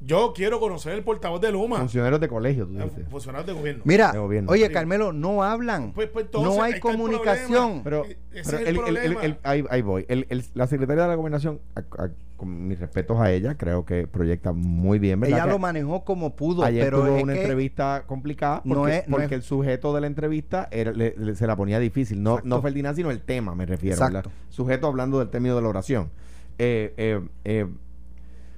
Yo 0.01 0.31
quiero 0.33 0.61
conocer 0.61 0.93
el 0.93 1.03
portavoz 1.03 1.41
de 1.41 1.51
Luma, 1.51 1.77
Funcionarios 1.79 2.21
de 2.21 2.27
colegio, 2.29 2.65
tú 2.65 2.79
eh, 2.79 2.83
dices. 2.85 3.07
funcionarios 3.09 3.47
de 3.47 3.53
gobierno. 3.53 3.81
Mira, 3.85 4.11
de 4.13 4.19
gobierno. 4.19 4.49
oye. 4.51 4.71
Carmelo, 4.71 5.11
no 5.11 5.43
hablan. 5.43 5.91
Pues- 5.91 6.07
pues 6.09 6.25
entonces, 6.25 6.55
no 6.55 6.63
hay 6.63 6.79
comunicación. 6.79 7.81
Pero, 7.83 8.05
ese 8.05 8.17
pero 8.31 8.41
es 8.41 8.53
el 8.53 8.59
el- 8.61 8.67
el- 8.67 8.77
el- 8.77 8.93
problema. 9.13 9.21
el- 9.23 9.37
ahí, 9.43 9.65
ahí 9.69 9.81
voy. 9.81 10.05
El- 10.07 10.25
el- 10.29 10.45
la 10.53 10.67
secretaria 10.67 11.03
de 11.03 11.09
la 11.09 11.15
gobernación, 11.15 11.59
a- 11.75 11.79
a- 12.03 12.09
con 12.37 12.67
mis 12.69 12.79
respetos 12.79 13.19
a 13.19 13.29
ella, 13.33 13.55
creo 13.55 13.85
que 13.85 14.07
proyecta 14.07 14.53
muy 14.53 14.97
bien. 14.99 15.19
¿verdad? 15.19 15.37
Ella 15.39 15.45
Que 15.45 15.51
lo 15.51 15.59
manejó 15.59 16.05
como 16.05 16.33
pudo, 16.33 16.63
Ayer 16.63 16.85
pero 16.85 17.01
tuvo 17.01 17.17
es 17.17 17.23
una 17.23 17.33
que 17.33 17.41
entrevista 17.41 18.03
complicada 18.07 18.61
porque, 18.63 18.73
no 18.73 18.87
es- 18.87 19.07
no 19.09 19.11
porque 19.17 19.25
es- 19.25 19.31
el 19.33 19.41
sujeto 19.43 19.93
de 19.93 19.99
la 19.99 20.07
entrevista 20.07 20.69
era- 20.71 20.93
le- 20.93 21.13
le- 21.17 21.35
se 21.35 21.45
la 21.45 21.57
ponía 21.57 21.77
difícil. 21.79 22.23
No, 22.23 22.35
Exacto. 22.35 22.47
no 22.47 22.61
Ferdinand, 22.61 22.95
sino 22.95 23.11
el 23.11 23.19
tema, 23.19 23.53
me 23.53 23.65
refiero. 23.65 23.95
Exacto. 23.97 24.31
Sujeto 24.47 24.87
hablando 24.87 25.19
del 25.19 25.27
término 25.29 25.57
de 25.57 25.61
la 25.61 25.67
oración. 25.67 26.09
Eh, 26.57 26.93
eh, 26.95 27.21
eh, 27.43 27.67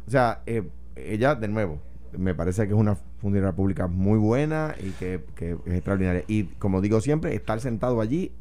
o 0.07 0.11
sea, 0.11 0.41
eh, 0.45 0.61
ella, 0.95 1.35
de 1.35 1.47
nuevo, 1.47 1.79
me 2.17 2.35
parece 2.35 2.67
que 2.67 2.73
es 2.73 2.79
una 2.79 2.95
funcionaria 2.95 3.55
pública 3.55 3.87
muy 3.87 4.17
buena 4.17 4.75
y 4.79 4.91
que, 4.91 5.23
que 5.35 5.51
es 5.65 5.73
extraordinaria. 5.73 6.23
Y 6.27 6.45
como 6.59 6.81
digo 6.81 7.01
siempre, 7.01 7.35
estar 7.35 7.59
sentado 7.59 8.01
allí, 8.01 8.31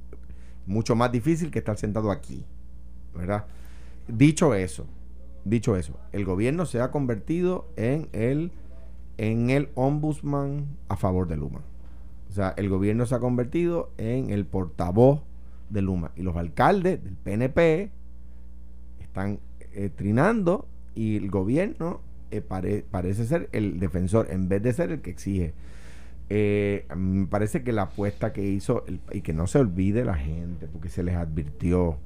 mucho 0.67 0.95
más 0.95 1.13
difícil 1.13 1.51
que 1.51 1.61
estar 1.61 1.77
sentado 1.77 2.11
aquí. 2.11 2.45
¿Verdad? 3.15 3.47
Dicho 4.09 4.55
eso, 4.55 4.87
dicho 5.45 5.77
eso, 5.77 5.99
el 6.13 6.25
gobierno 6.25 6.67
se 6.67 6.81
ha 6.81 6.91
convertido 6.91 7.69
en 7.77 8.09
el, 8.13 8.53
en 9.19 9.51
el 9.51 9.69
ombudsman 9.75 10.67
a 10.89 10.97
favor 10.97 11.29
de 11.29 11.37
Luma. 11.37 11.61
O 12.29 12.33
sea, 12.33 12.55
el 12.57 12.69
gobierno 12.69 13.07
se 13.07 13.15
ha 13.15 13.19
convertido 13.19 13.91
en 13.99 14.31
el 14.31 14.47
portavoz 14.47 15.23
de 15.69 15.83
Luma. 15.83 16.13
Y 16.17 16.23
los 16.23 16.37
alcaldes 16.37 17.03
del 17.03 17.17
PNP 17.17 17.91
están 19.01 19.41
eh, 19.73 19.91
trinando 19.95 20.69
y 20.95 21.17
el 21.17 21.31
gobierno 21.31 22.01
eh, 22.31 22.41
pare- 22.41 22.85
parece 22.91 23.25
ser 23.27 23.49
el 23.53 23.79
defensor 23.81 24.29
en 24.31 24.49
vez 24.49 24.63
de 24.63 24.73
ser 24.73 24.91
el 24.93 25.01
que 25.01 25.11
exige. 25.11 25.55
Eh, 26.29 26.87
me 26.97 27.27
parece 27.27 27.63
que 27.65 27.73
la 27.73 27.83
apuesta 27.83 28.33
que 28.33 28.47
hizo, 28.47 28.85
el- 28.87 29.01
y 29.13 29.21
que 29.23 29.33
no 29.33 29.47
se 29.47 29.59
olvide 29.59 30.05
la 30.05 30.15
gente, 30.15 30.69
porque 30.69 30.89
se 30.89 31.03
les 31.03 31.17
advirtió 31.17 31.97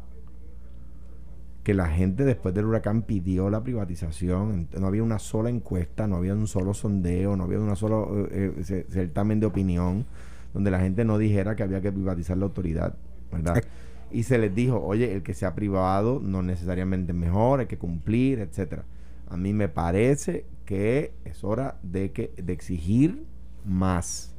que 1.62 1.72
la 1.74 1.88
gente 1.88 2.24
después 2.24 2.54
del 2.54 2.66
huracán 2.66 3.02
pidió 3.02 3.48
la 3.48 3.62
privatización, 3.62 4.68
no 4.78 4.86
había 4.86 5.02
una 5.02 5.18
sola 5.18 5.48
encuesta, 5.48 6.06
no 6.06 6.16
había 6.16 6.34
un 6.34 6.46
solo 6.46 6.74
sondeo, 6.74 7.36
no 7.36 7.44
había 7.44 7.58
un 7.58 7.74
solo 7.74 8.28
eh, 8.30 8.52
eh, 8.58 8.62
ce- 8.64 8.86
certamen 8.90 9.40
de 9.40 9.46
opinión 9.46 10.04
donde 10.52 10.70
la 10.70 10.78
gente 10.80 11.04
no 11.06 11.16
dijera 11.18 11.56
que 11.56 11.62
había 11.62 11.80
que 11.80 11.90
privatizar 11.90 12.36
la 12.36 12.44
autoridad, 12.44 12.94
¿verdad? 13.32 13.54
Y 14.12 14.22
se 14.24 14.38
les 14.38 14.54
dijo, 14.54 14.78
oye, 14.80 15.12
el 15.14 15.22
que 15.22 15.34
sea 15.34 15.54
privado 15.54 16.20
no 16.22 16.42
necesariamente 16.42 17.12
es 17.12 17.18
mejor, 17.18 17.60
hay 17.60 17.66
que 17.66 17.78
cumplir, 17.78 18.38
etcétera. 18.40 18.84
A 19.34 19.36
mí 19.36 19.52
me 19.52 19.68
parece 19.68 20.46
que 20.64 21.12
es 21.24 21.42
hora 21.42 21.76
de 21.82 22.12
que 22.12 22.30
de 22.36 22.52
exigir 22.52 23.24
más. 23.64 24.30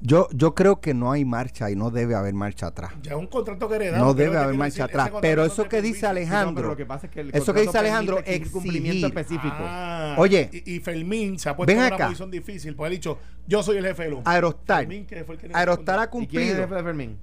Yo, 0.00 0.26
yo 0.32 0.56
creo 0.56 0.80
que 0.80 0.92
no 0.92 1.12
hay 1.12 1.24
marcha 1.24 1.70
y 1.70 1.76
no 1.76 1.92
debe 1.92 2.16
haber 2.16 2.34
marcha 2.34 2.66
atrás. 2.66 2.92
Ya 3.02 3.12
es 3.12 3.16
un 3.16 3.28
contrato 3.28 3.68
que 3.68 3.76
heredamos. 3.76 4.04
No 4.04 4.10
es 4.10 4.16
debe 4.16 4.36
haber 4.36 4.56
marcha 4.56 4.88
decir. 4.88 5.00
atrás. 5.00 5.20
Pero 5.22 5.44
eso 5.44 5.68
que 5.68 5.80
dice 5.80 6.08
Alejandro, 6.08 6.70
No, 6.70 6.76
que 6.76 6.84
pasa 6.84 7.06
es 7.06 7.12
que 7.12 7.20
el 7.20 7.30
eso 7.32 7.54
que 7.54 7.60
dice 7.60 7.78
Alejandro, 7.78 8.18
exigir 8.18 8.50
cumplimiento 8.50 9.06
específico. 9.06 9.54
Ah, 9.60 10.16
Oye. 10.18 10.50
y, 10.52 10.72
y 10.74 10.80
Fermín 10.80 11.38
se 11.38 11.48
ha 11.48 11.54
puesto 11.54 11.72
en 11.72 11.78
acá. 11.78 11.94
una 11.94 12.04
posición 12.06 12.32
difícil, 12.32 12.74
porque 12.74 12.88
ha 12.88 12.90
dicho, 12.90 13.18
yo 13.46 13.62
soy 13.62 13.76
el 13.76 13.86
jefe 13.86 14.02
de 14.02 14.10
Luma. 14.10 14.22
Aerostar. 14.26 14.80
Fermín, 14.80 15.06
que 15.06 15.22
fue 15.22 15.36
el 15.36 15.40
que 15.40 15.50
Aerostar 15.54 16.00
ha 16.00 16.04
¿Y 16.06 16.08
quién 16.08 16.22
es 16.24 16.24
el 16.24 16.28
cumplido. 16.56 16.56
jefe 16.62 16.74
de 16.74 16.82
Fermín? 16.82 17.18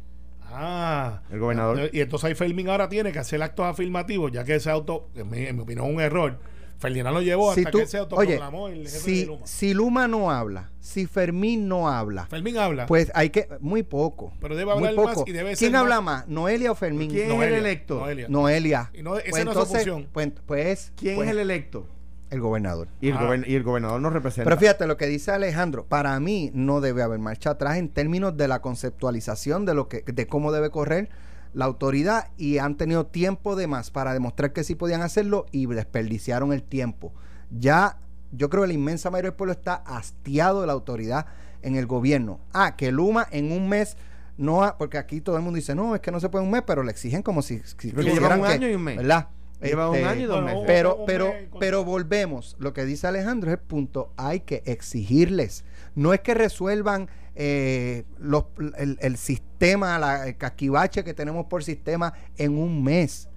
Ah. 0.52 1.22
El 1.30 1.40
gobernador. 1.40 1.90
Y 1.92 2.00
entonces 2.00 2.30
ahí 2.30 2.36
Fermín 2.36 2.70
ahora 2.70 2.88
tiene 2.88 3.12
que 3.12 3.20
hacer 3.20 3.44
actos 3.44 3.66
afirmativos, 3.66 4.32
ya 4.32 4.46
que 4.46 4.56
ese 4.56 4.70
auto, 4.72 5.10
en 5.16 5.30
mi, 5.30 5.40
en 5.46 5.58
mi 5.58 5.64
opinión, 5.64 5.86
es 5.88 5.94
un 5.96 6.00
error. 6.00 6.40
Ferdinand 6.80 7.14
lo 7.14 7.22
llevó 7.22 7.54
Si 7.54 7.60
hasta 7.60 7.72
tú- 7.72 7.78
que 7.80 7.84
él 7.84 7.90
se 7.90 7.98
oye, 7.98 8.04
autoproclamó 8.04 8.68
el 8.70 8.88
jefe 8.88 8.92
de 8.94 9.00
si, 9.00 9.26
Luma. 9.26 9.46
si 9.46 9.74
Luma 9.74 10.08
no 10.08 10.32
habla, 10.32 10.70
si 10.80 11.06
Fermín 11.06 11.68
no 11.68 11.90
habla, 11.90 12.26
Fermín 12.28 12.58
habla. 12.58 12.86
pues 12.86 13.12
hay 13.14 13.30
que, 13.30 13.48
muy 13.60 13.84
poco. 13.84 14.32
Pero 14.40 14.56
debe 14.56 14.72
hablar 14.72 14.96
más 14.96 15.14
poco. 15.16 15.30
y 15.30 15.34
debe 15.34 15.56
¿Quién 15.58 15.72
ser 15.72 15.76
habla 15.76 16.00
más- 16.02 16.20
más? 16.22 16.28
¿Noelia 16.30 16.72
o 16.72 16.76
Fermín? 16.76 17.10
¿Quién 17.12 17.24
es 17.30 17.36
Noelia, 17.36 17.58
el 17.58 17.66
electo? 17.66 18.00
Noelia. 18.00 18.28
Noelia. 18.30 18.92
Y 18.94 19.04
no- 19.04 19.18
esa 19.18 19.30
Pues 19.30 19.46
no 19.46 19.52
es 19.52 19.56
su 19.58 19.62
entonces, 19.64 19.78
función. 19.88 20.08
Pues, 20.14 20.32
pues, 20.46 20.92
¿Quién 20.96 21.16
pues, 21.18 21.28
es 21.28 21.32
el 21.34 21.40
electo? 21.40 21.86
el 22.32 22.40
gobernador. 22.42 22.88
Y 23.02 23.10
el, 23.10 23.18
Ah. 23.18 23.22
gobern- 23.24 23.44
y 23.48 23.56
el 23.56 23.64
gobernador 23.64 24.00
nos 24.00 24.14
representa. 24.14 24.44
Pero 24.48 24.58
fíjate 24.60 24.86
lo 24.86 24.98
que 24.98 25.08
dice 25.08 25.32
Alejandro, 25.32 25.86
para 25.86 26.18
mí 26.20 26.52
no 26.54 26.80
debe 26.80 27.02
haber 27.02 27.18
marcha 27.20 27.50
atrás 27.50 27.78
en 27.78 27.90
términos 27.90 28.38
de 28.38 28.48
la 28.48 28.62
conceptualización 28.62 29.66
de 29.66 29.74
lo 29.74 29.88
que 29.90 30.04
de 30.04 30.28
cómo 30.28 30.52
debe 30.52 30.70
correr 30.70 31.10
la 31.54 31.66
autoridad 31.66 32.30
y 32.38 32.58
han 32.60 32.76
tenido 32.76 33.06
tiempo 33.08 33.56
de 33.56 33.68
más 33.68 33.92
para 33.92 34.14
demostrar 34.14 34.54
que 34.54 34.64
sí 34.64 34.76
podían 34.76 35.02
hacerlo 35.02 35.46
y 35.52 35.66
desperdiciaron 35.66 36.54
el 36.54 36.64
tiempo. 36.64 37.14
Ya 37.50 37.98
yo 38.32 38.50
creo 38.50 38.64
que 38.64 38.68
la 38.68 38.74
inmensa 38.74 39.10
mayoría 39.10 39.32
del 39.32 39.38
pueblo 39.38 39.54
está 39.54 39.74
hastiado 39.76 40.62
de 40.62 40.68
la 40.68 40.74
autoridad 40.74 41.26
en 41.62 41.76
el 41.76 41.88
gobierno. 41.88 42.40
Ah, 42.54 42.76
que 42.76 42.92
Luma 42.92 43.28
en 43.32 43.52
un 43.52 43.68
mes 43.68 43.98
no 44.38 44.64
ha, 44.64 44.78
porque 44.78 44.98
aquí 44.98 45.20
todo 45.20 45.36
el 45.36 45.42
mundo 45.42 45.56
dice, 45.58 45.74
"No, 45.76 45.96
es 45.96 46.02
que 46.02 46.12
no 46.12 46.20
se 46.20 46.30
puede 46.30 46.46
un 46.46 46.52
mes", 46.52 46.62
pero 46.66 46.84
le 46.84 46.92
exigen 46.92 47.24
como 47.24 47.42
si, 47.42 47.62
si 47.78 47.92
lleva 47.92 48.36
un 48.36 48.42
que- 48.44 48.48
año 48.48 48.70
y 48.70 48.76
un 48.76 48.84
mes. 48.84 48.98
¿verdad? 48.98 49.28
Lleva 49.62 49.90
un 49.90 49.96
Este, 49.98 50.08
año 50.08 50.22
y 50.22 50.26
dos 50.26 50.42
meses. 50.44 50.64
pero, 50.66 51.00
pero, 51.06 51.34
pero 51.60 51.84
volvemos. 51.84 52.56
Lo 52.60 52.72
que 52.72 52.86
dice 52.86 53.08
Alejandro 53.08 53.50
es 53.52 53.58
el 53.58 53.64
punto. 53.64 54.14
Hay 54.16 54.40
que 54.42 54.64
exigirles. 54.66 55.66
No 55.96 56.14
es 56.14 56.22
que 56.22 56.34
resuelvan 56.34 57.10
eh, 57.42 58.04
los- 58.20 58.44
el, 58.78 58.98
el 59.02 59.16
sistema, 59.16 59.98
la, 59.98 60.28
el 60.28 60.36
casquivache 60.36 61.06
que 61.06 61.14
tenemos 61.14 61.46
por 61.46 61.64
sistema 61.64 62.12
en 62.38 62.58
un 62.58 62.84
mes. 62.84 63.30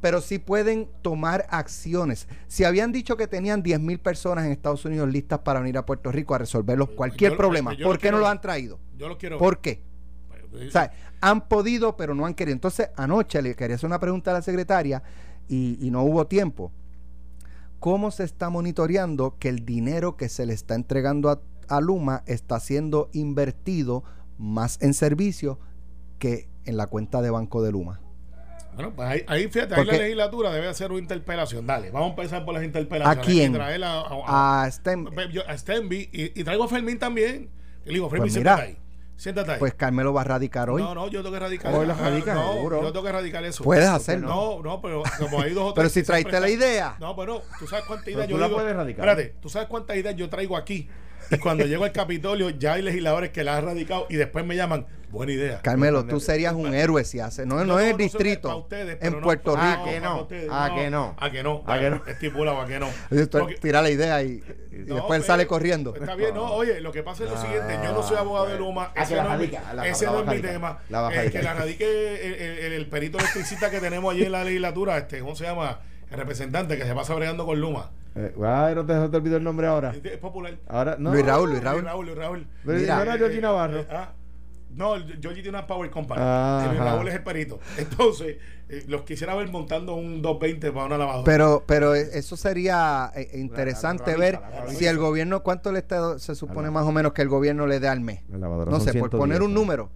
Pero 0.00 0.22
sí 0.22 0.38
pueden 0.38 0.88
tomar 1.02 1.44
acciones. 1.50 2.26
Si 2.48 2.64
habían 2.64 2.90
dicho 2.90 3.18
que 3.18 3.26
tenían 3.26 3.62
10 3.62 3.80
mil 3.80 3.98
personas 3.98 4.46
en 4.46 4.52
Estados 4.52 4.82
Unidos 4.86 5.10
listas 5.10 5.40
para 5.40 5.60
venir 5.60 5.76
a 5.76 5.84
Puerto 5.84 6.10
Rico 6.10 6.34
a 6.34 6.38
resolver 6.38 6.78
cualquier 6.96 7.32
yo- 7.32 7.36
problema, 7.36 7.74
yo 7.74 7.86
¿por 7.86 7.98
qué 7.98 8.10
no 8.10 8.16
lo 8.18 8.26
han 8.26 8.40
traído? 8.40 8.78
Yo 8.96 9.08
lo 9.08 9.18
quiero. 9.18 9.36
¿Por 9.36 9.58
qué? 9.60 9.82
O 10.66 10.70
sea, 10.70 10.90
han 11.20 11.46
podido, 11.46 11.98
pero 11.98 12.14
no 12.14 12.24
han 12.24 12.32
querido. 12.32 12.54
Entonces, 12.54 12.88
anoche 12.96 13.42
le 13.42 13.54
quería 13.54 13.76
hacer 13.76 13.86
una 13.86 14.00
pregunta 14.00 14.30
a 14.30 14.34
la 14.34 14.42
secretaria 14.42 15.02
y, 15.48 15.76
y 15.86 15.90
no 15.90 16.02
hubo 16.02 16.26
tiempo. 16.26 16.72
¿Cómo 17.78 18.10
se 18.10 18.24
está 18.24 18.48
monitoreando 18.50 19.36
que 19.38 19.48
el 19.50 19.64
dinero 19.64 20.16
que 20.16 20.28
se 20.30 20.44
le 20.46 20.52
está 20.54 20.74
entregando 20.74 21.28
a, 21.30 21.40
a 21.70 21.80
Luma 21.80 22.22
está 22.26 22.60
siendo 22.60 23.08
invertido 23.12 24.04
más 24.38 24.78
en 24.82 24.94
servicio 24.94 25.58
que 26.18 26.48
en 26.64 26.76
la 26.76 26.86
cuenta 26.86 27.22
de 27.22 27.30
banco 27.30 27.62
de 27.62 27.72
Luma? 27.72 28.00
Bueno, 28.74 28.92
pues 28.94 29.08
ahí, 29.08 29.24
ahí 29.26 29.48
fíjate, 29.48 29.74
ahí 29.74 29.84
la 29.84 29.92
legislatura 29.94 30.52
debe 30.52 30.68
hacer 30.68 30.90
una 30.92 31.00
interpelación. 31.00 31.66
Dale, 31.66 31.90
vamos 31.90 32.08
a 32.08 32.10
empezar 32.10 32.44
por 32.44 32.54
las 32.54 32.62
interpelaciones. 32.64 33.18
¿A 33.18 33.26
quién? 33.26 33.52
Y 33.52 33.54
traer 33.54 33.84
a, 33.84 34.00
a- 34.00 34.62
A 34.64 34.68
Stem- 34.70 35.08
a- 35.18 35.30
yo- 35.30 35.42
a 35.48 35.56
Stenby 35.58 36.08
y, 36.12 36.40
y 36.40 36.44
traigo 36.44 36.64
a 36.64 36.68
Fermín 36.68 36.98
también. 36.98 37.50
Y 37.84 37.88
le 37.88 37.94
digo, 37.94 38.08
Fermín, 38.08 38.24
Pues 38.24 38.32
siéntate 38.34 38.62
mira, 38.62 38.68
ahí. 38.78 38.78
Siéntate 39.16 39.52
ahí. 39.52 39.58
pues 39.58 39.74
Carmelo 39.74 40.14
va 40.14 40.22
a 40.22 40.24
radicar 40.24 40.70
hoy. 40.70 40.80
no, 40.80 40.94
no, 40.94 41.08
yo 41.08 41.20
tengo 41.22 41.34
que 41.34 41.40
radicar 41.40 41.74
Hoy 41.74 41.86
lo 41.86 41.94
radica, 41.94 42.32
no, 42.34 42.54
seguro. 42.54 42.80
Yo 42.82 42.92
tengo 42.92 43.04
que 43.04 43.12
radicar 43.12 43.44
eso. 43.44 43.62
Puedes 43.64 43.86
hacerlo. 43.88 44.28
No, 44.28 44.62
no, 44.62 44.80
pero 44.80 45.02
como 45.18 45.42
hay 45.42 45.52
dos 45.52 45.72
o 45.72 45.74
tres. 45.74 45.82
Pero 45.82 45.88
si 45.90 46.02
traiste 46.02 46.40
la 46.40 46.48
idea. 46.48 46.96
No, 47.00 47.14
pero 47.16 47.42
tú 47.58 47.66
sabes 47.66 47.84
cuántas 47.86 48.08
ideas 48.08 48.26
tú 48.28 48.32
yo 48.32 48.38
la 48.38 48.46
digo- 48.46 48.56
puedes 48.58 48.74
radicar. 48.74 49.06
Espérate, 49.08 49.34
tú 49.42 49.48
sabes 49.50 49.68
cuántas 49.68 49.96
ideas 49.96 50.16
yo 50.16 50.30
traigo 50.30 50.56
aquí. 50.56 50.88
Y 51.30 51.38
cuando 51.38 51.64
llego 51.64 51.84
al 51.84 51.92
Capitolio 51.92 52.50
ya 52.50 52.74
hay 52.74 52.82
legisladores 52.82 53.30
que 53.30 53.44
las 53.44 53.58
han 53.58 53.66
radicado 53.66 54.06
y 54.08 54.16
después 54.16 54.44
me 54.44 54.56
llaman, 54.56 54.86
buena 55.10 55.32
idea. 55.32 55.60
Carmelo, 55.62 56.04
tú 56.04 56.20
serías 56.20 56.54
un 56.54 56.74
héroe 56.74 57.04
si 57.04 57.20
haces. 57.20 57.46
No, 57.46 57.64
no, 57.64 57.78
es 57.78 57.84
el 57.86 57.90
sé, 57.90 57.92
para 57.94 58.04
distrito. 58.04 58.56
ustedes, 58.58 58.98
en 59.00 59.12
no- 59.14 59.20
Puerto 59.20 59.54
Ah, 59.56 59.76
Rico. 59.76 59.84
que 59.90 60.00
no. 60.00 60.06
para 60.10 60.22
ustedes, 60.22 60.48
Ah, 60.50 60.70
que 60.74 60.90
no. 60.90 61.14
A 61.18 61.30
que 61.30 61.42
no. 61.42 61.62
Ah, 61.66 61.78
que 61.78 61.90
no. 61.90 62.02
Estipulado 62.06 62.60
a 62.60 62.66
que 62.66 62.78
no. 62.80 62.88
Esto 63.10 63.38
es 63.38 63.44
Porque- 63.44 63.54
Tira 63.56 63.82
la 63.82 63.90
idea 63.90 64.22
y, 64.22 64.42
y 64.72 64.76
no, 64.86 64.94
después 64.96 64.96
él 64.96 65.06
pues, 65.06 65.26
sale 65.26 65.46
corriendo. 65.46 65.94
Está 65.94 66.14
bien, 66.14 66.34
no, 66.34 66.52
oye, 66.52 66.80
lo 66.80 66.90
que 66.92 67.02
pasa 67.02 67.24
es 67.24 67.30
lo 67.30 67.40
siguiente, 67.40 67.78
yo 67.84 67.92
no 67.92 68.02
soy 68.02 68.16
abogado 68.16 68.46
de 68.48 68.58
Luma, 68.58 68.92
Ah, 68.96 69.02
ese 69.02 69.10
que 69.10 69.16
la 69.16 69.22
no, 69.24 69.32
es 69.34 69.38
mi- 69.38 69.46
radica, 69.46 69.74
la- 69.74 69.88
ese 69.88 70.04
la 70.06 70.12
no 70.12 70.18
es 70.18 70.24
mi 70.24 70.30
radica, 70.32 70.48
tema. 70.48 70.78
la 70.88 71.24
Eh, 71.24 71.30
que 71.30 71.42
la 71.42 71.54
radique 71.54 71.84
el, 71.84 72.32
el- 72.32 72.58
el- 72.58 72.72
el 72.72 72.86
perito 72.86 73.18
electricista 73.18 73.70
que 73.70 73.80
tenemos 73.80 74.12
allí 74.14 74.24
en 74.24 74.32
la 74.32 74.42
legislatura, 74.44 74.96
este, 74.98 75.20
¿cómo 75.20 75.34
se 75.36 75.44
llama? 75.44 75.80
El 76.10 76.16
representante 76.18 76.76
que 76.76 76.84
se 76.84 76.94
pasa 76.94 77.14
bregando 77.14 77.46
con 77.46 77.60
Luma. 77.60 77.90
Eh, 78.16 78.34
ay, 78.44 78.74
no 78.74 78.84
te, 78.84 79.08
te 79.08 79.16
olvido 79.16 79.36
el 79.36 79.44
nombre 79.44 79.66
ahora. 79.66 79.94
Es 80.02 80.18
popular. 80.18 80.56
Ahora, 80.66 80.96
no. 80.98 81.12
Luis 81.12 81.24
Raúl, 81.24 81.50
Luis 81.50 81.62
Luis 81.62 81.64
Raúl. 81.64 81.84
Raúl, 81.84 82.06
Luis 82.06 82.18
Raúl. 82.18 82.46
Pero 82.64 82.78
Mira. 82.78 82.96
no 82.96 83.02
era 83.02 83.18
Georgie 83.18 83.40
Navarro. 83.40 83.84
Ah, 83.90 84.12
no, 84.74 84.94
Georgie 85.20 85.42
tiene 85.42 85.50
una 85.50 85.66
Power 85.66 85.90
Company. 85.90 86.20
Ajá. 86.20 86.64
Y 86.64 86.68
Luis 86.70 86.80
Raúl 86.80 87.08
es 87.08 87.14
el 87.14 87.22
perito. 87.22 87.60
Entonces, 87.78 88.36
eh, 88.68 88.84
los 88.88 89.02
quisiera 89.02 89.34
ver 89.34 89.48
montando 89.48 89.94
un 89.94 90.22
220 90.22 90.72
para 90.72 90.86
una 90.86 90.98
lavadora. 90.98 91.24
Pero, 91.24 91.64
pero 91.66 91.94
eso 91.94 92.36
sería 92.36 93.10
eh, 93.14 93.30
interesante 93.34 94.12
la 94.12 94.18
ver 94.18 94.40
la 94.40 94.68
si 94.68 94.86
el 94.86 94.98
gobierno, 94.98 95.42
¿cuánto 95.42 95.72
le 95.72 95.80
está, 95.80 96.18
se 96.18 96.34
supone 96.34 96.70
más 96.70 96.84
o 96.86 96.92
menos 96.92 97.12
que 97.12 97.22
el 97.22 97.28
gobierno 97.28 97.66
le 97.66 97.80
dé 97.80 97.88
al 97.88 98.00
mes? 98.00 98.22
No 98.28 98.80
sé, 98.80 98.92
por 98.94 99.10
110, 99.10 99.10
poner 99.10 99.42
un 99.42 99.54
¿no? 99.54 99.60
número. 99.60 99.90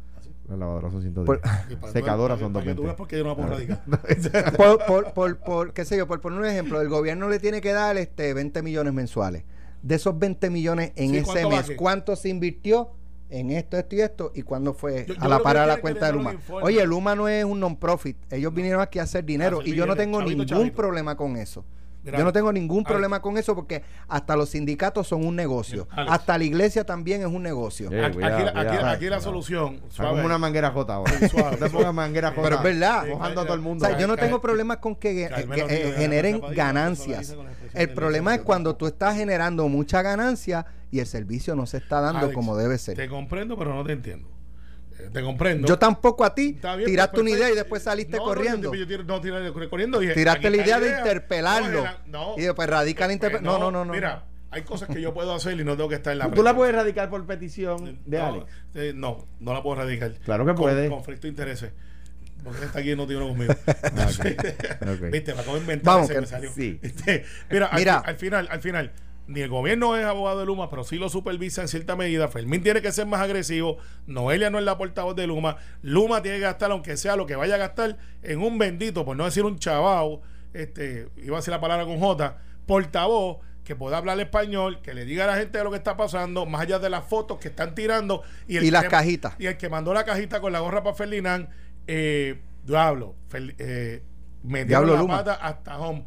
Las 0.48 0.59
lavadoras 0.59 0.92
son 0.92 1.02
110. 1.02 1.26
Por- 1.26 1.40
para- 1.40 1.57
son 2.38 2.52
para 2.52 2.64
que 2.64 2.74
tú 2.74 2.83
220. 2.83 2.83
veas 2.83 2.94
por 2.96 3.09
qué 3.09 3.16
yo 3.18 3.24
no 3.24 3.30
la 3.30 3.37
puedo 3.37 3.48
radicar. 3.48 3.83
por, 4.57 4.85
por, 4.87 5.12
por, 5.14 5.37
por, 5.38 5.72
qué 5.72 5.85
sé 5.85 5.96
yo, 5.96 6.07
por 6.07 6.20
poner 6.20 6.38
un 6.40 6.46
ejemplo, 6.46 6.80
el 6.80 6.88
gobierno 6.88 7.28
le 7.28 7.38
tiene 7.38 7.61
que 7.61 7.72
dar 7.72 7.96
este 7.96 8.35
20 8.35 8.62
millones 8.62 8.92
mensuales. 8.92 9.44
De 9.83 9.94
esos 9.96 10.18
20 10.18 10.50
millones 10.50 10.92
en 10.96 11.11
Sí, 11.11 11.16
ese 11.18 11.24
¿cuánto 11.26 11.48
va 11.50 11.57
mes, 11.57 11.64
aquí? 11.66 11.76
¿cuánto 11.76 12.16
se 12.16 12.28
invirtió 12.28 12.90
en 13.30 13.50
esto, 13.50 13.76
esto 13.78 13.96
y 13.96 14.00
esto? 14.00 14.33
¿Y 14.35 14.42
cuándo 14.42 14.74
fue 14.74 15.07
Yo- 15.07 15.14
yo 15.14 15.20
a 15.20 15.28
la 15.28 15.37
creo 15.37 15.38
que 15.38 15.42
para 15.44 15.66
la 15.66 15.76
cuenta 15.78 16.07
de 16.07 16.12
Luma? 16.12 16.37
Oye, 16.62 16.87
Luma 16.87 17.14
no 17.14 17.28
es 17.28 17.44
un 17.44 17.61
non-profit. 17.61 18.16
Ellos 18.30 18.52
vinieron 18.54 18.80
aquí 18.83 18.98
a 18.98 19.02
hacer 19.02 19.24
dinero 19.24 19.61
Hacer 19.61 19.72
y 19.72 19.76
yo 19.76 19.87
no 19.87 19.96
tengo 19.96 20.18
chavito, 20.20 20.30
ningún 20.30 20.46
chavito. 20.46 20.76
problema 20.76 21.16
con 21.16 21.37
eso. 21.37 21.64
Yo 22.05 22.23
no 22.25 22.33
tengo 22.33 22.53
ningún 22.53 22.85
problema 22.85 23.21
con 23.23 23.38
eso 23.38 23.55
porque 23.55 23.83
hasta 24.09 24.37
los 24.37 24.51
sindicatos 24.51 25.09
son 25.09 25.25
un 25.25 25.35
negocio. 25.35 25.88
Alex. 25.90 26.12
Hasta 26.12 26.37
la 26.38 26.45
iglesia 26.45 26.85
también 26.85 27.23
es 27.23 27.27
un 27.27 27.43
negocio. 27.43 27.90
Eh, 27.90 28.05
Aquí, 28.05 28.14
cuidado, 28.14 28.35
aquí 28.37 28.45
la- 28.45 28.51
aquí- 28.61 28.69
cuidado. 28.69 28.87
aquí 28.88 29.07
la 29.07 29.21
solución. 29.21 29.81
Suave. 29.88 30.11
como 30.12 30.27
una 30.27 30.38
manguera 30.38 30.71
J 30.71 30.95
ahora. 30.95 31.29
Suave. 31.29 31.93
Manguera 31.93 32.31
J. 32.31 32.43
Pero 32.43 32.57
es 32.57 32.62
verdad. 32.62 33.07
Mojando 33.07 33.40
a 33.40 33.45
todo 33.45 33.55
el 33.55 33.61
O 33.61 33.62
mundo. 33.62 33.87
sea, 33.87 33.97
yo 33.99 34.07
no 34.07 34.17
tengo 34.17 34.40
problemas 34.40 34.79
con 34.79 34.95
que, 34.97 35.25
eh, 35.25 35.95
generen 35.97 36.40
ganancias. 36.55 37.35
El 37.73 37.90
problema 37.95 38.35
es 38.35 38.43
cuando 38.43 38.77
tú 38.77 38.87
estás 38.87 39.17
generando 39.17 39.69
mucha 39.69 40.03
ganancia 40.03 40.67
y 40.90 41.01
el 41.01 41.07
servicio 41.07 41.57
no 41.57 41.67
se 41.67 41.79
está 41.79 42.01
dando 42.01 42.21
Alex, 42.21 42.35
como 42.35 42.57
debe 42.57 42.79
ser. 42.79 42.97
Te 42.97 43.09
comprendo, 43.09 43.57
pero 43.59 43.75
no 43.75 43.85
te 43.85 43.93
entiendo. 43.93 44.29
Te 45.12 45.23
comprendo. 45.23 45.67
Yo 45.69 45.79
tampoco 45.79 46.25
a 46.25 46.35
ti. 46.35 46.59
Bien, 46.61 46.85
tiraste 46.85 47.12
pues, 47.12 47.23
una 47.23 47.31
idea 47.31 47.51
y 47.51 47.55
después 47.55 47.83
saliste 47.83 48.17
No, 48.17 48.23
no, 48.23 48.25
corriendo. 48.25 48.75
yo- 48.75 48.85
yo 48.85 49.03
no, 49.05 49.21
tiré 49.21 49.53
corriendo. 49.71 49.99
Dije, 50.01 50.14
Tiraste 50.14 50.51
la 50.51 50.57
idea 50.57 50.81
de 50.81 50.90
interpelarlo. 50.99 51.85
No, 52.07 52.35
no. 52.35 52.35
Y 52.37 52.43
después 52.43 52.69
radica 52.69 53.01
la 53.03 53.07
Pues 53.09 53.14
interpelación. 53.14 53.61
No, 53.61 53.71
no, 53.71 53.79
no, 53.79 53.85
no. 53.85 53.93
Mira, 53.93 54.25
hay 54.51 54.62
cosas 54.62 54.88
que 54.88 55.01
yo 55.01 55.12
puedo 55.14 55.35
hacer 55.35 55.59
y 55.59 55.64
no 55.64 55.77
tengo 55.77 55.88
que 55.88 55.97
estar 55.97 56.12
en 56.12 56.19
la 56.21 56.31
Tú 56.31 56.43
la 56.43 56.55
puedes 56.55 56.75
radicar 56.75 57.11
por 57.11 57.27
petición 57.27 57.99
de 58.07 58.19
no, 58.19 58.27
Alex. 58.27 58.47
eh, 58.75 58.93
no, 58.95 59.27
no 59.40 59.53
la 59.53 59.62
puedo 59.62 59.77
radicar. 59.83 60.12
Claro 60.25 60.45
que 60.45 60.53
Con- 60.55 60.62
puede. 60.62 60.88
Conflicto 60.88 61.23
de 61.23 61.29
intereses. 61.29 61.73
Porque 62.45 62.64
está 62.67 62.81
aquí 62.81 62.90
y 62.93 62.97
no 62.97 63.07
tiene 63.07 63.23
uno 63.23 63.33
conmigo. 63.33 63.55
Viste, 65.11 65.35
me 65.35 65.40
acabo 65.40 65.55
de 65.57 65.61
inventar 65.62 65.95
Vamos, 65.95 66.05
ese 66.11 66.14
que- 66.14 66.21
me 66.21 66.27
salió. 66.27 66.53
sí. 66.53 66.79
Este, 66.83 67.25
mira, 67.51 67.67
al- 67.67 67.79
Mira. 67.79 67.99
Al, 67.99 68.17
final, 68.17 68.49
al 68.51 68.61
final, 68.61 68.93
ni 69.27 69.41
el 69.41 69.49
gobierno 69.49 69.97
es 69.97 70.05
abogado 70.05 70.41
de 70.41 70.47
Luma, 70.47 70.69
pero 70.71 70.85
sí 70.85 70.97
lo 70.97 71.09
supervisa 71.09 71.63
en 71.63 71.69
cierta 71.69 71.97
medida. 71.97 72.29
Fermín 72.29 72.63
tiene 72.63 72.83
que 72.83 72.93
ser 72.93 73.07
más 73.07 73.21
agresivo. 73.21 73.79
Noelia 74.07 74.51
no 74.51 74.59
es 74.59 74.65
la 74.65 74.77
portavoz 74.77 75.17
de 75.17 75.27
Luma. 75.27 75.57
Luma 75.83 76.23
tiene 76.23 76.39
que 76.39 76.45
gastar, 76.45 76.71
aunque 76.71 76.97
sea 76.97 77.17
lo 77.17 77.27
que 77.27 77.37
vaya 77.37 77.55
a 77.55 77.59
gastar, 77.59 77.97
en 78.23 78.41
un 78.41 78.59
bendito, 78.59 79.05
por 79.05 79.17
no 79.17 79.25
decir 79.25 79.45
un 79.45 79.59
chavao, 79.59 80.20
este, 80.53 81.09
iba 81.16 81.37
a 81.37 81.41
decir 81.41 81.53
la 81.53 81.61
palabra 81.61 81.85
con 81.87 81.99
J, 81.99 82.37
portavoz 82.66 83.39
que 83.64 83.75
pueda 83.75 83.97
hablar 83.97 84.20
español, 84.20 84.83
que 84.83 84.93
le 84.93 85.07
diga 85.07 85.25
a 85.25 85.27
la 85.29 85.37
gente 85.37 85.57
de 85.57 85.64
lo 85.64 85.70
que 85.70 85.79
está 85.79 85.97
pasando, 85.97 86.45
más 86.45 86.61
allá 86.61 86.79
de 86.79 86.91
las 86.91 87.05
fotos 87.07 87.39
que 87.39 87.49
están 87.49 87.75
tirando. 87.75 88.22
Y, 88.47 88.59
Y 88.59 88.70
las 88.70 88.83
que- 88.85 88.89
cajitas. 88.91 89.35
Y 89.39 89.47
el 89.47 89.57
que 89.57 89.70
mandó 89.70 89.95
la 89.95 90.05
cajita 90.05 90.41
con 90.43 90.53
la 90.53 90.61
gorra 90.61 90.83
para 90.83 90.95
Ferdinand, 90.95 91.49
eh, 91.87 92.43
diablo, 92.62 93.14
Fel- 93.31 93.55
eh, 93.59 94.03
metió 94.43 94.66
Diablo 94.68 94.95
la 94.95 95.01
Luma. 95.01 95.16
pata 95.16 95.35
hasta 95.35 95.79
home. 95.79 96.05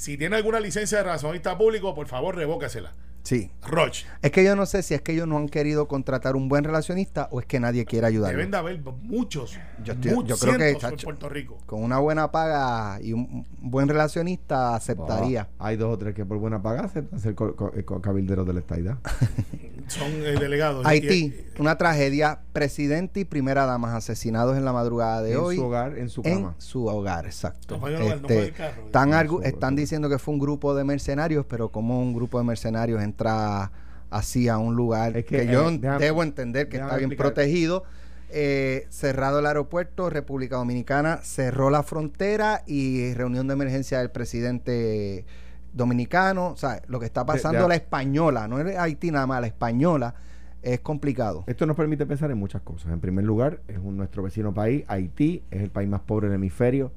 Si 0.00 0.16
tiene 0.16 0.36
alguna 0.36 0.60
licencia 0.60 0.96
de 0.96 1.04
razonista 1.04 1.58
público, 1.58 1.94
por 1.94 2.08
favor, 2.08 2.34
revóquesela. 2.34 2.94
Sí. 3.22 3.50
Roche. 3.66 4.06
Es 4.22 4.30
que 4.30 4.42
yo 4.42 4.56
no 4.56 4.66
sé 4.66 4.82
si 4.82 4.94
es 4.94 5.02
que 5.02 5.12
ellos 5.12 5.28
no 5.28 5.36
han 5.36 5.48
querido 5.48 5.86
contratar 5.88 6.36
un 6.36 6.48
buen 6.48 6.64
relacionista 6.64 7.28
o 7.30 7.40
es 7.40 7.46
que 7.46 7.60
nadie 7.60 7.84
quiere 7.84 8.06
ayudarlos. 8.06 8.36
Deben 8.36 8.50
de 8.50 8.56
haber 8.56 8.80
muchos. 9.02 9.58
Yo 9.84 9.92
estoy- 9.92 10.10
yo 10.10 10.16
muchos 10.16 10.40
creo 10.40 10.52
que, 10.56 10.64
cientos 10.70 10.84
en 10.84 10.90
chacho, 10.90 11.04
Puerto 11.04 11.28
Rico. 11.28 11.58
Con 11.66 11.82
una 11.84 11.98
buena 11.98 12.30
paga 12.32 12.98
y 13.02 13.12
un 13.12 13.46
buen 13.60 13.88
relacionista 13.88 14.74
aceptaría. 14.74 15.48
Ah, 15.58 15.66
hay 15.68 15.76
dos 15.76 15.92
o 15.94 15.98
tres 15.98 16.14
que 16.14 16.24
por 16.24 16.38
buena 16.38 16.62
paga 16.62 16.82
aceptan 16.84 17.18
ser 17.20 17.34
co- 17.34 17.54
cabilderos 18.02 18.46
de 18.46 18.52
la 18.54 18.60
estadidad. 18.60 18.98
Son 19.88 20.08
eh, 20.12 20.36
delegados. 20.38 20.86
Haití, 20.86 21.34
una 21.58 21.76
tragedia. 21.76 22.40
Presidente 22.52 23.20
y 23.20 23.24
primera 23.24 23.64
dama 23.64 23.96
asesinados 23.96 24.56
en 24.56 24.64
la 24.64 24.72
madrugada 24.72 25.22
de 25.22 25.32
en 25.32 25.38
hoy. 25.38 25.56
su 25.56 25.64
hogar, 25.64 25.96
en 25.98 26.08
su 26.08 26.20
en 26.24 26.34
cama. 26.34 26.54
su 26.58 26.86
hogar, 26.86 27.26
exacto. 27.26 27.78
No 27.78 27.86
en 27.88 27.94
el 27.94 28.02
hogar, 28.02 28.20
no 28.22 28.28
Este, 28.28 28.48
en 28.48 28.54
carro. 28.54 28.82
están, 28.86 29.08
En 29.10 29.14
argu- 29.14 29.38
su- 29.38 29.42
están 29.42 29.76
diciendo 29.76 30.08
que 30.08 30.18
fue 30.18 30.34
un 30.34 30.40
grupo 30.40 30.74
de 30.74 30.82
mercenarios, 30.84 31.46
pero 31.46 31.70
como 31.70 32.00
un 32.00 32.12
grupo 32.12 32.38
de 32.38 32.44
mercenarios 32.44 33.02
entra 33.10 33.70
así 34.10 34.48
a 34.48 34.58
un 34.58 34.74
lugar 34.74 35.16
Es 35.16 35.24
que, 35.24 35.46
que, 35.46 35.46
yo 35.52 35.68
eh, 35.68 35.78
déjame- 35.78 35.98
debo 36.00 36.22
entender 36.22 36.68
que 36.68 36.76
está 36.78 36.96
bien 36.96 37.10
explicar. 37.10 37.26
protegido. 37.34 37.84
Eh, 38.32 38.86
cerrado 38.90 39.40
el 39.40 39.46
aeropuerto, 39.46 40.08
República 40.08 40.56
Dominicana 40.56 41.18
cerró 41.22 41.68
la 41.68 41.82
frontera 41.82 42.62
y 42.66 43.12
reunión 43.14 43.48
de 43.48 43.54
emergencia 43.54 43.98
del 43.98 44.10
presidente 44.10 45.24
dominicano. 45.72 46.48
O 46.48 46.56
sea, 46.56 46.80
lo 46.86 47.00
que 47.00 47.06
está 47.06 47.26
pasando 47.26 47.66
la 47.68 47.74
española, 47.74 48.46
no 48.48 48.60
es 48.60 48.76
Haití 48.78 49.10
nada 49.10 49.26
más, 49.26 49.40
la 49.40 49.48
española 49.48 50.14
es 50.62 50.78
complicado. 50.80 51.42
Esto 51.48 51.66
nos 51.66 51.76
permite 51.76 52.06
pensar 52.06 52.30
en 52.30 52.38
muchas 52.38 52.62
cosas. 52.62 52.92
En 52.92 53.00
primer 53.00 53.24
lugar, 53.24 53.62
es 53.66 53.78
un, 53.78 53.96
nuestro 53.96 54.22
vecino 54.22 54.52
país, 54.54 54.84
Haití, 54.88 55.42
es 55.50 55.62
el 55.62 55.70
país 55.70 55.88
más 55.88 56.00
pobre 56.02 56.28
del 56.28 56.36
hemisferio. 56.36 56.92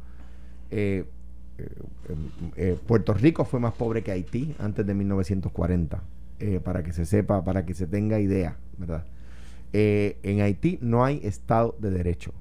Eh, 0.70 1.06
eh, 1.58 1.68
eh, 2.56 2.78
Puerto 2.88 3.14
Rico 3.14 3.46
fue 3.46 3.60
más 3.60 3.74
pobre 3.74 4.04
que 4.04 4.12
Haití 4.12 4.56
antes 4.60 4.86
de 4.86 4.94
1940, 4.94 6.02
eh, 6.40 6.60
para 6.64 6.84
que 6.84 6.94
se 6.94 7.06
sepa, 7.06 7.44
para 7.44 7.66
que 7.66 7.74
se 7.74 7.88
tenga 7.88 8.20
idea, 8.20 8.58
¿verdad? 8.78 9.06
En 9.74 10.42
Haití 10.42 10.78
no 10.82 11.04
hay 11.04 11.20
Estado 11.24 11.76
de 11.80 11.90
Derecho. 11.92 12.32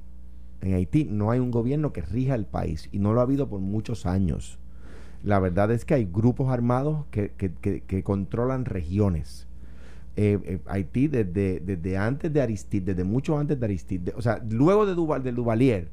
En 0.61 0.75
Haití 0.75 1.05
no 1.05 1.31
hay 1.31 1.41
un 1.41 1.51
gobierno 1.51 1.93
que 1.93 2.03
rija 2.03 2.35
el 2.35 2.47
país 2.47 2.89
y 2.93 2.99
no 2.99 3.13
lo 3.15 3.21
ha 3.21 3.25
habido 3.25 3.49
por 3.49 3.61
muchos 3.61 4.07
años. 4.07 4.59
La 5.25 5.41
verdad 5.41 5.71
es 5.73 5.85
que 5.85 5.95
hay 5.95 6.07
grupos 6.07 6.51
armados 6.51 7.07
que, 7.11 7.31
que- 7.33 8.03
controlan 8.05 8.65
regiones. 8.67 9.47
Haití 10.67 11.09
desde, 11.09 11.61
desde 11.61 11.97
antes 11.97 12.33
de 12.33 12.43
Aristide, 12.43 12.95
desde 12.95 13.05
mucho 13.05 13.39
antes 13.39 13.59
de 13.59 13.65
Aristide, 13.65 14.13
o 14.17 14.23
sea, 14.23 14.43
luego 14.51 14.85
de 14.87 14.95
Duval, 14.95 15.23
del 15.23 15.35
Duvalier, 15.37 15.89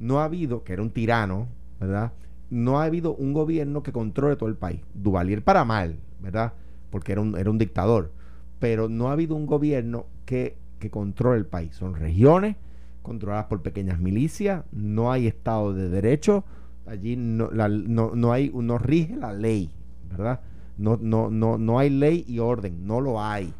no 0.00 0.20
ha 0.20 0.24
habido, 0.24 0.64
que 0.64 0.74
era 0.74 0.82
un 0.82 0.90
tirano, 0.90 1.48
¿verdad? 1.80 2.12
No 2.54 2.78
ha 2.78 2.84
habido 2.84 3.16
un 3.16 3.32
gobierno 3.32 3.82
que 3.82 3.90
controle 3.90 4.36
todo 4.36 4.48
el 4.48 4.54
país. 4.54 4.80
Duvalier 4.94 5.42
para 5.42 5.64
mal, 5.64 5.96
¿verdad? 6.20 6.52
Porque 6.90 7.10
era 7.10 7.20
un, 7.20 7.58
dictador. 7.58 8.12
Pero 8.60 8.88
no 8.88 9.08
ha 9.08 9.12
habido 9.12 9.34
un 9.34 9.44
gobierno 9.44 10.06
que, 10.24 10.56
controle 10.88 11.38
el 11.38 11.46
país. 11.46 11.74
Son 11.74 11.96
regiones 11.96 12.54
controladas 13.02 13.46
por 13.46 13.62
pequeñas 13.62 13.98
milicias, 13.98 14.64
no 14.70 15.10
hay 15.10 15.26
Estado 15.26 15.74
de 15.74 15.88
Derecho, 15.88 16.44
allí 16.86 17.16
no, 17.16 17.50
no, 17.50 18.14
no 18.14 18.34
no 18.36 18.78
rige 18.78 19.16
la 19.16 19.32
ley, 19.32 19.70
¿verdad? 20.10 20.40
No, 20.78 20.96
no, 21.00 21.30
no, 21.30 21.58
no 21.58 21.78
hay 21.78 21.90
ley 21.90 22.24
y 22.28 22.38
orden, 22.38 22.86
no 22.86 23.00
lo 23.00 23.20
hay. 23.20 23.52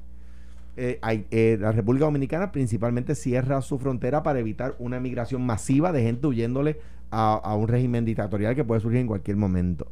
Eh, 0.77 1.01
eh, 1.31 1.57
la 1.61 1.73
República 1.73 2.05
Dominicana 2.05 2.53
principalmente 2.53 3.15
cierra 3.15 3.61
su 3.63 3.79
frontera 3.79 4.23
para 4.23 4.39
evitar 4.39 4.75
una 4.79 5.01
migración 5.01 5.45
masiva 5.47 5.93
de 5.93 6.03
gente 6.03 6.27
huyéndole 6.27 6.79
a, 7.11 7.35
a 7.35 7.55
un 7.55 7.69
régimen 7.69 8.05
dictatorial 8.05 8.55
que 8.55 8.65
puede 8.65 8.81
surgir 8.81 9.01
en 9.01 9.07
cualquier 9.07 9.37
momento. 9.37 9.87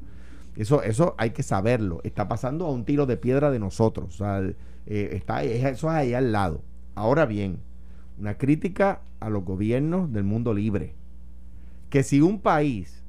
Eso, 0.56 0.82
eso 0.82 1.14
hay 1.18 1.30
que 1.30 1.42
saberlo. 1.42 2.00
Está 2.04 2.28
pasando 2.28 2.66
a 2.66 2.70
un 2.70 2.84
tiro 2.84 3.06
de 3.06 3.16
piedra 3.16 3.50
de 3.50 3.58
nosotros. 3.58 4.20
Eh, 4.86 5.10
está, 5.12 5.42
es- 5.44 5.64
eso 5.64 5.88
es 5.88 5.94
ahí 5.94 6.14
al 6.14 6.32
lado. 6.32 6.62
Ahora 6.94 7.24
bien, 7.26 7.58
una 8.18 8.36
crítica 8.36 9.00
a 9.20 9.30
los 9.30 9.44
gobiernos 9.44 10.12
del 10.12 10.24
mundo 10.24 10.52
libre. 10.52 10.94
Que 11.90 12.02
si 12.02 12.20
un 12.20 12.40
país 12.40 13.02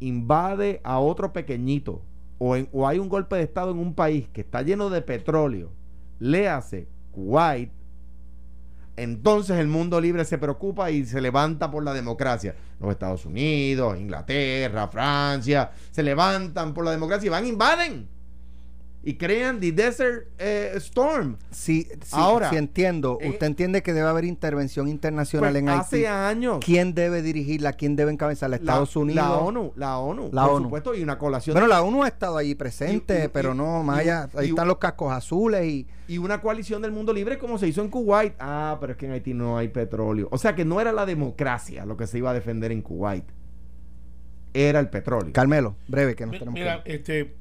invade 0.00 0.80
a 0.84 0.98
otro 0.98 1.32
pequeñito 1.32 2.02
o, 2.38 2.56
en- 2.56 2.68
o 2.72 2.86
hay 2.88 2.98
un 2.98 3.08
golpe 3.08 3.36
de 3.36 3.42
Estado 3.42 3.70
en 3.70 3.78
un 3.78 3.94
país 3.94 4.28
que 4.32 4.40
está 4.42 4.62
lleno 4.62 4.90
de 4.90 5.02
petróleo, 5.02 5.70
léase 6.18 6.86
Kuwait, 7.12 7.70
entonces 9.02 9.58
el 9.58 9.66
mundo 9.66 10.00
libre 10.00 10.24
se 10.24 10.38
preocupa 10.38 10.90
y 10.90 11.04
se 11.04 11.20
levanta 11.20 11.70
por 11.70 11.82
la 11.82 11.92
democracia. 11.92 12.54
Los 12.78 12.90
Estados 12.90 13.24
Unidos, 13.26 13.98
Inglaterra, 13.98 14.88
Francia, 14.88 15.70
se 15.90 16.02
levantan 16.02 16.74
por 16.74 16.84
la 16.84 16.90
democracia 16.90 17.26
y 17.26 17.30
van, 17.30 17.46
invaden 17.46 18.19
y 19.02 19.14
crean 19.14 19.60
The 19.60 19.72
Desert 19.72 20.26
eh, 20.38 20.72
Storm. 20.76 21.36
Sí, 21.50 21.88
sí, 22.04 22.10
Ahora, 22.12 22.50
sí 22.50 22.56
entiendo. 22.56 23.16
en- 23.22 23.30
Usted 23.30 23.46
entiende 23.46 23.82
que 23.82 23.94
debe 23.94 24.06
haber 24.08 24.26
intervención 24.26 24.88
internacional 24.88 25.52
Pues 25.52 25.62
en 25.62 25.68
hace 25.70 25.96
Haití. 25.96 26.06
años. 26.06 26.58
¿Quién 26.62 26.92
debe 26.94 27.22
dirigirla? 27.22 27.72
¿Quién 27.72 27.96
debe 27.96 28.12
encabezarla? 28.12 28.56
La- 28.58 28.60
¿Estados 28.62 28.96
Unidos? 28.96 29.24
La 29.24 29.32
ONU, 29.38 29.72
la 29.76 29.96
ONU, 29.98 30.28
La 30.32 30.42
por 30.44 30.52
ONU. 30.56 30.64
supuesto, 30.64 30.94
y 30.94 31.02
una 31.02 31.16
colación 31.16 31.54
Bueno, 31.54 31.66
la 31.66 31.80
ONU 31.82 32.04
ha 32.04 32.08
estado 32.08 32.36
allí 32.36 32.54
presente, 32.54 33.20
Y- 33.22 33.24
y- 33.24 33.28
pero 33.28 33.54
y- 33.54 33.56
no, 33.56 33.82
más 33.82 34.00
allá, 34.00 34.28
ahí 34.36 34.46
y- 34.46 34.48
están 34.50 34.68
los 34.68 34.76
cascos 34.76 35.10
azules 35.12 35.64
y... 35.66 35.86
y 36.06 36.18
una 36.18 36.42
coalición 36.42 36.82
del 36.82 36.92
mundo 36.92 37.14
libre 37.14 37.38
como 37.38 37.56
se 37.56 37.68
hizo 37.68 37.80
en 37.80 37.88
Kuwait. 37.88 38.34
Ah, 38.38 38.76
pero 38.82 38.92
es 38.92 38.98
que 38.98 39.06
en 39.06 39.12
Haití 39.12 39.32
no 39.32 39.56
hay 39.56 39.68
petróleo. 39.68 40.28
O 40.30 40.36
sea 40.36 40.54
que 40.54 40.66
no 40.66 40.78
era 40.78 40.92
la 40.92 41.06
democracia 41.06 41.86
lo 41.86 41.96
que 41.96 42.06
se 42.06 42.18
iba 42.18 42.32
a 42.32 42.34
defender 42.34 42.70
en 42.70 42.82
Kuwait. 42.82 43.24
Era 44.52 44.80
el 44.80 44.90
petróleo. 44.90 45.32
Carmelo, 45.32 45.76
breve, 45.88 46.14
que 46.16 46.26
nos 46.26 46.32
Mi- 46.32 46.38
tenemos 46.40 46.58
Mira, 46.58 46.82
que 46.82 46.90
ir. 46.90 46.96
este, 46.96 47.36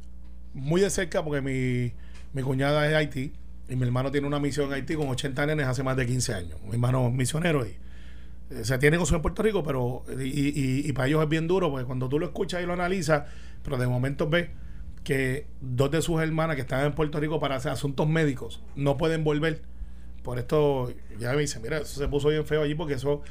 muy 0.54 0.82
de 0.82 0.89
cerca 0.89 1.24
porque 1.24 1.41
mi, 1.41 1.93
mi 2.34 2.41
cuñada 2.43 2.86
es 2.86 2.91
de 2.91 2.97
Haití 2.97 3.34
y 3.70 3.76
mi 3.76 3.84
hermano 3.84 4.12
tiene 4.12 4.28
una 4.28 4.39
misión 4.39 4.68
en 4.68 4.74
Haití 4.74 4.95
con 4.95 5.08
80 5.10 5.45
nenes 5.45 5.68
hace 5.68 5.84
más 5.84 5.95
de 5.97 6.06
15 6.06 6.34
años. 6.34 6.60
Mi 6.64 6.74
hermano 6.74 7.08
es 7.08 7.14
misionero 7.14 7.66
y 7.66 7.76
eh, 8.52 8.64
se 8.64 8.78
tiene 8.78 8.95
negocio 8.97 9.16
en 9.16 9.22
Puerto 9.22 9.43
Rico, 9.43 9.64
pero 9.64 10.04
y, 10.20 10.88
y- 10.89 10.93
para 10.93 11.08
ellos 11.08 11.22
es 11.24 11.30
bien 11.30 11.47
duro 11.47 11.70
porque 11.72 11.86
cuando 11.86 12.10
tú 12.10 12.20
lo 12.20 12.26
escuchas 12.28 12.64
y 12.64 12.66
lo 12.66 12.74
analizas, 12.74 13.24
pero 13.64 13.78
de 13.78 13.88
momento 13.88 14.30
ves 14.30 14.50
que 15.04 15.47
dos 15.62 15.91
de 15.91 16.02
sus 16.02 16.22
hermanas 16.22 16.56
que 16.56 16.62
están 16.64 16.86
en 16.86 16.93
Puerto 16.93 17.20
Rico 17.20 17.39
para 17.39 17.56
hacer 17.56 17.72
asuntos 17.72 18.08
médicos 18.08 18.62
no 18.76 18.97
pueden 18.97 19.24
volver. 19.24 19.62
Por 20.24 20.39
esto 20.39 20.93
ya 21.20 21.34
me 21.34 21.41
dice, 21.41 21.60
mira, 21.60 21.78
eso 21.80 22.00
se 22.00 22.08
puso 22.08 22.30
bien 22.30 22.45
feo 22.45 22.62
allí 22.64 22.76
porque 22.76 22.95
eso 22.95 23.22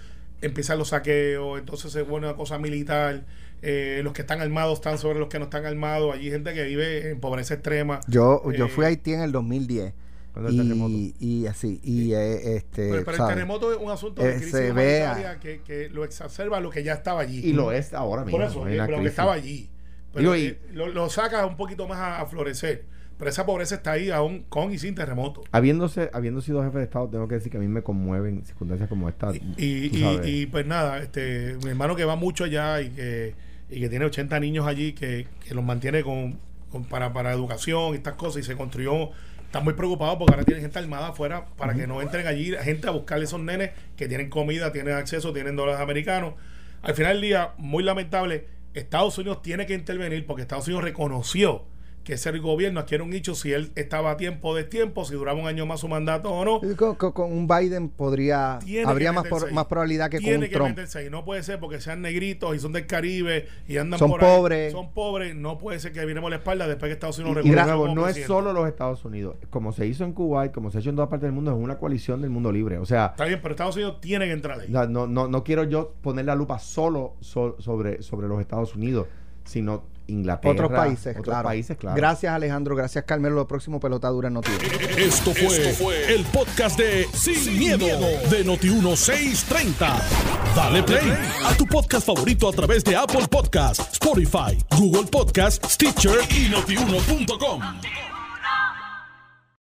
empiezan 0.41 0.79
los 0.79 0.89
saqueos, 0.89 1.59
entonces 1.59 1.93
se 1.93 2.05
pone 2.05 2.27
una 2.27 2.37
cosa 2.37 2.59
militar, 2.59 3.25
eh, 3.63 4.01
los 4.05 4.13
que 4.13 4.23
están 4.23 4.41
armados 4.41 4.75
están 4.79 4.99
sobre 4.99 5.19
los 5.19 5.29
que 5.29 5.39
no 5.39 5.45
están 5.47 5.67
armados, 5.67 6.15
allí 6.15 6.27
hay 6.27 6.31
gente 6.33 6.55
que 6.55 6.65
vive 6.65 7.11
en 7.11 7.21
pobreza 7.21 7.55
extrema. 7.55 8.01
Yo, 8.09 8.43
yo 8.53 8.67
eh, 8.67 8.69
fui 8.69 8.85
a 8.85 8.89
Haití 8.89 9.13
en 9.13 9.21
el 9.21 9.33
2010 9.33 9.93
Cuando 10.33 10.51
el 10.51 10.57
terremoto. 10.57 10.93
y, 10.95 11.15
y 11.19 11.47
así, 11.47 11.81
y 11.83 12.13
eh, 12.13 12.57
este... 12.57 12.91
Pero, 12.91 13.05
pero 13.05 13.25
el 13.25 13.29
terremoto 13.35 13.73
es 13.73 13.79
un 13.79 13.91
asunto 13.91 14.23
de 14.23 14.31
Eh, 14.31 14.35
crisis 14.37 14.53
se 14.53 14.73
vea. 14.73 15.39
que, 15.41 15.61
que 15.63 15.89
lo 15.89 16.05
exacerba 16.05 16.61
lo 16.61 16.71
que 16.71 16.83
ya 16.85 16.95
estaba 16.95 17.21
allí. 17.21 17.41
Y 17.41 17.53
lo 17.53 17.73
es 17.73 17.93
ahora 17.95 18.25
mismo. 18.25 18.39
Por 18.39 18.47
eso, 18.47 18.61
una 18.61 18.87
pero 18.87 19.01
que 19.03 19.09
estaba 19.09 19.33
allí. 19.33 19.69
Pero 20.13 20.33
Digo, 20.33 20.37
y- 20.37 20.47
eh, 20.49 20.59
lo, 20.73 20.87
lo 20.89 21.09
saca 21.11 21.45
un 21.47 21.57
poquito 21.57 21.87
más 21.89 21.99
a, 21.99 22.21
a 22.21 22.27
florecer. 22.27 22.85
Pero 23.19 23.31
esa 23.31 23.45
pobreza 23.45 23.75
está 23.75 23.91
ahí 23.93 24.11
aún 24.11 24.45
con 24.49 24.73
y 24.73 24.79
sin 24.79 24.95
terremoto. 24.95 25.43
Habiéndose, 25.51 26.09
habiendo 26.13 26.41
sido 26.41 26.63
jefe 26.63 26.79
de 26.79 26.85
Estado, 26.85 27.09
tengo 27.09 27.27
que 27.27 27.35
decir 27.35 27.51
que 27.51 27.57
a 27.59 27.61
mí 27.61 27.67
me 27.67 27.83
conmueven 27.83 28.45
circunstancias 28.45 28.89
como 28.89 29.09
esta. 29.09 29.35
Y, 29.35 29.43
y, 29.57 29.91
y- 29.93 30.21
y, 30.43 30.47
pues 30.47 30.65
nada, 30.67 31.01
este, 31.03 31.57
mi 31.65 31.71
hermano 31.71 31.97
que 31.97 32.05
va 32.05 32.15
mucho 32.15 32.45
allá 32.45 32.81
y 32.81 32.91
que, 32.91 33.35
y 33.71 33.81
que 33.81 33.89
tiene 33.89 34.05
80 34.07 34.41
niños 34.41 34.67
allí 34.67 34.93
que, 34.93 35.27
que 35.47 35.55
los 35.55 35.65
mantiene 35.65 36.03
con, 36.03 36.39
con- 36.71 36.85
para, 36.85 37.13
para 37.13 37.33
educación 37.33 37.93
y 37.95 37.97
estas 37.97 38.15
cosas 38.15 38.43
y 38.43 38.47
se 38.47 38.57
construyó, 38.57 39.11
está 39.45 39.61
muy 39.61 39.75
preocupado 39.75 40.19
porque 40.19 40.33
ahora 40.35 40.45
tienen 40.45 40.63
gente 40.63 40.79
armada 40.79 41.09
afuera 41.09 41.47
para 41.57 41.75
que 41.75 41.87
no 41.87 42.01
entren 42.03 42.27
allí 42.27 42.53
gente 42.63 42.87
a 42.89 42.91
buscarle 42.91 43.25
esos 43.25 43.41
nenes 43.41 43.71
que 43.97 44.09
tienen 44.09 44.31
comida, 44.31 44.73
tienen 44.73 44.95
acceso, 44.95 45.33
tienen 45.33 45.57
dólares 45.57 45.81
americanos. 45.81 46.35
Al 46.83 46.95
final 46.95 47.15
del 47.15 47.23
día, 47.23 47.53
muy 47.59 47.83
lamentable, 47.83 48.47
Estados 48.75 49.17
Unidos 49.19 49.43
tiene 49.43 49.67
que 49.67 49.75
intervenir 49.75 50.25
porque 50.27 50.43
Estados 50.43 50.67
Unidos 50.69 50.85
reconoció 50.85 51.65
que 52.09 52.15
ese 52.15 52.31
gobierno 52.39 52.81
adquiere 52.81 53.05
un 53.05 53.11
nicho 53.11 53.35
si 53.35 53.53
él 53.53 53.71
estaba 53.75 54.13
a 54.13 54.17
tiempo 54.17 54.57
de 54.57 54.65
tiempo, 54.65 55.05
si 55.05 55.13
duraba 55.13 55.39
un 55.39 55.47
año 55.47 55.67
más 55.67 55.81
su 55.81 55.89
mandato 55.89 56.31
o 56.33 56.43
no. 56.43 56.61
Y 56.67 56.75
Con, 56.75 56.95
con- 56.95 57.13
con 57.13 57.31
un 57.31 57.47
Biden 57.47 57.91
podría... 57.91 58.61
Tiene 58.65 58.91
habría 58.91 59.13
más, 59.13 59.27
por- 59.29 59.47
ahí. 59.47 59.53
más 59.53 59.67
probabilidad 59.67 60.09
que 60.09 60.17
con 60.17 60.25
Tiene 60.25 60.39
un 60.39 60.45
que 60.49 60.55
Trump. 60.57 60.69
meterse 60.71 61.01
ahí. 61.01 61.11
No 61.11 61.23
puede 61.27 61.43
ser 61.43 61.61
porque 61.61 61.83
sean 61.83 62.01
negritos 62.01 62.57
y 62.57 62.61
son 62.61 62.73
del 62.73 62.87
Caribe 62.87 63.47
y 63.69 63.77
andan 63.77 63.99
Son 63.99 64.09
por 64.11 64.25
ahí. 64.25 64.37
pobres. 64.39 64.73
Son 64.73 64.91
pobres. 64.95 65.35
No 65.37 65.59
puede 65.59 65.81
ser 65.81 65.93
que 65.93 66.03
viremos 66.07 66.31
la 66.31 66.37
espalda 66.37 66.67
después 66.67 66.89
que 66.89 66.95
Estados 66.95 67.19
Unidos 67.19 67.45
Y 67.45 67.51
de 67.51 67.55
reconozca 67.57 67.77
nuevo, 67.77 67.95
no 67.95 68.01
es 68.01 68.15
presidente. 68.15 68.27
solo 68.29 68.53
los 68.55 68.67
Estados 68.67 69.05
Unidos. 69.05 69.37
Como 69.51 69.73
se 69.73 69.87
hizo 69.87 70.05
en 70.05 70.15
Kuwait, 70.15 70.51
como 70.51 70.71
se 70.71 70.79
ha 70.79 70.81
hecho 70.81 70.89
en 70.89 70.97
todas 70.97 71.11
partes 71.11 71.27
del 71.27 71.33
mundo, 71.33 71.51
es 71.51 71.59
una 71.63 71.77
coalición 71.77 72.23
del 72.23 72.31
mundo 72.31 72.51
libre. 72.51 72.79
O 72.79 72.87
sea, 72.87 73.09
Está 73.09 73.27
bien, 73.27 73.41
pero 73.43 73.53
Estados 73.53 73.77
Unidos 73.77 74.01
tiene 74.01 74.25
que 74.25 74.33
entrar 74.33 74.59
ahí. 74.61 74.69
no, 74.71 74.87
no, 74.87 75.07
no, 75.07 75.29
no 75.29 75.45
quiero 75.45 75.65
yo 75.65 75.93
poner 76.01 76.25
la 76.25 76.35
lupa 76.35 76.59
solo 76.59 77.17
so- 77.21 77.57
sobre, 77.61 78.01
sobre 78.03 78.29
los 78.29 78.41
Estados 78.41 78.75
Unidos, 78.75 79.09
sino 79.45 79.83
Inglaterra. 80.09 80.53
Otros 80.53 80.73
países, 80.73 81.17
otros 81.17 81.25
claro. 81.25 81.49
países, 81.49 81.77
claro. 81.77 81.97
Gracias 81.97 82.33
Alejandro, 82.33 82.75
gracias 82.75 83.05
Carmelo. 83.05 83.37
Lo 83.37 83.47
próximo 83.47 83.79
pelota 83.79 84.09
dura 84.09 84.29
en 84.29 84.35
Noticias. 84.35 84.61
Esto 84.97 85.33
fue, 85.33 86.15
el 86.15 86.25
podcast 86.27 86.79
de 86.79 87.07
Sin, 87.13 87.59
miedo, 87.59 87.87
de 87.87 88.45
Noti1630. 88.45 90.01
Dale 90.57 90.83
play 90.83 91.13
a 91.45 91.55
tu 91.57 91.67
podcast 91.67 92.07
favorito 92.07 92.49
a 92.49 92.53
través 92.53 92.83
de 92.85 92.97
Apple 92.97 93.29
Podcasts, 93.31 93.93
Spotify, 93.93 94.59
Google 94.77 95.09
Podcasts, 95.11 95.75
Stitcher 95.75 96.19
y 96.31 96.49
notiuno.com. 96.49 98.08